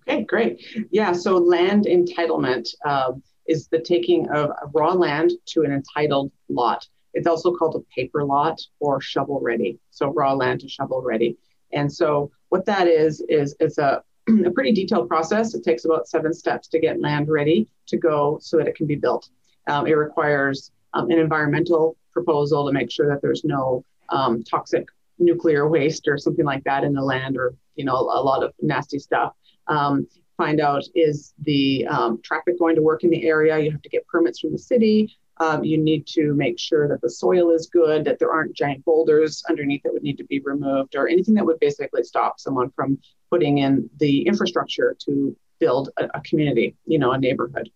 Okay, 0.09 0.25
great. 0.25 0.65
Yeah, 0.91 1.13
so 1.13 1.37
land 1.37 1.87
entitlement 1.87 2.69
um, 2.85 3.23
is 3.47 3.69
the 3.69 3.81
taking 3.81 4.29
of 4.31 4.51
raw 4.73 4.93
land 4.93 5.33
to 5.47 5.63
an 5.63 5.73
entitled 5.73 6.33
lot. 6.49 6.87
It's 7.15 7.27
also 7.27 7.55
called 7.55 7.75
a 7.77 7.81
paper 7.95 8.25
lot 8.25 8.61
or 8.79 9.01
shovel 9.01 9.41
ready. 9.41 9.79
So 9.91 10.09
raw 10.09 10.33
land 10.33 10.61
to 10.61 10.69
shovel 10.69 11.03
ready. 11.03 11.37
And 11.73 11.93
so 11.93 12.31
what 12.49 12.65
that 12.67 12.87
is 12.87 13.21
is 13.29 13.55
it's 13.61 13.79
a 13.79 14.03
a 14.47 14.51
pretty 14.51 14.73
detailed 14.73 15.09
process. 15.09 15.55
It 15.55 15.65
takes 15.65 15.85
about 15.85 16.09
seven 16.09 16.33
steps 16.33 16.69
to 16.69 16.79
get 16.79 17.01
land 17.01 17.29
ready 17.29 17.69
to 17.87 17.97
go 17.97 18.39
so 18.41 18.57
that 18.59 18.69
it 18.69 18.77
can 18.77 18.87
be 18.87 18.97
built. 18.97 19.29
Um, 19.67 19.87
it 19.87 19.93
requires 19.93 20.71
um, 20.95 21.11
an 21.11 21.19
environmental 21.19 21.97
proposal 22.13 22.67
to 22.67 22.73
make 22.73 22.91
sure 22.91 23.09
that 23.09 23.23
there's 23.23 23.45
no 23.45 23.85
um, 24.09 24.43
toxic 24.43 24.87
nuclear 25.19 25.69
waste 25.69 26.09
or 26.09 26.19
something 26.19 26.45
like 26.45 26.65
that 26.65 26.85
in 26.85 26.93
the 26.93 27.03
land 27.03 27.37
or 27.37 27.55
you 27.77 27.85
know 27.85 27.95
a 27.95 28.23
lot 28.23 28.43
of 28.43 28.53
nasty 28.61 28.99
stuff. 28.99 29.33
Um, 29.67 30.07
find 30.37 30.61
out 30.61 30.85
is 30.95 31.35
the 31.43 31.87
um, 31.87 32.21
traffic 32.23 32.59
going 32.59 32.75
to 32.75 32.83
work 32.83 33.05
in 33.05 33.11
the 33.11 33.27
area? 33.27 33.59
You 33.59 33.71
have 33.71 33.83
to 33.83 33.89
get 33.89 34.07
permits 34.07 34.41
from 34.41 34.53
the 34.53 34.59
city. 34.59 35.17
Um, 35.37 35.65
you 35.65 35.79
need 35.79 36.07
to 36.09 36.35
make 36.35 36.59
sure 36.59 36.87
that 36.89 37.01
the 37.01 37.09
soil 37.09 37.51
is 37.51 37.67
good 37.67 38.05
that 38.05 38.19
there 38.19 38.31
aren't 38.31 38.55
giant 38.55 38.85
boulders 38.85 39.43
underneath 39.49 39.83
that 39.85 39.93
would 39.93 40.03
need 40.03 40.19
to 40.19 40.25
be 40.25 40.41
removed 40.41 40.97
or 40.97 41.09
anything 41.09 41.35
that 41.35 41.47
would 41.47 41.61
basically 41.61 42.03
stop 42.03 42.39
someone 42.39 42.71
from 42.71 42.99
putting 43.31 43.59
in 43.59 43.89
the 43.99 44.27
infrastructure 44.27 44.97
to 45.07 45.35
build 45.59 45.91
a, 45.99 46.09
a 46.15 46.21
community 46.23 46.77
you 46.85 46.99
know 46.99 47.13
a 47.13 47.19
neighborhood 47.19 47.71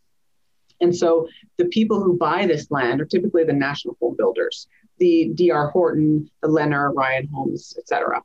and 0.84 0.94
so 0.94 1.26
the 1.56 1.64
people 1.64 2.02
who 2.02 2.16
buy 2.16 2.46
this 2.46 2.70
land 2.70 3.00
are 3.00 3.06
typically 3.06 3.42
the 3.42 3.54
national 3.54 3.96
home 4.00 4.16
builders, 4.16 4.68
the 4.98 5.32
DR 5.34 5.70
Horton, 5.70 6.30
the 6.42 6.48
Lennar, 6.48 6.94
Ryan 6.94 7.26
Homes, 7.34 7.74
et 7.78 7.88
cetera. 7.88 8.22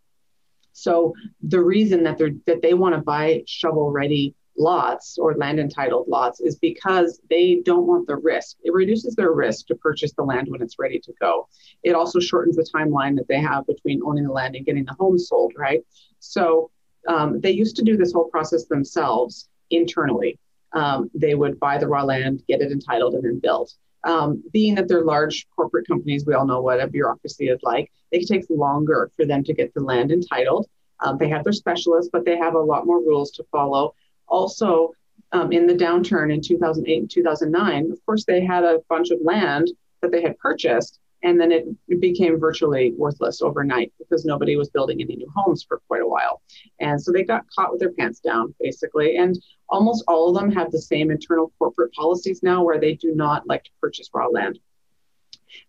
So 0.73 1.13
the 1.41 1.61
reason 1.61 2.03
that 2.03 2.17
they're 2.17 2.35
that 2.45 2.61
they 2.61 2.73
want 2.73 2.95
to 2.95 3.01
buy 3.01 3.43
shovel 3.47 3.91
ready 3.91 4.35
lots 4.57 5.17
or 5.17 5.35
land 5.35 5.57
entitled 5.57 6.09
lots 6.09 6.41
is 6.41 6.57
because 6.57 7.21
they 7.29 7.61
don't 7.63 7.87
want 7.87 8.07
the 8.07 8.17
risk. 8.17 8.57
It 8.63 8.73
reduces 8.73 9.15
their 9.15 9.31
risk 9.31 9.67
to 9.67 9.75
purchase 9.75 10.11
the 10.11 10.23
land 10.23 10.49
when 10.49 10.61
it's 10.61 10.77
ready 10.77 10.99
to 10.99 11.13
go. 11.21 11.47
It 11.83 11.95
also 11.95 12.19
shortens 12.19 12.57
the 12.57 12.69
timeline 12.75 13.15
that 13.15 13.29
they 13.29 13.39
have 13.39 13.65
between 13.67 14.01
owning 14.05 14.25
the 14.25 14.33
land 14.33 14.57
and 14.57 14.65
getting 14.65 14.83
the 14.83 14.97
home 14.99 15.17
sold, 15.17 15.53
right? 15.57 15.81
So 16.19 16.71
um, 17.07 17.39
they 17.39 17.51
used 17.51 17.77
to 17.77 17.83
do 17.83 17.95
this 17.95 18.11
whole 18.11 18.29
process 18.29 18.65
themselves 18.65 19.47
internally 19.71 20.37
um, 20.73 21.09
they 21.13 21.35
would 21.35 21.59
buy 21.59 21.77
the 21.77 21.87
raw 21.87 22.03
land, 22.03 22.43
get 22.47 22.61
it 22.61 22.71
entitled, 22.71 23.15
and 23.15 23.23
then 23.23 23.39
build. 23.39 23.71
Um, 24.03 24.43
being 24.53 24.75
that 24.75 24.87
they're 24.87 25.03
large 25.03 25.45
corporate 25.55 25.87
companies, 25.87 26.25
we 26.25 26.33
all 26.33 26.47
know 26.47 26.61
what 26.61 26.79
a 26.79 26.87
bureaucracy 26.87 27.49
is 27.49 27.59
like. 27.63 27.91
It 28.11 28.27
takes 28.27 28.49
longer 28.49 29.11
for 29.15 29.25
them 29.25 29.43
to 29.43 29.53
get 29.53 29.73
the 29.73 29.81
land 29.81 30.11
entitled. 30.11 30.67
Um, 31.01 31.17
they 31.17 31.29
have 31.29 31.43
their 31.43 31.53
specialists, 31.53 32.09
but 32.11 32.25
they 32.25 32.37
have 32.37 32.55
a 32.55 32.59
lot 32.59 32.85
more 32.85 32.99
rules 32.99 33.31
to 33.31 33.43
follow. 33.51 33.93
Also, 34.27 34.91
um, 35.31 35.51
in 35.51 35.67
the 35.67 35.75
downturn 35.75 36.33
in 36.33 36.41
2008 36.41 36.99
and 36.99 37.09
2009, 37.09 37.91
of 37.91 38.05
course, 38.05 38.25
they 38.25 38.43
had 38.43 38.63
a 38.63 38.79
bunch 38.89 39.11
of 39.11 39.19
land 39.21 39.69
that 40.01 40.11
they 40.11 40.21
had 40.21 40.37
purchased 40.39 40.99
and 41.23 41.39
then 41.39 41.51
it, 41.51 41.65
it, 41.87 41.99
became 41.99 42.39
virtually 42.39 42.93
worthless 42.97 43.41
overnight 43.41 43.91
because 43.99 44.25
nobody 44.25 44.55
was 44.55 44.69
building 44.69 45.01
any 45.01 45.15
new 45.15 45.29
homes 45.35 45.63
for 45.67 45.81
quite 45.87 46.01
a 46.01 46.07
while 46.07 46.41
and 46.79 47.01
so 47.01 47.11
they 47.11 47.23
got 47.23 47.43
caught 47.55 47.71
with 47.71 47.79
their 47.79 47.91
pants 47.91 48.19
down 48.19 48.53
basically 48.59 49.17
and 49.17 49.37
almost 49.69 50.03
all 50.07 50.29
of 50.29 50.35
them 50.35 50.51
have 50.51 50.71
the 50.71 50.81
same 50.81 51.11
internal 51.11 51.51
corporate 51.59 51.93
policies 51.93 52.41
now 52.43 52.63
where 52.63 52.79
they 52.79 52.95
do 52.95 53.13
not 53.15 53.47
like 53.47 53.63
to 53.63 53.71
purchase 53.81 54.09
raw 54.13 54.27
land. 54.27 54.59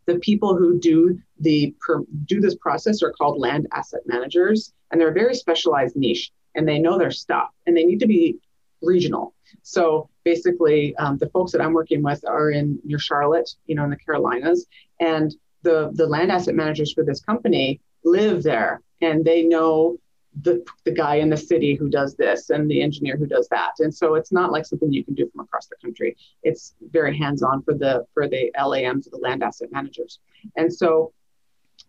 The 0.06 0.18
people 0.18 0.56
who 0.56 0.78
do 0.78 1.18
the 1.38 1.74
per, 1.80 2.02
do 2.26 2.40
this 2.40 2.56
process 2.56 3.02
are 3.02 3.12
called 3.12 3.38
land 3.38 3.66
asset 3.72 4.00
managers 4.06 4.72
and 4.90 5.00
they're 5.00 5.10
a 5.10 5.14
very 5.14 5.34
specialized 5.34 5.96
niche 5.96 6.32
and 6.54 6.66
they 6.66 6.78
know 6.78 6.98
their 6.98 7.10
stuff 7.10 7.48
and 7.66 7.76
they 7.76 7.84
need 7.84 8.00
to 8.00 8.06
be 8.06 8.38
regional. 8.82 9.34
So 9.62 10.08
basically, 10.24 10.94
um, 10.96 11.18
the 11.18 11.28
folks 11.30 11.52
that 11.52 11.60
I'm 11.60 11.72
working 11.72 12.02
with 12.02 12.24
are 12.26 12.50
in 12.50 12.78
near 12.84 12.98
Charlotte, 12.98 13.50
you 13.66 13.74
know, 13.74 13.84
in 13.84 13.90
the 13.90 13.96
Carolinas, 13.96 14.66
and 14.98 15.34
the 15.62 15.90
the 15.94 16.06
land 16.06 16.32
asset 16.32 16.54
managers 16.54 16.92
for 16.92 17.04
this 17.04 17.20
company 17.20 17.80
live 18.04 18.42
there, 18.42 18.80
and 19.00 19.24
they 19.24 19.42
know 19.42 19.98
the 20.42 20.64
the 20.84 20.92
guy 20.92 21.16
in 21.16 21.28
the 21.28 21.36
city 21.36 21.74
who 21.74 21.88
does 21.88 22.14
this 22.14 22.50
and 22.50 22.70
the 22.70 22.82
engineer 22.82 23.16
who 23.16 23.26
does 23.26 23.48
that. 23.48 23.72
And 23.80 23.92
so 23.94 24.14
it's 24.14 24.32
not 24.32 24.52
like 24.52 24.64
something 24.64 24.92
you 24.92 25.04
can 25.04 25.14
do 25.14 25.28
from 25.30 25.44
across 25.44 25.66
the 25.66 25.76
country. 25.82 26.16
It's 26.42 26.74
very 26.90 27.16
hands 27.16 27.42
on 27.42 27.62
for 27.62 27.74
the 27.74 28.06
for 28.14 28.28
the 28.28 28.52
LAMs, 28.58 29.08
the 29.10 29.18
land 29.18 29.42
asset 29.42 29.70
managers. 29.72 30.20
And 30.56 30.72
so 30.72 31.12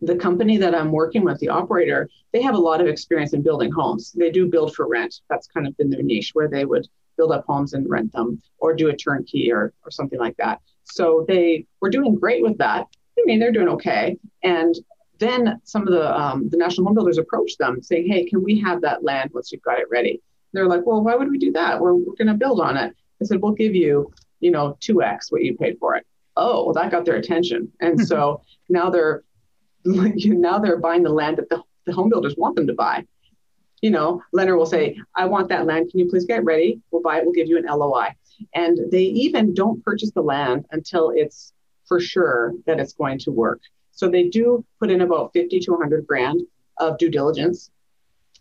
the 0.02 0.16
company 0.16 0.58
that 0.58 0.74
I'm 0.74 0.92
working 0.92 1.24
with, 1.24 1.40
the 1.40 1.50
operator, 1.50 2.10
they 2.34 2.42
have 2.42 2.56
a 2.56 2.60
lot 2.60 2.82
of 2.82 2.88
experience 2.88 3.34
in 3.34 3.44
building 3.44 3.72
homes. 3.72 4.12
They 4.14 4.32
do 4.32 4.48
build 4.48 4.74
for 4.74 4.88
rent. 4.88 5.22
That's 5.30 5.48
kind 5.48 5.68
of 5.68 5.78
been 5.78 5.90
their 5.90 6.02
niche 6.02 6.32
where 6.34 6.48
they 6.48 6.66
would 6.66 6.88
build 7.18 7.32
up 7.32 7.46
homes 7.46 7.74
and 7.74 7.88
rent 7.88 8.12
them 8.14 8.42
or 8.58 8.74
do 8.74 8.90
a 8.90 8.96
turnkey 8.96 9.52
or, 9.52 9.74
or 9.86 9.92
something 9.92 10.18
like 10.18 10.38
that. 10.38 10.60
So 10.86 11.26
they 11.28 11.68
were 11.82 11.90
doing 11.90 12.16
great 12.16 12.42
with 12.42 12.58
that. 12.58 12.88
I 13.20 13.24
mean, 13.26 13.40
they're 13.40 13.52
doing 13.52 13.70
okay. 13.70 14.18
And 14.42 14.74
then 15.22 15.62
some 15.64 15.84
of 15.88 15.94
the 15.94 16.20
um, 16.20 16.50
the 16.50 16.58
national 16.58 16.86
home 16.86 16.96
builders 16.96 17.18
approached 17.18 17.58
them 17.60 17.82
saying, 17.82 18.08
"Hey, 18.08 18.26
can 18.26 18.44
we 18.44 18.60
have 18.60 18.82
that 18.82 19.04
land 19.04 19.32
once 19.34 19.52
you've 19.52 19.62
got 19.62 19.80
it 19.80 19.88
ready?" 19.90 20.22
They're 20.52 20.68
like, 20.68 20.86
"Well, 20.86 21.02
why 21.02 21.16
would 21.16 21.32
we 21.32 21.38
do 21.38 21.52
that? 21.54 21.80
We're, 21.80 21.96
we're 21.96 22.16
going 22.16 22.28
to 22.28 22.34
build 22.34 22.60
on 22.60 22.76
it." 22.76 22.94
I 23.22 23.26
said, 23.26 23.42
"We'll 23.42 23.54
give 23.54 23.76
you, 23.76 24.12
you 24.40 24.52
know, 24.52 24.78
two 24.80 25.02
x 25.02 25.32
what 25.32 25.44
you 25.44 25.56
paid 25.56 25.78
for 25.80 25.96
it." 25.96 26.06
Oh, 26.36 26.66
well, 26.66 26.74
that 26.74 26.92
got 26.92 27.06
their 27.06 27.16
attention, 27.16 27.72
and 27.80 28.00
so 28.06 28.42
now 28.68 28.90
they're 28.90 29.24
now 29.86 30.60
they're 30.60 30.80
buying 30.80 31.04
the 31.04 31.10
land 31.10 31.38
that 31.38 31.50
the, 31.50 31.64
the 31.86 31.94
home 31.94 32.10
builders 32.10 32.36
want 32.38 32.56
them 32.56 32.68
to 32.68 32.74
buy 32.74 33.06
you 33.82 33.90
know, 33.90 34.22
Lennar 34.34 34.58
will 34.58 34.66
say, 34.66 35.00
I 35.16 35.26
want 35.26 35.50
that 35.50 35.66
land. 35.66 35.90
Can 35.90 36.00
you 36.00 36.08
please 36.08 36.26
get 36.26 36.44
ready? 36.44 36.80
We'll 36.92 37.02
buy 37.02 37.18
it. 37.18 37.26
We'll 37.26 37.34
give 37.34 37.48
you 37.48 37.58
an 37.58 37.66
LOI. 37.66 38.10
And 38.54 38.92
they 38.92 39.04
even 39.04 39.54
don't 39.54 39.84
purchase 39.84 40.12
the 40.12 40.22
land 40.22 40.66
until 40.72 41.12
it's 41.14 41.54
for 41.88 42.00
sure 42.00 42.54
that 42.68 42.80
it's 42.80 42.94
going 42.94 43.20
to 43.20 43.32
work. 43.32 43.62
So 44.02 44.10
they 44.10 44.30
do 44.30 44.66
put 44.80 44.90
in 44.90 45.02
about 45.02 45.32
50 45.32 45.60
to 45.60 45.72
100 45.74 46.08
grand 46.08 46.42
of 46.80 46.98
due 46.98 47.12
diligence. 47.12 47.70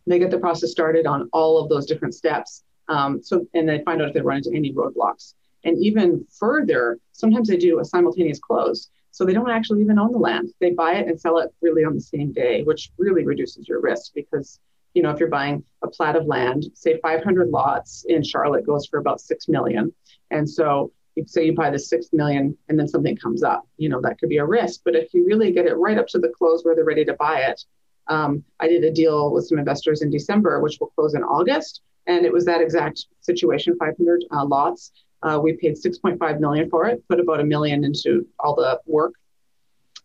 They 0.06 0.18
get 0.18 0.30
the 0.30 0.38
process 0.38 0.70
started 0.70 1.04
on 1.04 1.28
all 1.34 1.58
of 1.58 1.68
those 1.68 1.84
different 1.84 2.14
steps. 2.14 2.64
Um, 2.88 3.22
so, 3.22 3.46
and 3.52 3.68
they 3.68 3.82
find 3.84 4.00
out 4.00 4.08
if 4.08 4.14
they 4.14 4.22
run 4.22 4.38
into 4.38 4.54
any 4.54 4.72
roadblocks. 4.72 5.34
And 5.64 5.76
even 5.84 6.24
further, 6.38 6.98
sometimes 7.12 7.46
they 7.46 7.58
do 7.58 7.78
a 7.78 7.84
simultaneous 7.84 8.38
close. 8.38 8.88
So 9.10 9.26
they 9.26 9.34
don't 9.34 9.50
actually 9.50 9.82
even 9.82 9.98
own 9.98 10.12
the 10.12 10.18
land. 10.18 10.48
They 10.60 10.70
buy 10.70 10.94
it 10.94 11.08
and 11.08 11.20
sell 11.20 11.36
it 11.36 11.52
really 11.60 11.84
on 11.84 11.94
the 11.94 12.00
same 12.00 12.32
day, 12.32 12.62
which 12.62 12.90
really 12.96 13.26
reduces 13.26 13.68
your 13.68 13.82
risk 13.82 14.14
because 14.14 14.60
you 14.94 15.02
know, 15.02 15.10
if 15.10 15.20
you're 15.20 15.28
buying 15.28 15.62
a 15.82 15.88
plat 15.88 16.16
of 16.16 16.26
land, 16.26 16.64
say 16.74 16.98
500 17.00 17.50
lots 17.50 18.04
in 18.08 18.24
Charlotte 18.24 18.66
goes 18.66 18.86
for 18.86 18.98
about 18.98 19.20
6 19.20 19.46
million. 19.46 19.92
And 20.30 20.48
so 20.48 20.90
you 21.14 21.24
say 21.26 21.44
you 21.44 21.54
buy 21.54 21.70
the 21.70 21.78
6 21.78 22.08
million 22.12 22.56
and 22.68 22.78
then 22.78 22.88
something 22.88 23.16
comes 23.16 23.42
up, 23.42 23.66
you 23.76 23.88
know, 23.88 24.00
that 24.00 24.18
could 24.18 24.28
be 24.28 24.38
a 24.38 24.44
risk. 24.44 24.80
But 24.84 24.96
if 24.96 25.12
you 25.12 25.26
really 25.26 25.52
get 25.52 25.66
it 25.66 25.74
right 25.74 25.98
up 25.98 26.06
to 26.08 26.18
the 26.18 26.28
close 26.28 26.64
where 26.64 26.74
they're 26.74 26.84
ready 26.84 27.04
to 27.04 27.14
buy 27.14 27.40
it, 27.40 27.64
um, 28.08 28.44
I 28.58 28.68
did 28.68 28.84
a 28.84 28.90
deal 28.90 29.32
with 29.32 29.46
some 29.46 29.58
investors 29.58 30.02
in 30.02 30.10
December, 30.10 30.60
which 30.60 30.78
will 30.80 30.88
close 30.88 31.14
in 31.14 31.22
August. 31.22 31.82
And 32.06 32.24
it 32.24 32.32
was 32.32 32.44
that 32.46 32.60
exact 32.60 33.06
situation, 33.20 33.76
500 33.78 34.24
uh, 34.30 34.44
lots. 34.46 34.92
Uh, 35.22 35.38
we 35.42 35.52
paid 35.54 35.74
6.5 35.74 36.40
million 36.40 36.70
for 36.70 36.86
it, 36.86 37.06
put 37.08 37.20
about 37.20 37.40
a 37.40 37.44
million 37.44 37.84
into 37.84 38.26
all 38.38 38.54
the 38.54 38.80
work, 38.86 39.12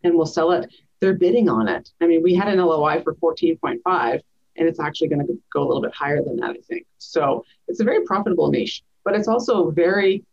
and 0.03 0.13
we'll 0.13 0.25
sell 0.25 0.51
it. 0.51 0.71
They're 0.99 1.13
bidding 1.13 1.49
on 1.49 1.67
it. 1.67 1.89
I 2.01 2.07
mean, 2.07 2.21
we 2.21 2.35
had 2.35 2.49
an 2.49 2.59
LOI 2.59 3.01
for 3.01 3.15
14.5 3.15 4.21
and 4.57 4.67
it's 4.67 4.79
actually 4.79 5.09
going 5.09 5.25
to 5.25 5.37
go 5.53 5.63
a 5.63 5.67
little 5.67 5.81
bit 5.81 5.93
higher 5.93 6.23
than 6.23 6.37
that, 6.37 6.51
I 6.51 6.61
think. 6.67 6.85
So 6.97 7.43
it's 7.67 7.79
a 7.79 7.83
very 7.83 8.05
profitable 8.05 8.49
niche, 8.49 8.83
but 9.03 9.15
it's 9.15 9.27
also 9.27 9.71
very 9.71 10.23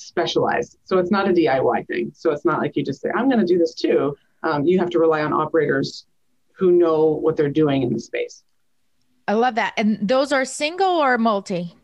specialized. 0.00 0.78
So 0.84 0.98
it's 0.98 1.10
not 1.10 1.28
a 1.28 1.32
DIY 1.32 1.86
thing. 1.86 2.12
So 2.14 2.32
it's 2.32 2.44
not 2.44 2.60
like 2.60 2.76
you 2.76 2.84
just 2.84 3.00
say, 3.00 3.10
I'm 3.14 3.28
going 3.28 3.40
to 3.40 3.46
do 3.46 3.58
this 3.58 3.74
too. 3.74 4.16
Um, 4.42 4.64
you 4.66 4.78
have 4.78 4.90
to 4.90 4.98
rely 4.98 5.22
on 5.22 5.32
operators 5.32 6.06
who 6.52 6.72
know 6.72 7.06
what 7.06 7.36
they're 7.36 7.48
doing 7.48 7.82
in 7.82 7.92
the 7.92 8.00
space. 8.00 8.42
I 9.28 9.34
love 9.34 9.54
that. 9.54 9.74
And 9.76 10.06
those 10.06 10.32
are 10.32 10.44
single 10.44 10.88
or 10.88 11.18
multi? 11.18 11.74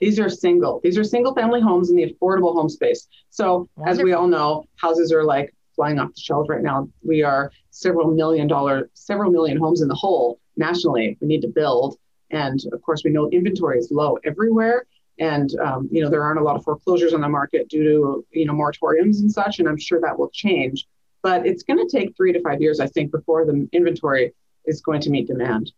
These 0.00 0.18
are 0.20 0.28
single. 0.28 0.80
These 0.82 0.98
are 0.98 1.04
single 1.04 1.34
family 1.34 1.60
homes 1.60 1.90
in 1.90 1.96
the 1.96 2.14
affordable 2.14 2.54
home 2.54 2.68
space. 2.68 3.08
So 3.30 3.68
Wonderful. 3.76 4.00
as 4.00 4.04
we 4.04 4.12
all 4.12 4.26
know, 4.26 4.64
houses 4.76 5.12
are 5.12 5.24
like 5.24 5.54
flying 5.74 5.98
off 5.98 6.14
the 6.14 6.20
shelves 6.20 6.48
right 6.48 6.62
now. 6.62 6.88
We 7.02 7.22
are 7.22 7.50
several 7.70 8.10
million 8.10 8.46
dollar, 8.46 8.90
several 8.94 9.30
million 9.30 9.58
homes 9.58 9.82
in 9.82 9.88
the 9.88 9.94
hole 9.94 10.40
nationally 10.56 11.16
we 11.20 11.28
need 11.28 11.42
to 11.42 11.48
build. 11.48 11.98
And 12.30 12.60
of 12.72 12.82
course, 12.82 13.02
we 13.04 13.10
know 13.10 13.28
inventory 13.30 13.78
is 13.78 13.90
low 13.90 14.18
everywhere. 14.24 14.86
And 15.18 15.50
um, 15.60 15.88
you 15.90 16.02
know 16.02 16.10
there 16.10 16.22
aren't 16.22 16.40
a 16.40 16.42
lot 16.42 16.56
of 16.56 16.64
foreclosures 16.64 17.14
on 17.14 17.20
the 17.20 17.28
market 17.28 17.68
due 17.68 17.84
to 17.84 18.26
you 18.32 18.46
know 18.46 18.52
moratoriums 18.52 19.20
and 19.20 19.30
such. 19.30 19.58
And 19.58 19.68
I'm 19.68 19.78
sure 19.78 20.00
that 20.00 20.18
will 20.18 20.30
change. 20.30 20.86
But 21.22 21.46
it's 21.46 21.62
going 21.62 21.78
to 21.84 21.88
take 21.90 22.16
three 22.16 22.32
to 22.32 22.40
five 22.40 22.60
years, 22.60 22.78
I 22.78 22.86
think, 22.86 23.10
before 23.10 23.44
the 23.44 23.68
inventory 23.72 24.32
is 24.66 24.80
going 24.80 25.00
to 25.00 25.10
meet 25.10 25.26
demand. 25.26 25.72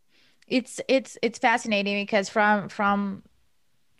It's 0.47 0.81
it's 0.89 1.17
it's 1.23 1.39
fascinating 1.39 2.03
because 2.03 2.29
from 2.29 2.69
from 2.69 3.23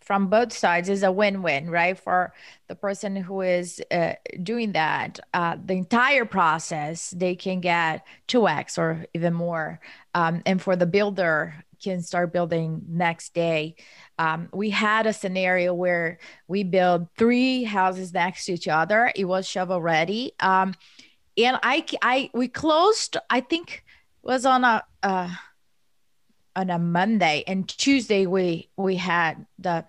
from 0.09 0.27
both 0.27 0.51
sides 0.51 0.89
is 0.89 1.03
a 1.03 1.11
win-win 1.11 1.69
right 1.69 1.95
for 1.97 2.33
the 2.67 2.73
person 2.73 3.15
who 3.15 3.41
is 3.41 3.79
uh, 3.91 4.13
doing 4.41 4.71
that 4.71 5.19
uh, 5.35 5.55
the 5.63 5.73
entire 5.73 6.25
process 6.25 7.11
they 7.11 7.35
can 7.35 7.59
get 7.59 8.03
2x 8.27 8.79
or 8.79 9.05
even 9.13 9.35
more 9.35 9.79
um, 10.15 10.41
and 10.47 10.63
for 10.63 10.75
the 10.75 10.87
builder 10.87 11.53
can 11.81 12.01
start 12.01 12.33
building 12.33 12.81
next 12.87 13.33
day. 13.33 13.75
Um, 14.17 14.49
we 14.53 14.69
had 14.69 15.07
a 15.07 15.13
scenario 15.13 15.73
where 15.73 16.19
we 16.47 16.63
built 16.63 17.07
three 17.17 17.63
houses 17.63 18.13
next 18.13 18.45
to 18.45 18.53
each 18.53 18.67
other. 18.67 19.11
It 19.15 19.25
was 19.25 19.47
shovel 19.47 19.81
ready 19.81 20.33
um, 20.39 20.75
and 21.37 21.57
i 21.63 21.85
i 22.01 22.29
we 22.33 22.47
closed 22.47 23.15
i 23.29 23.39
think 23.39 23.85
was 24.21 24.45
on 24.45 24.63
a 24.63 24.83
uh, 25.03 25.29
on 26.55 26.69
a 26.69 26.77
Monday 26.77 27.43
and 27.47 27.67
Tuesday 27.67 28.25
we 28.25 28.69
we 28.75 28.95
had 28.97 29.45
the 29.57 29.85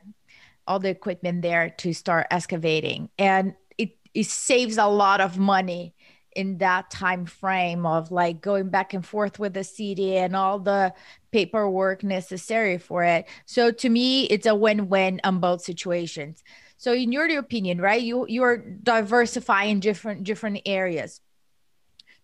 all 0.67 0.79
the 0.79 0.89
equipment 0.89 1.43
there 1.43 1.71
to 1.79 1.93
start 1.93 2.29
excavating. 2.31 3.11
And 3.19 3.55
it 3.77 3.97
it 4.15 4.27
saves 4.27 4.79
a 4.79 4.87
lot 4.87 5.21
of 5.21 5.39
money 5.39 5.95
in 6.41 6.59
that 6.59 6.91
time 6.91 7.27
frame 7.27 7.85
of 7.85 8.11
like 8.11 8.41
going 8.41 8.71
back 8.71 8.95
and 8.95 9.05
forth 9.05 9.39
with 9.39 9.55
the 9.55 9.63
city 9.63 10.17
and 10.17 10.35
all 10.35 10.59
the 10.59 10.93
paperwork 11.31 12.03
necessary 12.03 12.79
for 12.79 13.05
it. 13.05 13.29
So 13.47 13.71
to 13.71 13.89
me, 13.89 14.25
it's 14.25 14.47
a 14.47 14.55
win-win 14.55 15.21
on 15.23 15.39
both 15.39 15.61
situations. 15.63 16.43
So 16.79 16.95
in 16.95 17.13
your 17.13 17.29
opinion, 17.39 17.81
right, 17.81 18.01
you 18.01 18.27
you're 18.27 18.57
diversifying 18.57 19.81
different 19.81 20.25
different 20.25 20.63
areas. 20.65 21.21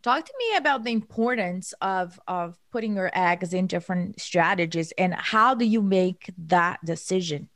Talk 0.03 0.25
to 0.25 0.33
me 0.39 0.57
about 0.57 0.85
the 0.85 0.93
importance 0.93 1.75
of 1.81 2.19
of 2.27 2.57
putting 2.73 2.97
your 2.97 3.11
eggs 3.13 3.53
in 3.53 3.67
different 3.67 4.21
strategies 4.21 4.93
and 4.97 5.13
how 5.13 5.55
do 5.55 5.67
you 5.67 5.83
make 5.83 6.33
that 6.47 6.83
decision? 6.85 7.51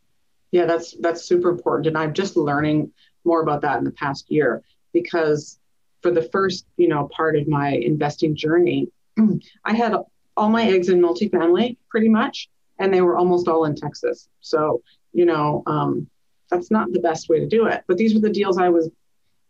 Yeah, 0.51 0.67
that's 0.67 0.95
that's 1.01 1.25
super 1.25 1.49
important, 1.49 1.87
and 1.87 1.97
I'm 1.97 2.13
just 2.13 2.37
learning 2.37 2.93
more 3.25 3.41
about 3.41 3.63
that 3.63 3.79
in 3.79 3.85
the 3.85 3.93
past 3.93 4.31
year 4.31 4.63
because 4.93 5.60
for 6.03 6.11
the 6.11 6.23
first 6.23 6.67
you 6.77 6.89
know 6.89 7.09
part 7.09 7.37
of 7.37 7.49
my 7.49 7.71
investing 7.71 8.35
journey, 8.35 8.89
I 9.65 9.75
had 9.75 9.95
all 10.37 10.49
my 10.49 10.65
eggs 10.65 10.89
in 10.89 11.01
multifamily 11.01 11.77
pretty 11.89 12.09
much, 12.09 12.49
and 12.79 12.93
they 12.93 13.03
were 13.03 13.17
almost 13.17 13.49
all 13.49 13.65
in 13.65 13.75
Texas. 13.75 14.29
So 14.41 14.83
you 15.13 15.27
know 15.27 15.63
um, 15.67 16.09
that's 16.51 16.71
not 16.71 16.93
the 16.93 17.01
best 17.01 17.29
way 17.29 17.41
to 17.41 17.47
do 17.47 17.67
it. 17.67 17.85
But 17.87 17.97
these 17.97 18.15
were 18.15 18.21
the 18.21 18.31
deals 18.31 18.59
I 18.59 18.69
was 18.69 18.91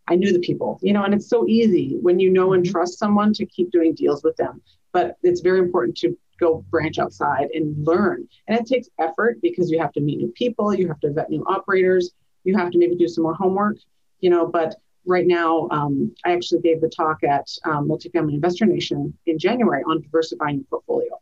I 0.07 0.15
knew 0.15 0.33
the 0.33 0.39
people, 0.39 0.79
you 0.81 0.93
know, 0.93 1.03
and 1.03 1.13
it's 1.13 1.29
so 1.29 1.47
easy 1.47 1.97
when 2.01 2.19
you 2.19 2.29
know 2.31 2.53
and 2.53 2.65
trust 2.65 2.99
someone 2.99 3.33
to 3.33 3.45
keep 3.45 3.71
doing 3.71 3.93
deals 3.93 4.23
with 4.23 4.35
them. 4.35 4.61
But 4.91 5.17
it's 5.23 5.41
very 5.41 5.59
important 5.59 5.97
to 5.99 6.17
go 6.39 6.65
branch 6.69 6.99
outside 6.99 7.49
and 7.53 7.85
learn. 7.85 8.27
And 8.47 8.59
it 8.59 8.65
takes 8.65 8.89
effort 8.99 9.41
because 9.41 9.71
you 9.71 9.79
have 9.79 9.93
to 9.93 10.01
meet 10.01 10.17
new 10.17 10.33
people, 10.35 10.73
you 10.73 10.87
have 10.87 10.99
to 11.01 11.11
vet 11.11 11.29
new 11.29 11.45
operators, 11.47 12.11
you 12.43 12.57
have 12.57 12.71
to 12.71 12.77
maybe 12.77 12.95
do 12.95 13.07
some 13.07 13.23
more 13.23 13.35
homework, 13.35 13.77
you 14.19 14.29
know. 14.29 14.47
But 14.47 14.75
right 15.05 15.25
now, 15.25 15.67
um, 15.71 16.13
I 16.25 16.33
actually 16.33 16.61
gave 16.61 16.81
the 16.81 16.89
talk 16.89 17.23
at 17.23 17.47
um, 17.65 17.87
Multifamily 17.87 18.33
Investor 18.33 18.65
Nation 18.65 19.17
in 19.25 19.39
January 19.39 19.83
on 19.83 20.01
diversifying 20.01 20.57
your 20.57 20.65
portfolio 20.65 21.19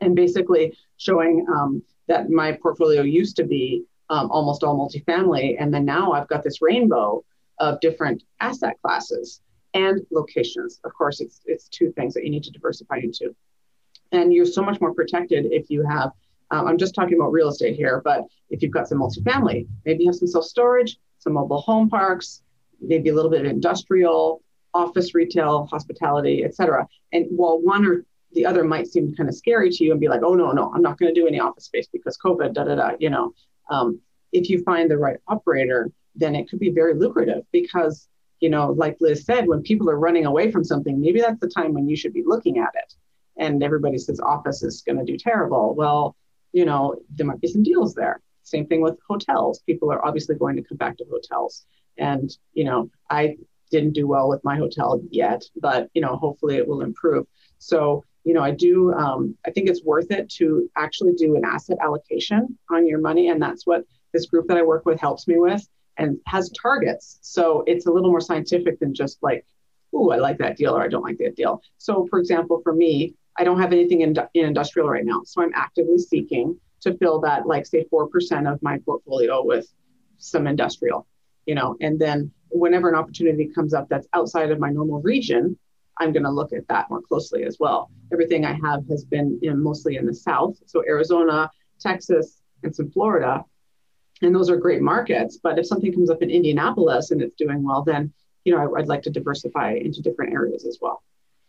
and 0.00 0.16
basically 0.16 0.76
showing 0.96 1.46
um, 1.54 1.82
that 2.08 2.30
my 2.30 2.52
portfolio 2.52 3.02
used 3.02 3.36
to 3.36 3.44
be 3.44 3.84
um, 4.08 4.30
almost 4.30 4.64
all 4.64 4.76
multifamily. 4.76 5.56
And 5.58 5.72
then 5.72 5.84
now 5.84 6.12
I've 6.12 6.28
got 6.28 6.42
this 6.42 6.60
rainbow 6.60 7.24
of 7.58 7.80
different 7.80 8.22
asset 8.40 8.76
classes 8.82 9.40
and 9.74 10.00
locations. 10.10 10.80
Of 10.84 10.92
course, 10.94 11.20
it's 11.20 11.40
it's 11.44 11.68
two 11.68 11.92
things 11.92 12.14
that 12.14 12.24
you 12.24 12.30
need 12.30 12.42
to 12.44 12.50
diversify 12.50 12.96
into, 12.96 13.34
and 14.10 14.32
you're 14.32 14.46
so 14.46 14.62
much 14.62 14.80
more 14.80 14.92
protected 14.92 15.46
if 15.52 15.70
you 15.70 15.84
have. 15.84 16.10
Um, 16.50 16.66
I'm 16.66 16.78
just 16.78 16.94
talking 16.94 17.14
about 17.14 17.30
real 17.30 17.48
estate 17.48 17.76
here, 17.76 18.00
but 18.04 18.24
if 18.48 18.62
you've 18.62 18.72
got 18.72 18.88
some 18.88 18.98
multifamily, 18.98 19.68
maybe 19.84 20.02
you 20.02 20.10
have 20.10 20.16
some 20.16 20.26
self 20.26 20.44
storage, 20.44 20.98
some 21.18 21.34
mobile 21.34 21.60
home 21.60 21.88
parks, 21.88 22.42
maybe 22.80 23.10
a 23.10 23.14
little 23.14 23.30
bit 23.30 23.44
of 23.44 23.50
industrial, 23.50 24.42
office, 24.74 25.14
retail, 25.14 25.66
hospitality, 25.66 26.44
etc. 26.44 26.86
And 27.12 27.26
while 27.30 27.60
one 27.60 27.86
or 27.86 28.04
the 28.32 28.46
other 28.46 28.64
might 28.64 28.86
seem 28.86 29.14
kind 29.14 29.28
of 29.28 29.34
scary 29.34 29.70
to 29.70 29.84
you 29.84 29.90
and 29.90 30.00
be 30.00 30.08
like, 30.08 30.22
oh 30.22 30.34
no, 30.34 30.52
no, 30.52 30.72
I'm 30.74 30.82
not 30.82 30.98
going 30.98 31.12
to 31.12 31.20
do 31.20 31.26
any 31.26 31.40
office 31.40 31.64
space 31.64 31.88
because 31.92 32.16
COVID, 32.18 32.54
da 32.54 32.64
da 32.64 32.74
da. 32.76 32.90
You 32.98 33.10
know, 33.10 33.34
um, 33.70 34.00
if 34.32 34.48
you 34.48 34.62
find 34.62 34.90
the 34.90 34.98
right 34.98 35.18
operator, 35.26 35.90
then 36.14 36.34
it 36.34 36.48
could 36.48 36.60
be 36.60 36.70
very 36.70 36.94
lucrative 36.94 37.44
because, 37.52 38.08
you 38.40 38.48
know, 38.48 38.70
like 38.72 38.96
Liz 39.00 39.24
said, 39.24 39.46
when 39.46 39.62
people 39.62 39.90
are 39.90 39.98
running 39.98 40.26
away 40.26 40.50
from 40.50 40.64
something, 40.64 41.00
maybe 41.00 41.20
that's 41.20 41.40
the 41.40 41.48
time 41.48 41.72
when 41.72 41.88
you 41.88 41.96
should 41.96 42.12
be 42.12 42.22
looking 42.24 42.58
at 42.58 42.70
it. 42.74 42.94
And 43.36 43.62
everybody 43.62 43.98
says 43.98 44.20
office 44.20 44.62
is 44.62 44.82
going 44.82 44.98
to 44.98 45.04
do 45.04 45.16
terrible. 45.16 45.74
Well, 45.74 46.14
you 46.52 46.64
know, 46.64 46.96
there 47.10 47.26
might 47.26 47.40
be 47.40 47.48
some 47.48 47.62
deals 47.62 47.94
there. 47.94 48.20
Same 48.42 48.66
thing 48.66 48.80
with 48.80 48.98
hotels. 49.06 49.62
People 49.66 49.92
are 49.92 50.04
obviously 50.04 50.34
going 50.34 50.56
to 50.56 50.62
come 50.62 50.76
back 50.76 50.96
to 50.98 51.04
hotels. 51.10 51.64
And, 51.98 52.30
you 52.52 52.64
know, 52.64 52.90
I 53.08 53.36
didn't 53.70 53.92
do 53.92 54.06
well 54.06 54.28
with 54.28 54.42
my 54.44 54.56
hotel 54.56 55.00
yet, 55.10 55.42
but, 55.56 55.88
you 55.94 56.02
know, 56.02 56.16
hopefully 56.16 56.56
it 56.56 56.66
will 56.66 56.82
improve. 56.82 57.26
So, 57.58 58.04
you 58.24 58.34
know, 58.34 58.42
I 58.42 58.50
do, 58.50 58.92
um, 58.92 59.36
I 59.46 59.50
think 59.50 59.68
it's 59.68 59.84
worth 59.84 60.10
it 60.10 60.28
to 60.36 60.68
actually 60.76 61.14
do 61.14 61.36
an 61.36 61.44
asset 61.44 61.78
allocation 61.80 62.58
on 62.70 62.86
your 62.86 63.00
money. 63.00 63.28
And 63.28 63.40
that's 63.40 63.66
what 63.66 63.84
this 64.12 64.26
group 64.26 64.48
that 64.48 64.56
I 64.56 64.62
work 64.62 64.84
with 64.84 65.00
helps 65.00 65.28
me 65.28 65.38
with 65.38 65.66
and 65.96 66.18
has 66.26 66.50
targets. 66.50 67.18
So 67.22 67.62
it's 67.66 67.86
a 67.86 67.92
little 67.92 68.10
more 68.10 68.20
scientific 68.20 68.80
than 68.80 68.94
just 68.94 69.18
like, 69.22 69.46
oh, 69.94 70.10
I 70.10 70.16
like 70.16 70.38
that 70.38 70.56
deal 70.56 70.76
or 70.76 70.82
I 70.82 70.88
don't 70.88 71.02
like 71.02 71.18
that 71.18 71.36
deal. 71.36 71.62
So, 71.78 72.06
for 72.08 72.18
example, 72.18 72.60
for 72.62 72.74
me, 72.74 73.14
I 73.36 73.44
don't 73.44 73.60
have 73.60 73.72
anything 73.72 74.02
in, 74.02 74.14
in 74.34 74.46
industrial 74.46 74.88
right 74.88 75.04
now. 75.04 75.22
So 75.24 75.42
I'm 75.42 75.52
actively 75.54 75.98
seeking 75.98 76.58
to 76.82 76.96
fill 76.96 77.20
that, 77.20 77.46
like, 77.46 77.66
say, 77.66 77.84
4% 77.92 78.52
of 78.52 78.62
my 78.62 78.78
portfolio 78.78 79.44
with 79.44 79.66
some 80.18 80.46
industrial, 80.46 81.06
you 81.50 81.56
know, 81.56 81.76
and 81.80 81.98
then 81.98 82.30
whenever 82.50 82.88
an 82.88 82.94
opportunity 82.94 83.46
comes 83.56 83.74
up 83.74 83.88
that's 83.88 84.06
outside 84.14 84.52
of 84.52 84.60
my 84.60 84.70
normal 84.70 85.00
region, 85.02 85.58
I'm 85.98 86.12
going 86.12 86.22
to 86.22 86.30
look 86.30 86.52
at 86.52 86.68
that 86.68 86.88
more 86.90 87.02
closely 87.02 87.42
as 87.42 87.56
well. 87.58 87.90
Everything 88.12 88.44
I 88.44 88.54
have 88.66 88.86
has 88.88 89.04
been 89.04 89.38
in, 89.42 89.60
mostly 89.60 89.96
in 89.96 90.06
the 90.06 90.14
South. 90.14 90.54
So 90.66 90.84
Arizona, 90.86 91.50
Texas, 91.80 92.40
and 92.62 92.72
some 92.74 92.88
Florida 92.92 93.44
and 94.22 94.34
those 94.34 94.50
are 94.50 94.56
great 94.56 94.82
markets. 94.82 95.38
But 95.42 95.58
if 95.58 95.66
something 95.66 95.92
comes 95.92 96.10
up 96.10 96.22
in 96.22 96.30
Indianapolis 96.30 97.10
and 97.10 97.20
it's 97.22 97.34
doing 97.36 97.64
well, 97.64 97.82
then 97.82 98.12
you 98.44 98.54
know 98.54 98.62
I, 98.62 98.66
would 98.66 98.88
like 98.88 99.02
to 99.02 99.10
diversify 99.10 99.72
into 99.72 100.00
different 100.02 100.32
areas 100.32 100.64
as 100.66 100.78
well. 100.80 101.02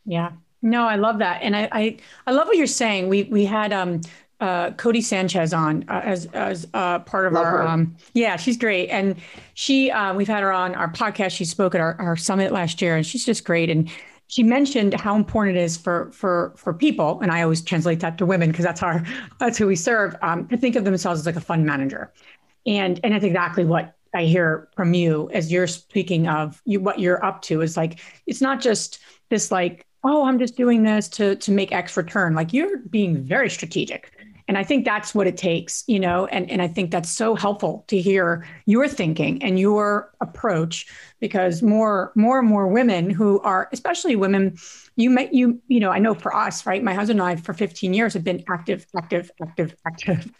Yeah, 0.06 0.32
no, 0.62 0.86
I 0.88 0.96
love 0.96 1.20
that, 1.20 1.42
and 1.44 1.56
I 1.56 1.70
I, 1.72 1.98
I 2.26 2.32
love 2.32 2.48
what 2.48 2.58
you're 2.58 2.68
saying. 2.84 3.10
We 3.10 3.24
we 3.24 3.46
had 3.46 3.72
um 3.74 4.02
uh, 4.42 4.72
Codie 4.72 5.04
Sanchez 5.04 5.54
on 5.54 5.86
uh, 5.88 6.02
as 6.04 6.26
as 6.34 6.68
uh, 6.74 7.00
part 7.00 7.28
of 7.28 7.34
Love 7.34 7.46
our 7.46 7.68
um, 7.68 7.96
yeah 8.14 8.36
she's 8.36 8.58
great. 8.58 8.90
And 8.90 9.16
she 9.54 9.92
uh, 9.92 10.14
we've 10.14 10.28
had 10.28 10.42
her 10.44 10.52
on 10.52 10.76
our 10.76 10.92
podcast. 10.92 11.32
She 11.32 11.46
spoke 11.46 11.76
at 11.76 11.82
our, 11.82 11.96
our 12.02 12.18
summit 12.18 12.52
last 12.52 12.82
year 12.82 12.96
and 12.96 13.06
she's 13.06 13.26
just 13.26 13.46
great. 13.46 13.70
And 13.70 13.90
she 14.28 14.44
mentioned 14.44 14.94
how 14.94 15.16
important 15.16 15.58
it 15.58 15.62
is 15.62 15.78
for 15.78 16.10
for 16.12 16.54
for 16.56 16.74
people, 16.74 17.20
and 17.22 17.32
I 17.32 17.42
always 17.44 17.62
translate 17.62 18.00
that 18.00 18.18
to 18.18 18.26
women 18.26 18.50
because 18.50 18.66
that's 18.66 18.82
our 18.82 19.04
that's 19.40 19.58
who 19.58 19.68
we 19.68 19.76
serve. 19.76 20.16
Um, 20.22 20.48
to 20.48 20.58
think 20.58 20.76
of 20.76 20.86
themselves 20.86 21.20
as 21.20 21.26
like 21.26 21.36
a 21.36 21.42
fund 21.42 21.66
manager, 21.66 22.12
and 22.66 23.00
and 23.04 23.14
that's 23.14 23.26
exactly 23.26 23.66
what 23.66 23.96
I 24.16 24.24
hear 24.24 24.70
from 24.76 24.94
you 24.94 25.30
as 25.34 25.52
you're 25.52 25.68
speaking 25.68 26.28
of 26.28 26.62
you 26.66 26.80
what 26.80 27.00
you're 27.00 27.24
up 27.24 27.42
to 27.44 27.62
is 27.62 27.78
like 27.78 28.00
it's 28.26 28.42
not 28.42 28.62
just 28.62 29.00
this 29.30 29.52
like 29.52 29.86
oh 30.04 30.26
I'm 30.26 30.40
just 30.40 30.56
doing 30.56 30.84
this 30.84 31.10
to 31.10 31.36
to 31.36 31.52
make 31.52 31.72
X 31.72 31.96
return. 31.96 32.34
Like 32.34 32.54
you're 32.54 32.78
being 32.78 33.24
very 33.24 33.50
strategic 33.50 34.14
and 34.48 34.58
i 34.58 34.64
think 34.64 34.86
that's 34.86 35.16
what 35.16 35.28
it 35.28 35.38
takes 35.38 35.84
you 35.88 36.00
know 36.00 36.26
and, 36.28 36.50
and 36.50 36.62
i 36.62 36.68
think 36.68 36.92
that's 36.92 37.10
so 37.10 37.36
helpful 37.36 37.84
to 37.88 38.00
hear 38.00 38.46
your 38.66 38.88
thinking 38.88 39.42
and 39.44 39.60
your 39.60 40.12
approach 40.22 40.88
because 41.20 41.62
more 41.62 42.12
more 42.16 42.40
and 42.40 42.48
more 42.48 42.68
women 42.68 43.10
who 43.10 43.40
are 43.42 43.70
especially 43.72 44.16
women 44.16 44.58
you 44.96 45.10
may 45.10 45.30
you 45.32 45.60
you 45.68 45.80
know 45.80 45.92
i 45.92 46.00
know 46.00 46.14
for 46.14 46.36
us 46.36 46.66
right 46.66 46.84
my 46.84 46.94
husband 46.94 47.20
and 47.20 47.28
i 47.28 47.36
for 47.36 47.54
15 47.54 47.94
years 47.94 48.14
have 48.14 48.24
been 48.24 48.44
active 48.50 48.86
active 48.98 49.32
active 49.42 49.76
active. 49.86 50.32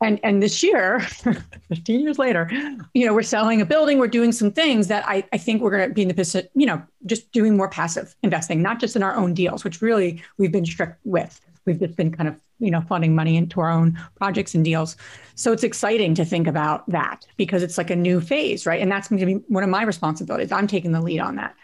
And 0.00 0.20
and 0.22 0.42
this 0.42 0.62
year 0.62 1.00
15 1.68 2.00
years 2.00 2.18
later 2.18 2.50
you 2.92 3.06
know 3.06 3.14
we're 3.14 3.22
selling 3.22 3.60
a 3.60 3.66
building 3.66 3.98
we're 3.98 4.08
doing 4.08 4.32
some 4.32 4.50
things 4.50 4.88
that 4.88 5.04
i, 5.08 5.24
I 5.32 5.38
think 5.38 5.62
we're 5.62 5.86
to 5.86 5.92
be 5.92 6.02
in 6.02 6.08
the 6.08 6.14
position 6.14 6.48
you 6.54 6.66
know 6.66 6.82
just 7.06 7.32
doing 7.32 7.56
more 7.56 7.68
passive 7.68 8.14
investing 8.22 8.62
not 8.62 8.80
just 8.80 8.96
in 8.96 9.02
our 9.02 9.16
own 9.16 9.34
deals 9.34 9.64
which 9.64 9.80
really 9.80 10.22
we've 10.36 10.52
been 10.52 10.66
strict 10.66 10.98
with. 11.04 11.40
We've 11.64 11.78
just 11.78 11.96
been 11.96 12.12
kind 12.12 12.28
of 12.28 12.36
you 12.58 12.70
know 12.70 12.80
funding 12.82 13.14
money 13.14 13.36
into 13.36 13.60
our 13.60 13.70
own 13.70 13.98
projects 14.16 14.54
and 14.54 14.64
deals. 14.64 14.96
So 15.34 15.52
it's 15.52 15.64
exciting 15.64 16.14
to 16.14 16.24
think 16.24 16.46
about 16.46 16.88
that 16.90 17.26
because 17.36 17.62
it's 17.62 17.78
like 17.78 17.90
a 17.90 17.96
new 17.96 18.20
phase 18.20 18.66
right? 18.66 18.80
And 18.80 18.90
that's 18.90 19.08
going 19.08 19.20
to 19.20 19.26
be 19.26 19.34
one 19.48 19.64
of 19.64 19.70
my 19.70 19.82
responsibilities. 19.82 20.52
I'm 20.52 20.66
taking 20.66 20.92
the 20.92 21.00
lead 21.00 21.20
on 21.20 21.36
that. 21.36 21.54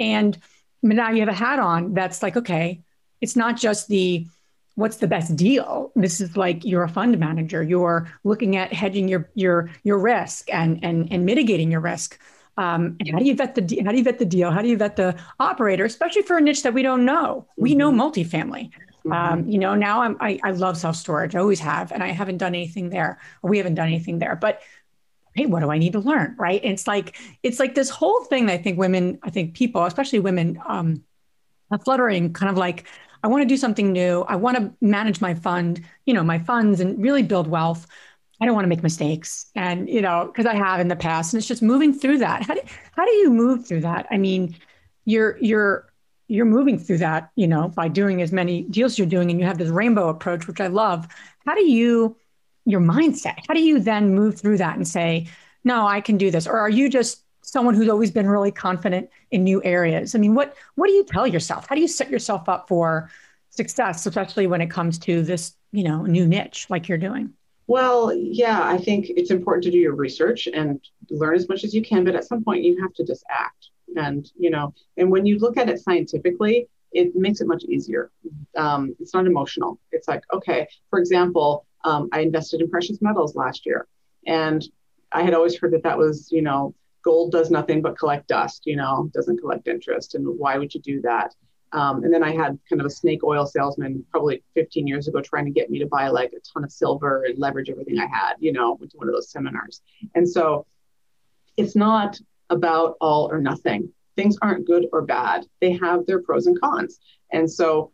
And 0.00 0.38
now 0.82 1.10
you 1.10 1.20
have 1.20 1.28
a 1.28 1.32
hat 1.32 1.58
on 1.58 1.94
that's 1.94 2.22
like 2.22 2.36
okay 2.36 2.82
it's 3.20 3.36
not 3.36 3.56
just 3.56 3.88
the 3.88 4.26
what's 4.78 4.98
the 4.98 5.08
best 5.08 5.34
deal? 5.34 5.90
This 5.96 6.20
is 6.20 6.36
like 6.36 6.64
you're 6.64 6.84
a 6.84 6.88
fund 6.88 7.18
manager. 7.18 7.62
You're 7.64 8.08
looking 8.22 8.56
at 8.56 8.72
hedging 8.72 9.08
your 9.08 9.28
your 9.34 9.70
your 9.82 9.98
risk 9.98 10.48
and 10.52 10.78
and 10.84 11.08
and 11.10 11.26
mitigating 11.26 11.70
your 11.70 11.80
risk. 11.80 12.18
Um, 12.56 12.96
and 13.00 13.10
how 13.10 13.18
do 13.18 13.24
you 13.24 13.34
vet 13.34 13.54
the 13.54 13.82
how 13.84 13.90
do 13.90 13.98
you 13.98 14.04
vet 14.04 14.18
the 14.18 14.24
deal? 14.24 14.50
How 14.50 14.62
do 14.62 14.68
you 14.68 14.76
vet 14.76 14.96
the 14.96 15.16
operator 15.40 15.84
especially 15.84 16.22
for 16.22 16.38
a 16.38 16.40
niche 16.40 16.62
that 16.62 16.74
we 16.74 16.82
don't 16.82 17.04
know? 17.04 17.46
We 17.56 17.74
know 17.74 17.90
mm-hmm. 17.90 18.00
multifamily 18.00 18.70
mm-hmm. 19.10 19.40
Um, 19.40 19.48
you 19.48 19.58
know, 19.58 19.74
now 19.74 20.02
I'm, 20.02 20.16
I, 20.20 20.38
I 20.42 20.50
love 20.52 20.76
self 20.76 20.96
storage. 20.96 21.34
I 21.34 21.40
always 21.40 21.60
have, 21.60 21.92
and 21.92 22.02
I 22.02 22.08
haven't 22.08 22.38
done 22.38 22.54
anything 22.54 22.90
there, 22.90 23.18
or 23.42 23.50
we 23.50 23.58
haven't 23.58 23.74
done 23.74 23.88
anything 23.88 24.18
there. 24.18 24.36
But 24.36 24.60
hey, 25.34 25.46
what 25.46 25.60
do 25.60 25.70
I 25.70 25.78
need 25.78 25.92
to 25.92 26.00
learn? 26.00 26.34
Right? 26.38 26.62
And 26.62 26.72
it's 26.72 26.86
like 26.86 27.16
it's 27.42 27.58
like 27.58 27.74
this 27.74 27.90
whole 27.90 28.24
thing. 28.24 28.50
I 28.50 28.58
think 28.58 28.78
women, 28.78 29.18
I 29.22 29.30
think 29.30 29.54
people, 29.54 29.84
especially 29.84 30.20
women, 30.20 30.60
um, 30.66 31.02
are 31.70 31.78
fluttering, 31.78 32.32
kind 32.32 32.50
of 32.50 32.56
like 32.56 32.86
I 33.22 33.28
want 33.28 33.42
to 33.42 33.48
do 33.48 33.56
something 33.56 33.92
new. 33.92 34.22
I 34.28 34.36
want 34.36 34.56
to 34.56 34.72
manage 34.80 35.20
my 35.20 35.34
fund, 35.34 35.84
you 36.06 36.14
know, 36.14 36.22
my 36.22 36.38
funds, 36.38 36.80
and 36.80 37.02
really 37.02 37.22
build 37.22 37.48
wealth. 37.48 37.86
I 38.40 38.46
don't 38.46 38.54
want 38.54 38.64
to 38.64 38.68
make 38.68 38.82
mistakes, 38.82 39.50
and 39.56 39.88
you 39.88 40.00
know, 40.00 40.26
because 40.26 40.46
I 40.46 40.54
have 40.54 40.80
in 40.80 40.88
the 40.88 40.96
past, 40.96 41.32
and 41.32 41.38
it's 41.38 41.48
just 41.48 41.62
moving 41.62 41.92
through 41.92 42.18
that. 42.18 42.42
How 42.42 42.54
do 42.54 42.60
how 42.92 43.04
do 43.04 43.12
you 43.12 43.30
move 43.30 43.66
through 43.66 43.80
that? 43.80 44.06
I 44.10 44.18
mean, 44.18 44.56
you're 45.04 45.36
you're 45.40 45.88
you're 46.28 46.44
moving 46.44 46.78
through 46.78 46.98
that, 46.98 47.30
you 47.34 47.46
know, 47.46 47.68
by 47.68 47.88
doing 47.88 48.22
as 48.22 48.32
many 48.32 48.62
deals 48.62 48.98
you're 48.98 49.06
doing 49.06 49.30
and 49.30 49.40
you 49.40 49.46
have 49.46 49.58
this 49.58 49.70
rainbow 49.70 50.08
approach, 50.08 50.46
which 50.46 50.60
I 50.60 50.66
love. 50.66 51.08
How 51.46 51.54
do 51.54 51.64
you, 51.64 52.16
your 52.66 52.80
mindset, 52.80 53.36
how 53.48 53.54
do 53.54 53.62
you 53.62 53.80
then 53.80 54.14
move 54.14 54.38
through 54.38 54.58
that 54.58 54.76
and 54.76 54.86
say, 54.86 55.26
no, 55.64 55.86
I 55.86 56.00
can 56.02 56.18
do 56.18 56.30
this? 56.30 56.46
Or 56.46 56.58
are 56.58 56.68
you 56.68 56.90
just 56.90 57.22
someone 57.42 57.74
who's 57.74 57.88
always 57.88 58.10
been 58.10 58.28
really 58.28 58.52
confident 58.52 59.08
in 59.30 59.42
new 59.42 59.62
areas? 59.64 60.14
I 60.14 60.18
mean, 60.18 60.34
what, 60.34 60.54
what 60.74 60.86
do 60.86 60.92
you 60.92 61.04
tell 61.04 61.26
yourself? 61.26 61.66
How 61.66 61.74
do 61.74 61.80
you 61.80 61.88
set 61.88 62.10
yourself 62.10 62.46
up 62.48 62.68
for 62.68 63.10
success, 63.48 64.04
especially 64.04 64.46
when 64.46 64.60
it 64.60 64.70
comes 64.70 64.98
to 65.00 65.22
this, 65.22 65.54
you 65.72 65.82
know, 65.82 66.02
new 66.02 66.26
niche 66.26 66.66
like 66.68 66.88
you're 66.88 66.98
doing? 66.98 67.32
Well, 67.66 68.14
yeah, 68.14 68.62
I 68.62 68.78
think 68.78 69.06
it's 69.08 69.30
important 69.30 69.64
to 69.64 69.70
do 69.70 69.78
your 69.78 69.94
research 69.94 70.46
and 70.46 70.80
learn 71.10 71.36
as 71.36 71.48
much 71.48 71.64
as 71.64 71.74
you 71.74 71.82
can, 71.82 72.04
but 72.04 72.14
at 72.14 72.24
some 72.24 72.44
point 72.44 72.64
you 72.64 72.80
have 72.82 72.92
to 72.94 73.04
just 73.04 73.24
act 73.30 73.70
and 73.98 74.30
you 74.38 74.50
know 74.50 74.72
and 74.96 75.10
when 75.10 75.26
you 75.26 75.38
look 75.38 75.56
at 75.56 75.68
it 75.68 75.80
scientifically 75.80 76.68
it 76.90 77.14
makes 77.14 77.42
it 77.42 77.46
much 77.46 77.64
easier. 77.64 78.10
Um, 78.56 78.96
it's 78.98 79.12
not 79.12 79.26
emotional. 79.26 79.78
It's 79.92 80.08
like 80.08 80.22
okay 80.32 80.66
for 80.90 80.98
example 80.98 81.66
um, 81.84 82.08
i 82.12 82.20
invested 82.20 82.60
in 82.60 82.70
precious 82.70 83.00
metals 83.00 83.36
last 83.36 83.66
year 83.66 83.86
and 84.26 84.64
i 85.12 85.22
had 85.22 85.34
always 85.34 85.56
heard 85.56 85.72
that 85.72 85.82
that 85.84 85.96
was 85.96 86.28
you 86.30 86.42
know 86.42 86.74
gold 87.04 87.30
does 87.32 87.50
nothing 87.50 87.80
but 87.80 87.98
collect 87.98 88.26
dust 88.28 88.62
you 88.66 88.76
know 88.76 89.10
doesn't 89.14 89.38
collect 89.38 89.68
interest 89.68 90.14
and 90.14 90.26
why 90.26 90.58
would 90.58 90.74
you 90.74 90.80
do 90.80 91.00
that? 91.02 91.34
Um, 91.72 92.02
and 92.02 92.12
then 92.12 92.22
i 92.22 92.32
had 92.34 92.58
kind 92.68 92.80
of 92.80 92.86
a 92.86 92.90
snake 92.90 93.22
oil 93.22 93.44
salesman 93.44 94.04
probably 94.10 94.42
15 94.54 94.86
years 94.86 95.06
ago 95.06 95.20
trying 95.20 95.44
to 95.44 95.50
get 95.50 95.68
me 95.70 95.78
to 95.78 95.86
buy 95.86 96.08
like 96.08 96.32
a 96.32 96.40
ton 96.52 96.64
of 96.64 96.72
silver 96.72 97.24
and 97.24 97.38
leverage 97.38 97.68
everything 97.68 97.98
i 97.98 98.06
had 98.06 98.34
you 98.38 98.52
know 98.52 98.76
went 98.80 98.90
to 98.92 98.96
one 98.96 99.08
of 99.08 99.14
those 99.14 99.30
seminars. 99.30 99.82
And 100.14 100.26
so 100.28 100.66
it's 101.58 101.76
not 101.76 102.18
about 102.50 102.96
all 103.00 103.30
or 103.30 103.40
nothing. 103.40 103.92
Things 104.16 104.36
aren't 104.42 104.66
good 104.66 104.86
or 104.92 105.02
bad, 105.02 105.46
they 105.60 105.72
have 105.72 106.06
their 106.06 106.22
pros 106.22 106.46
and 106.46 106.60
cons. 106.60 106.98
And 107.32 107.50
so 107.50 107.92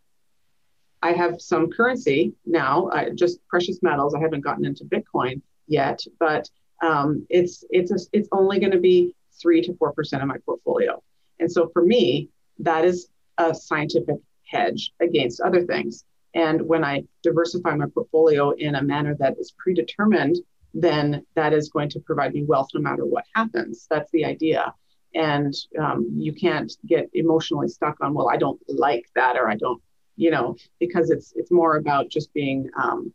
I 1.01 1.11
have 1.11 1.39
some 1.39 1.69
currency 1.69 2.33
now, 2.45 2.87
uh, 2.87 3.11
just 3.11 3.45
precious 3.47 3.79
metals. 3.83 4.15
I 4.15 4.19
haven't 4.19 4.41
gotten 4.41 4.65
into 4.65 4.85
Bitcoin 4.85 5.41
yet, 5.67 5.99
but 6.19 6.49
um, 6.81 7.25
it's 7.29 7.63
it's 7.69 7.91
a, 7.91 7.97
it's 8.11 8.29
only 8.31 8.59
going 8.59 8.71
to 8.71 8.79
be 8.79 9.13
three 9.41 9.61
to 9.61 9.75
four 9.75 9.93
percent 9.93 10.23
of 10.23 10.27
my 10.27 10.37
portfolio. 10.45 11.01
And 11.39 11.51
so 11.51 11.69
for 11.73 11.83
me, 11.83 12.29
that 12.59 12.85
is 12.85 13.09
a 13.37 13.53
scientific 13.53 14.17
hedge 14.49 14.93
against 14.99 15.41
other 15.41 15.65
things. 15.65 16.05
And 16.33 16.61
when 16.61 16.83
I 16.83 17.03
diversify 17.23 17.75
my 17.75 17.85
portfolio 17.93 18.51
in 18.51 18.75
a 18.75 18.81
manner 18.81 19.15
that 19.19 19.37
is 19.39 19.53
predetermined 19.57 20.37
then 20.75 21.25
that 21.35 21.53
is 21.53 21.69
going 21.69 21.89
to 21.89 21.99
provide 22.01 22.33
me 22.33 22.43
wealth 22.43 22.67
no 22.73 22.81
matter 22.81 23.05
what 23.05 23.23
happens. 23.33 23.87
That's 23.89 24.11
the 24.11 24.25
idea. 24.25 24.73
And 25.15 25.53
um, 25.79 26.11
you 26.17 26.33
can't 26.33 26.71
get 26.85 27.09
emotionally 27.13 27.69
stuck 27.69 27.95
on, 28.01 28.13
well, 28.13 28.29
I 28.29 28.35
don't 28.35 28.59
like 28.67 29.05
that, 29.15 29.37
or 29.37 29.49
I 29.49 29.55
don't, 29.55 29.81
you 30.17 30.29
know, 30.29 30.57
because 30.79 31.09
it's 31.09 31.33
it's 31.35 31.51
more 31.51 31.77
about 31.77 32.09
just 32.09 32.33
being 32.33 32.69
um, 32.77 33.13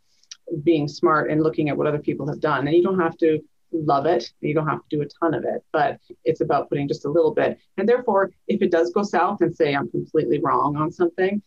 being 0.63 0.87
smart 0.87 1.29
and 1.29 1.43
looking 1.43 1.69
at 1.69 1.77
what 1.77 1.85
other 1.85 1.99
people 1.99 2.27
have 2.27 2.39
done. 2.39 2.67
And 2.67 2.75
you 2.75 2.83
don't 2.83 2.99
have 2.99 3.17
to 3.17 3.39
love 3.71 4.07
it. 4.07 4.33
You 4.41 4.55
don't 4.55 4.67
have 4.67 4.79
to 4.79 4.97
do 4.97 5.01
a 5.03 5.05
ton 5.05 5.35
of 5.35 5.43
it, 5.43 5.63
but 5.71 5.99
it's 6.25 6.41
about 6.41 6.67
putting 6.69 6.87
just 6.87 7.05
a 7.05 7.09
little 7.09 7.33
bit. 7.33 7.59
And 7.77 7.87
therefore, 7.87 8.31
if 8.47 8.63
it 8.63 8.71
does 8.71 8.91
go 8.91 9.03
south 9.03 9.41
and 9.41 9.55
say 9.55 9.75
I'm 9.75 9.89
completely 9.89 10.39
wrong 10.39 10.75
on 10.77 10.91
something, 10.91 11.41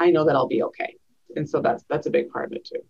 I 0.00 0.10
know 0.10 0.24
that 0.26 0.34
I'll 0.34 0.48
be 0.48 0.64
okay. 0.64 0.96
And 1.36 1.48
so 1.48 1.60
that's 1.60 1.84
that's 1.88 2.08
a 2.08 2.10
big 2.10 2.30
part 2.30 2.46
of 2.46 2.52
it 2.52 2.64
too. 2.64 2.82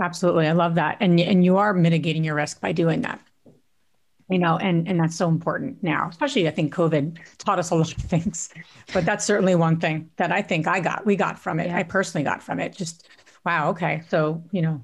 Absolutely. 0.00 0.46
I 0.46 0.52
love 0.52 0.76
that. 0.76 0.98
And 1.00 1.18
and 1.20 1.44
you 1.44 1.56
are 1.56 1.74
mitigating 1.74 2.24
your 2.24 2.34
risk 2.34 2.60
by 2.60 2.72
doing 2.72 3.02
that. 3.02 3.20
You 4.30 4.38
know, 4.38 4.58
and 4.58 4.86
and 4.86 5.00
that's 5.00 5.16
so 5.16 5.28
important 5.28 5.82
now, 5.82 6.08
especially 6.10 6.46
I 6.46 6.50
think 6.50 6.74
COVID 6.74 7.18
taught 7.38 7.58
us 7.58 7.70
a 7.70 7.74
lot 7.74 7.90
of 7.92 8.02
things. 8.04 8.50
But 8.92 9.04
that's 9.04 9.24
certainly 9.24 9.54
one 9.54 9.80
thing 9.80 10.10
that 10.16 10.30
I 10.30 10.42
think 10.42 10.66
I 10.66 10.80
got, 10.80 11.06
we 11.06 11.16
got 11.16 11.38
from 11.38 11.58
it. 11.58 11.68
Yeah. 11.68 11.78
I 11.78 11.82
personally 11.82 12.24
got 12.24 12.42
from 12.42 12.60
it. 12.60 12.76
Just 12.76 13.08
wow, 13.44 13.70
okay. 13.70 14.02
So, 14.08 14.44
you 14.52 14.62
know, 14.62 14.82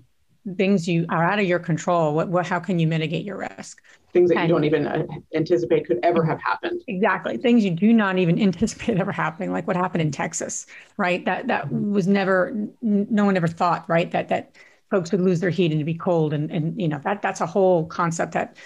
things 0.57 0.89
you 0.89 1.07
are 1.09 1.25
out 1.25 1.39
of 1.39 1.45
your 1.45 1.59
control. 1.59 2.15
What, 2.15 2.29
what 2.29 2.47
how 2.47 2.59
can 2.59 2.79
you 2.79 2.87
mitigate 2.87 3.25
your 3.25 3.37
risk? 3.37 3.83
Things 4.13 4.31
that 4.31 4.39
and, 4.39 4.49
you 4.49 4.55
don't 4.55 4.65
even 4.65 4.87
uh, 4.87 5.05
anticipate 5.35 5.87
could 5.87 5.99
ever 6.03 6.25
have 6.25 6.41
happened. 6.41 6.83
Exactly. 6.87 7.37
Things 7.37 7.65
you 7.65 7.71
do 7.71 7.93
not 7.93 8.19
even 8.19 8.41
anticipate 8.49 8.99
ever 8.99 9.13
happening, 9.13 9.53
like 9.53 9.67
what 9.67 9.77
happened 9.77 10.03
in 10.03 10.11
Texas, 10.11 10.67
right? 10.97 11.25
That 11.25 11.49
that 11.49 11.71
was 11.71 12.07
never 12.07 12.55
no 12.81 13.25
one 13.25 13.37
ever 13.37 13.49
thought, 13.49 13.89
right? 13.89 14.11
That 14.11 14.29
that 14.29 14.57
folks 14.95 15.11
would 15.11 15.21
lose 15.21 15.41
their 15.41 15.51
heat 15.51 15.73
and 15.73 15.85
be 15.85 15.93
cold. 15.95 16.33
And, 16.33 16.53
and 16.53 16.81
you 16.81 16.87
know, 16.87 17.01
that 17.03 17.21
that's 17.21 17.41
a 17.41 17.47
whole 17.47 17.85
concept 17.87 18.31
that 18.35 18.57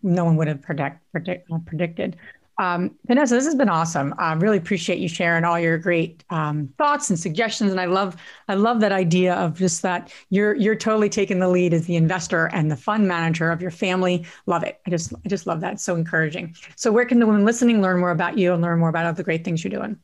no 0.00 0.24
one 0.24 0.36
would 0.36 0.46
have 0.46 0.62
predict, 0.62 1.00
predict, 1.10 1.50
uh, 1.50 1.58
predicted. 1.66 2.16
Um, 2.58 2.94
Vanessa, 3.08 3.34
this 3.34 3.46
has 3.46 3.56
been 3.56 3.68
awesome. 3.68 4.14
I 4.16 4.34
really 4.34 4.58
appreciate 4.58 5.00
you 5.00 5.08
sharing 5.08 5.42
all 5.42 5.58
your 5.58 5.78
great 5.78 6.22
um, 6.30 6.72
thoughts 6.78 7.10
and 7.10 7.18
suggestions. 7.18 7.72
And 7.72 7.80
I 7.80 7.86
love, 7.86 8.14
I 8.46 8.54
love 8.54 8.78
that 8.78 8.92
idea 8.92 9.34
of 9.34 9.58
just 9.58 9.82
that 9.82 10.12
you're 10.30 10.54
you're 10.54 10.76
totally 10.76 11.08
taking 11.08 11.40
the 11.40 11.48
lead 11.48 11.74
as 11.74 11.86
the 11.86 11.96
investor 11.96 12.46
and 12.52 12.70
the 12.70 12.76
fund 12.76 13.08
manager 13.08 13.50
of 13.50 13.60
your 13.60 13.72
family. 13.72 14.24
Love 14.46 14.62
it. 14.62 14.80
I 14.86 14.90
just 14.90 15.12
I 15.24 15.28
just 15.28 15.48
love 15.48 15.60
that. 15.62 15.72
It's 15.72 15.82
so 15.82 15.96
encouraging. 15.96 16.54
So 16.76 16.92
where 16.92 17.06
can 17.06 17.18
the 17.18 17.26
women 17.26 17.44
listening 17.44 17.82
learn 17.82 17.98
more 17.98 18.12
about 18.12 18.38
you 18.38 18.52
and 18.52 18.62
learn 18.62 18.78
more 18.78 18.90
about 18.90 19.06
all 19.06 19.14
the 19.14 19.24
great 19.24 19.44
things 19.44 19.64
you're 19.64 19.72
doing? 19.80 19.96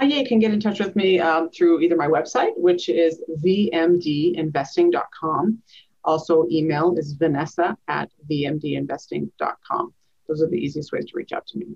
Uh, 0.00 0.04
yeah, 0.04 0.20
you 0.20 0.26
can 0.26 0.38
get 0.38 0.52
in 0.52 0.60
touch 0.60 0.78
with 0.78 0.94
me 0.94 1.18
um, 1.18 1.50
through 1.50 1.80
either 1.80 1.96
my 1.96 2.06
website, 2.06 2.52
which 2.56 2.88
is 2.88 3.20
vmdinvesting.com. 3.44 5.58
Also, 6.04 6.46
email 6.50 6.94
is 6.96 7.14
vanessa 7.14 7.76
at 7.88 8.08
vmdinvesting.com. 8.30 9.92
Those 10.28 10.42
are 10.42 10.48
the 10.48 10.58
easiest 10.58 10.92
ways 10.92 11.06
to 11.06 11.12
reach 11.14 11.32
out 11.32 11.44
to 11.48 11.58
me. 11.58 11.66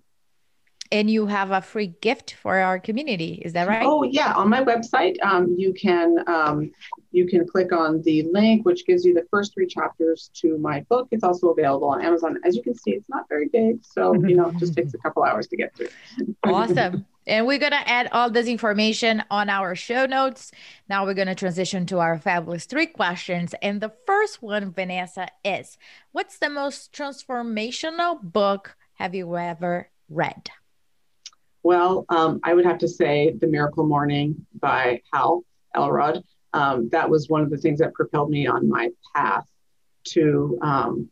And 0.92 1.08
you 1.08 1.26
have 1.26 1.52
a 1.52 1.60
free 1.60 1.94
gift 2.00 2.34
for 2.34 2.56
our 2.56 2.80
community. 2.80 3.40
Is 3.44 3.52
that 3.52 3.68
right? 3.68 3.84
Oh 3.84 4.02
yeah, 4.02 4.32
on 4.32 4.48
my 4.48 4.64
website, 4.64 5.16
um, 5.22 5.54
you 5.56 5.72
can 5.72 6.24
um, 6.26 6.72
you 7.12 7.26
can 7.26 7.46
click 7.46 7.72
on 7.72 8.02
the 8.02 8.24
link, 8.32 8.66
which 8.66 8.86
gives 8.86 9.04
you 9.04 9.14
the 9.14 9.24
first 9.30 9.54
three 9.54 9.66
chapters 9.66 10.30
to 10.34 10.58
my 10.58 10.80
book. 10.88 11.06
It's 11.12 11.22
also 11.22 11.50
available 11.50 11.88
on 11.88 12.02
Amazon. 12.02 12.38
As 12.44 12.56
you 12.56 12.62
can 12.62 12.74
see, 12.74 12.90
it's 12.90 13.08
not 13.08 13.28
very 13.28 13.48
big, 13.48 13.84
so 13.84 14.14
you 14.14 14.36
know, 14.36 14.48
it 14.48 14.56
just 14.56 14.74
takes 14.74 14.92
a 14.94 14.98
couple 15.04 15.22
hours 15.22 15.46
to 15.48 15.56
get 15.56 15.74
through. 15.76 15.88
awesome. 16.44 17.06
And 17.26 17.46
we're 17.46 17.58
going 17.58 17.72
to 17.72 17.88
add 17.88 18.08
all 18.12 18.30
this 18.30 18.46
information 18.48 19.22
on 19.30 19.50
our 19.50 19.76
show 19.76 20.06
notes. 20.06 20.50
Now 20.88 21.04
we're 21.04 21.14
going 21.14 21.28
to 21.28 21.34
transition 21.34 21.86
to 21.86 21.98
our 22.00 22.18
fabulous 22.18 22.64
three 22.64 22.86
questions. 22.86 23.54
And 23.62 23.80
the 23.80 23.92
first 24.06 24.42
one, 24.42 24.72
Vanessa, 24.72 25.28
is 25.44 25.78
What's 26.12 26.38
the 26.38 26.50
most 26.50 26.92
transformational 26.92 28.20
book 28.20 28.76
have 28.94 29.14
you 29.14 29.36
ever 29.36 29.90
read? 30.08 30.50
Well, 31.62 32.06
um, 32.08 32.40
I 32.42 32.54
would 32.54 32.64
have 32.64 32.78
to 32.78 32.88
say 32.88 33.34
The 33.38 33.46
Miracle 33.46 33.86
Morning 33.86 34.46
by 34.60 35.02
Hal 35.12 35.44
Elrod. 35.74 36.22
Um, 36.52 36.88
that 36.90 37.08
was 37.08 37.28
one 37.28 37.42
of 37.42 37.50
the 37.50 37.58
things 37.58 37.78
that 37.80 37.94
propelled 37.94 38.30
me 38.30 38.46
on 38.46 38.68
my 38.68 38.90
path 39.14 39.46
to. 40.08 40.58
Um, 40.62 41.10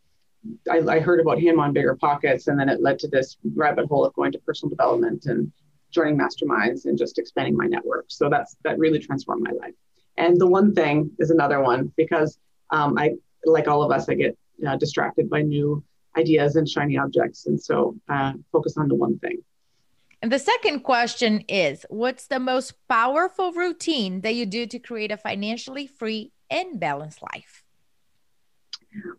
I, 0.70 0.78
I, 0.78 1.00
heard 1.00 1.20
about 1.20 1.38
him 1.38 1.60
on 1.60 1.72
Bigger 1.72 1.94
Pockets, 1.96 2.48
and 2.48 2.58
then 2.58 2.68
it 2.68 2.80
led 2.80 2.98
to 3.00 3.08
this 3.08 3.36
rabbit 3.54 3.86
hole 3.86 4.04
of 4.04 4.14
going 4.14 4.32
to 4.32 4.38
personal 4.38 4.70
development 4.70 5.26
and 5.26 5.52
joining 5.90 6.16
masterminds 6.16 6.86
and 6.86 6.96
just 6.96 7.18
expanding 7.18 7.56
my 7.56 7.66
network. 7.66 8.06
So 8.08 8.30
that's 8.30 8.56
that 8.64 8.78
really 8.78 8.98
transformed 8.98 9.42
my 9.42 9.52
life. 9.52 9.74
And 10.16 10.40
the 10.40 10.46
one 10.46 10.74
thing 10.74 11.10
is 11.18 11.30
another 11.30 11.62
one 11.62 11.92
because 11.96 12.38
um, 12.70 12.98
I, 12.98 13.12
like 13.44 13.68
all 13.68 13.82
of 13.82 13.92
us, 13.92 14.08
I 14.08 14.14
get 14.14 14.36
uh, 14.66 14.76
distracted 14.76 15.28
by 15.28 15.42
new 15.42 15.84
ideas 16.16 16.56
and 16.56 16.68
shiny 16.68 16.96
objects, 16.96 17.46
and 17.46 17.60
so 17.60 17.96
uh, 18.08 18.32
focus 18.50 18.76
on 18.78 18.88
the 18.88 18.94
one 18.94 19.18
thing. 19.18 19.42
And 20.20 20.32
the 20.32 20.38
second 20.38 20.80
question 20.80 21.44
is 21.48 21.86
What's 21.88 22.26
the 22.26 22.40
most 22.40 22.74
powerful 22.88 23.52
routine 23.52 24.20
that 24.22 24.34
you 24.34 24.46
do 24.46 24.66
to 24.66 24.78
create 24.78 25.12
a 25.12 25.16
financially 25.16 25.86
free 25.86 26.32
and 26.50 26.80
balanced 26.80 27.22
life? 27.22 27.62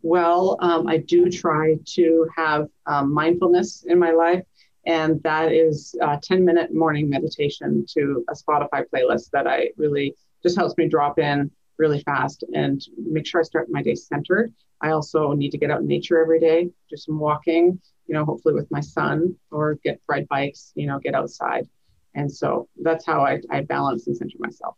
Well, 0.02 0.58
um, 0.62 0.88
I 0.88 0.98
do 0.98 1.30
try 1.30 1.76
to 1.94 2.28
have 2.36 2.68
um, 2.86 3.14
mindfulness 3.14 3.86
in 3.88 4.00
my 4.00 4.12
life, 4.12 4.44
and 4.86 5.22
that 5.24 5.52
is 5.52 5.96
a 6.02 6.20
10 6.22 6.44
minute 6.44 6.74
morning 6.74 7.10
meditation 7.10 7.86
to 7.94 8.26
a 8.30 8.34
Spotify 8.34 8.84
playlist 8.94 9.30
that 9.32 9.48
I 9.48 9.70
really 9.78 10.16
just 10.44 10.58
helps 10.58 10.78
me 10.78 10.88
drop 10.88 11.20
in 11.20 11.52
really 11.78 12.02
fast 12.02 12.44
and 12.54 12.86
make 12.98 13.26
sure 13.26 13.40
I 13.42 13.44
start 13.44 13.68
my 13.70 13.82
day 13.82 13.96
centered. 13.96 14.54
I 14.82 14.92
also 14.92 15.34
need 15.34 15.52
to 15.52 15.58
get 15.58 15.72
out 15.72 15.82
in 15.82 15.88
nature 15.88 16.20
every 16.20 16.40
day, 16.40 16.70
do 16.90 16.96
some 16.96 17.20
walking, 17.20 17.80
you 18.08 18.14
know, 18.14 18.26
hopefully 18.26 18.56
with 18.56 18.70
my 18.72 18.80
son 18.80 19.36
or 19.52 19.76
get 19.84 20.02
ride 20.08 20.28
bikes, 20.28 20.72
you 20.76 20.88
know, 20.88 21.00
get 21.00 21.14
outside. 21.14 21.68
And 22.16 22.32
so 22.32 22.68
that's 22.82 23.06
how 23.06 23.22
I, 23.22 23.40
I 23.52 23.62
balance 23.62 24.08
and 24.08 24.18
center 24.18 24.38
myself. 24.40 24.76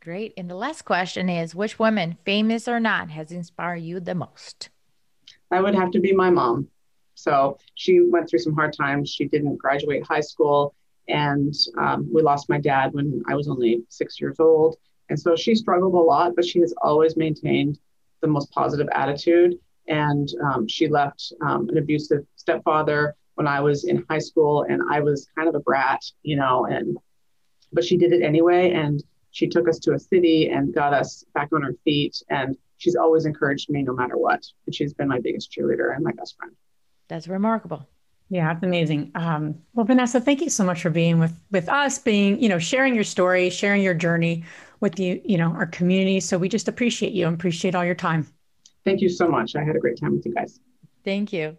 Great. 0.00 0.32
And 0.36 0.48
the 0.48 0.54
last 0.54 0.82
question 0.82 1.28
is 1.28 1.54
which 1.54 1.78
woman, 1.78 2.16
famous 2.24 2.68
or 2.68 2.78
not, 2.78 3.10
has 3.10 3.32
inspired 3.32 3.78
you 3.78 4.00
the 4.00 4.14
most? 4.14 4.70
That 5.50 5.62
would 5.62 5.74
have 5.74 5.90
to 5.92 6.00
be 6.00 6.12
my 6.12 6.30
mom. 6.30 6.68
So 7.14 7.58
she 7.74 8.00
went 8.00 8.30
through 8.30 8.38
some 8.38 8.54
hard 8.54 8.74
times. 8.76 9.10
She 9.10 9.26
didn't 9.26 9.56
graduate 9.56 10.06
high 10.06 10.20
school, 10.20 10.74
and 11.08 11.52
um, 11.76 12.08
we 12.12 12.22
lost 12.22 12.48
my 12.48 12.60
dad 12.60 12.92
when 12.92 13.22
I 13.26 13.34
was 13.34 13.48
only 13.48 13.82
six 13.88 14.20
years 14.20 14.38
old. 14.38 14.76
And 15.10 15.18
so 15.18 15.34
she 15.34 15.56
struggled 15.56 15.94
a 15.94 15.98
lot, 15.98 16.36
but 16.36 16.44
she 16.44 16.60
has 16.60 16.72
always 16.80 17.16
maintained 17.16 17.80
the 18.20 18.28
most 18.28 18.50
positive 18.52 18.88
attitude 18.94 19.58
and 19.88 20.28
um, 20.44 20.68
she 20.68 20.86
left 20.86 21.32
um, 21.40 21.68
an 21.70 21.78
abusive 21.78 22.24
stepfather 22.36 23.16
when 23.34 23.46
I 23.46 23.60
was 23.60 23.84
in 23.84 24.04
high 24.10 24.18
school, 24.18 24.66
and 24.68 24.82
I 24.90 25.00
was 25.00 25.28
kind 25.36 25.48
of 25.48 25.54
a 25.54 25.60
brat, 25.60 26.02
you 26.22 26.36
know, 26.36 26.66
and 26.66 26.96
but 27.72 27.84
she 27.84 27.96
did 27.96 28.12
it 28.12 28.22
anyway, 28.22 28.72
and 28.72 29.02
she 29.30 29.46
took 29.46 29.68
us 29.68 29.78
to 29.80 29.92
a 29.92 29.98
city 29.98 30.48
and 30.48 30.74
got 30.74 30.92
us 30.92 31.24
back 31.34 31.48
on 31.52 31.64
our 31.64 31.72
feet, 31.84 32.20
and 32.30 32.56
she's 32.78 32.96
always 32.96 33.26
encouraged 33.26 33.70
me 33.70 33.82
no 33.82 33.94
matter 33.94 34.16
what, 34.16 34.42
and 34.66 34.74
she's 34.74 34.92
been 34.92 35.08
my 35.08 35.20
biggest 35.20 35.52
cheerleader 35.52 35.94
and 35.94 36.04
my 36.04 36.12
best 36.12 36.36
friend. 36.36 36.54
That's 37.08 37.28
remarkable. 37.28 37.86
Yeah, 38.30 38.52
it's 38.52 38.62
amazing. 38.62 39.10
Um, 39.14 39.54
well, 39.72 39.86
Vanessa, 39.86 40.20
thank 40.20 40.42
you 40.42 40.50
so 40.50 40.62
much 40.62 40.82
for 40.82 40.90
being 40.90 41.18
with 41.18 41.34
with 41.50 41.66
us, 41.68 41.98
being 41.98 42.40
you 42.42 42.48
know 42.48 42.58
sharing 42.58 42.94
your 42.94 43.04
story, 43.04 43.50
sharing 43.50 43.82
your 43.82 43.94
journey 43.94 44.44
with 44.80 44.98
you, 45.00 45.20
you 45.24 45.38
know, 45.38 45.52
our 45.52 45.66
community. 45.66 46.20
So 46.20 46.38
we 46.38 46.48
just 46.48 46.68
appreciate 46.68 47.12
you 47.12 47.26
and 47.26 47.34
appreciate 47.34 47.74
all 47.74 47.84
your 47.84 47.94
time. 47.94 48.26
Thank 48.84 49.00
you 49.00 49.08
so 49.08 49.26
much. 49.28 49.56
I 49.56 49.64
had 49.64 49.74
a 49.76 49.80
great 49.80 49.98
time 49.98 50.16
with 50.16 50.26
you 50.26 50.34
guys. 50.34 50.60
Thank 51.04 51.32
you. 51.32 51.56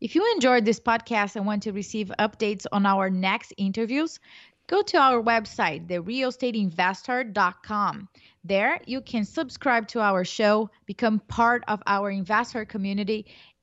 If 0.00 0.14
you 0.14 0.24
enjoyed 0.34 0.64
this 0.64 0.80
podcast 0.80 1.36
and 1.36 1.44
want 1.46 1.62
to 1.64 1.72
receive 1.72 2.10
updates 2.18 2.64
on 2.72 2.86
our 2.86 3.10
next 3.10 3.52
interviews, 3.56 4.18
go 4.66 4.82
to 4.82 4.98
our 4.98 5.22
website, 5.22 5.86
therealestateinvesther.com. 5.86 8.08
There, 8.44 8.80
you 8.86 9.00
can 9.00 9.24
subscribe 9.24 9.86
to 9.88 10.00
our 10.00 10.24
show, 10.24 10.70
become 10.86 11.18
part 11.20 11.64
of 11.68 11.82
our 11.86 12.10
investor 12.10 12.64
community, 12.64 13.26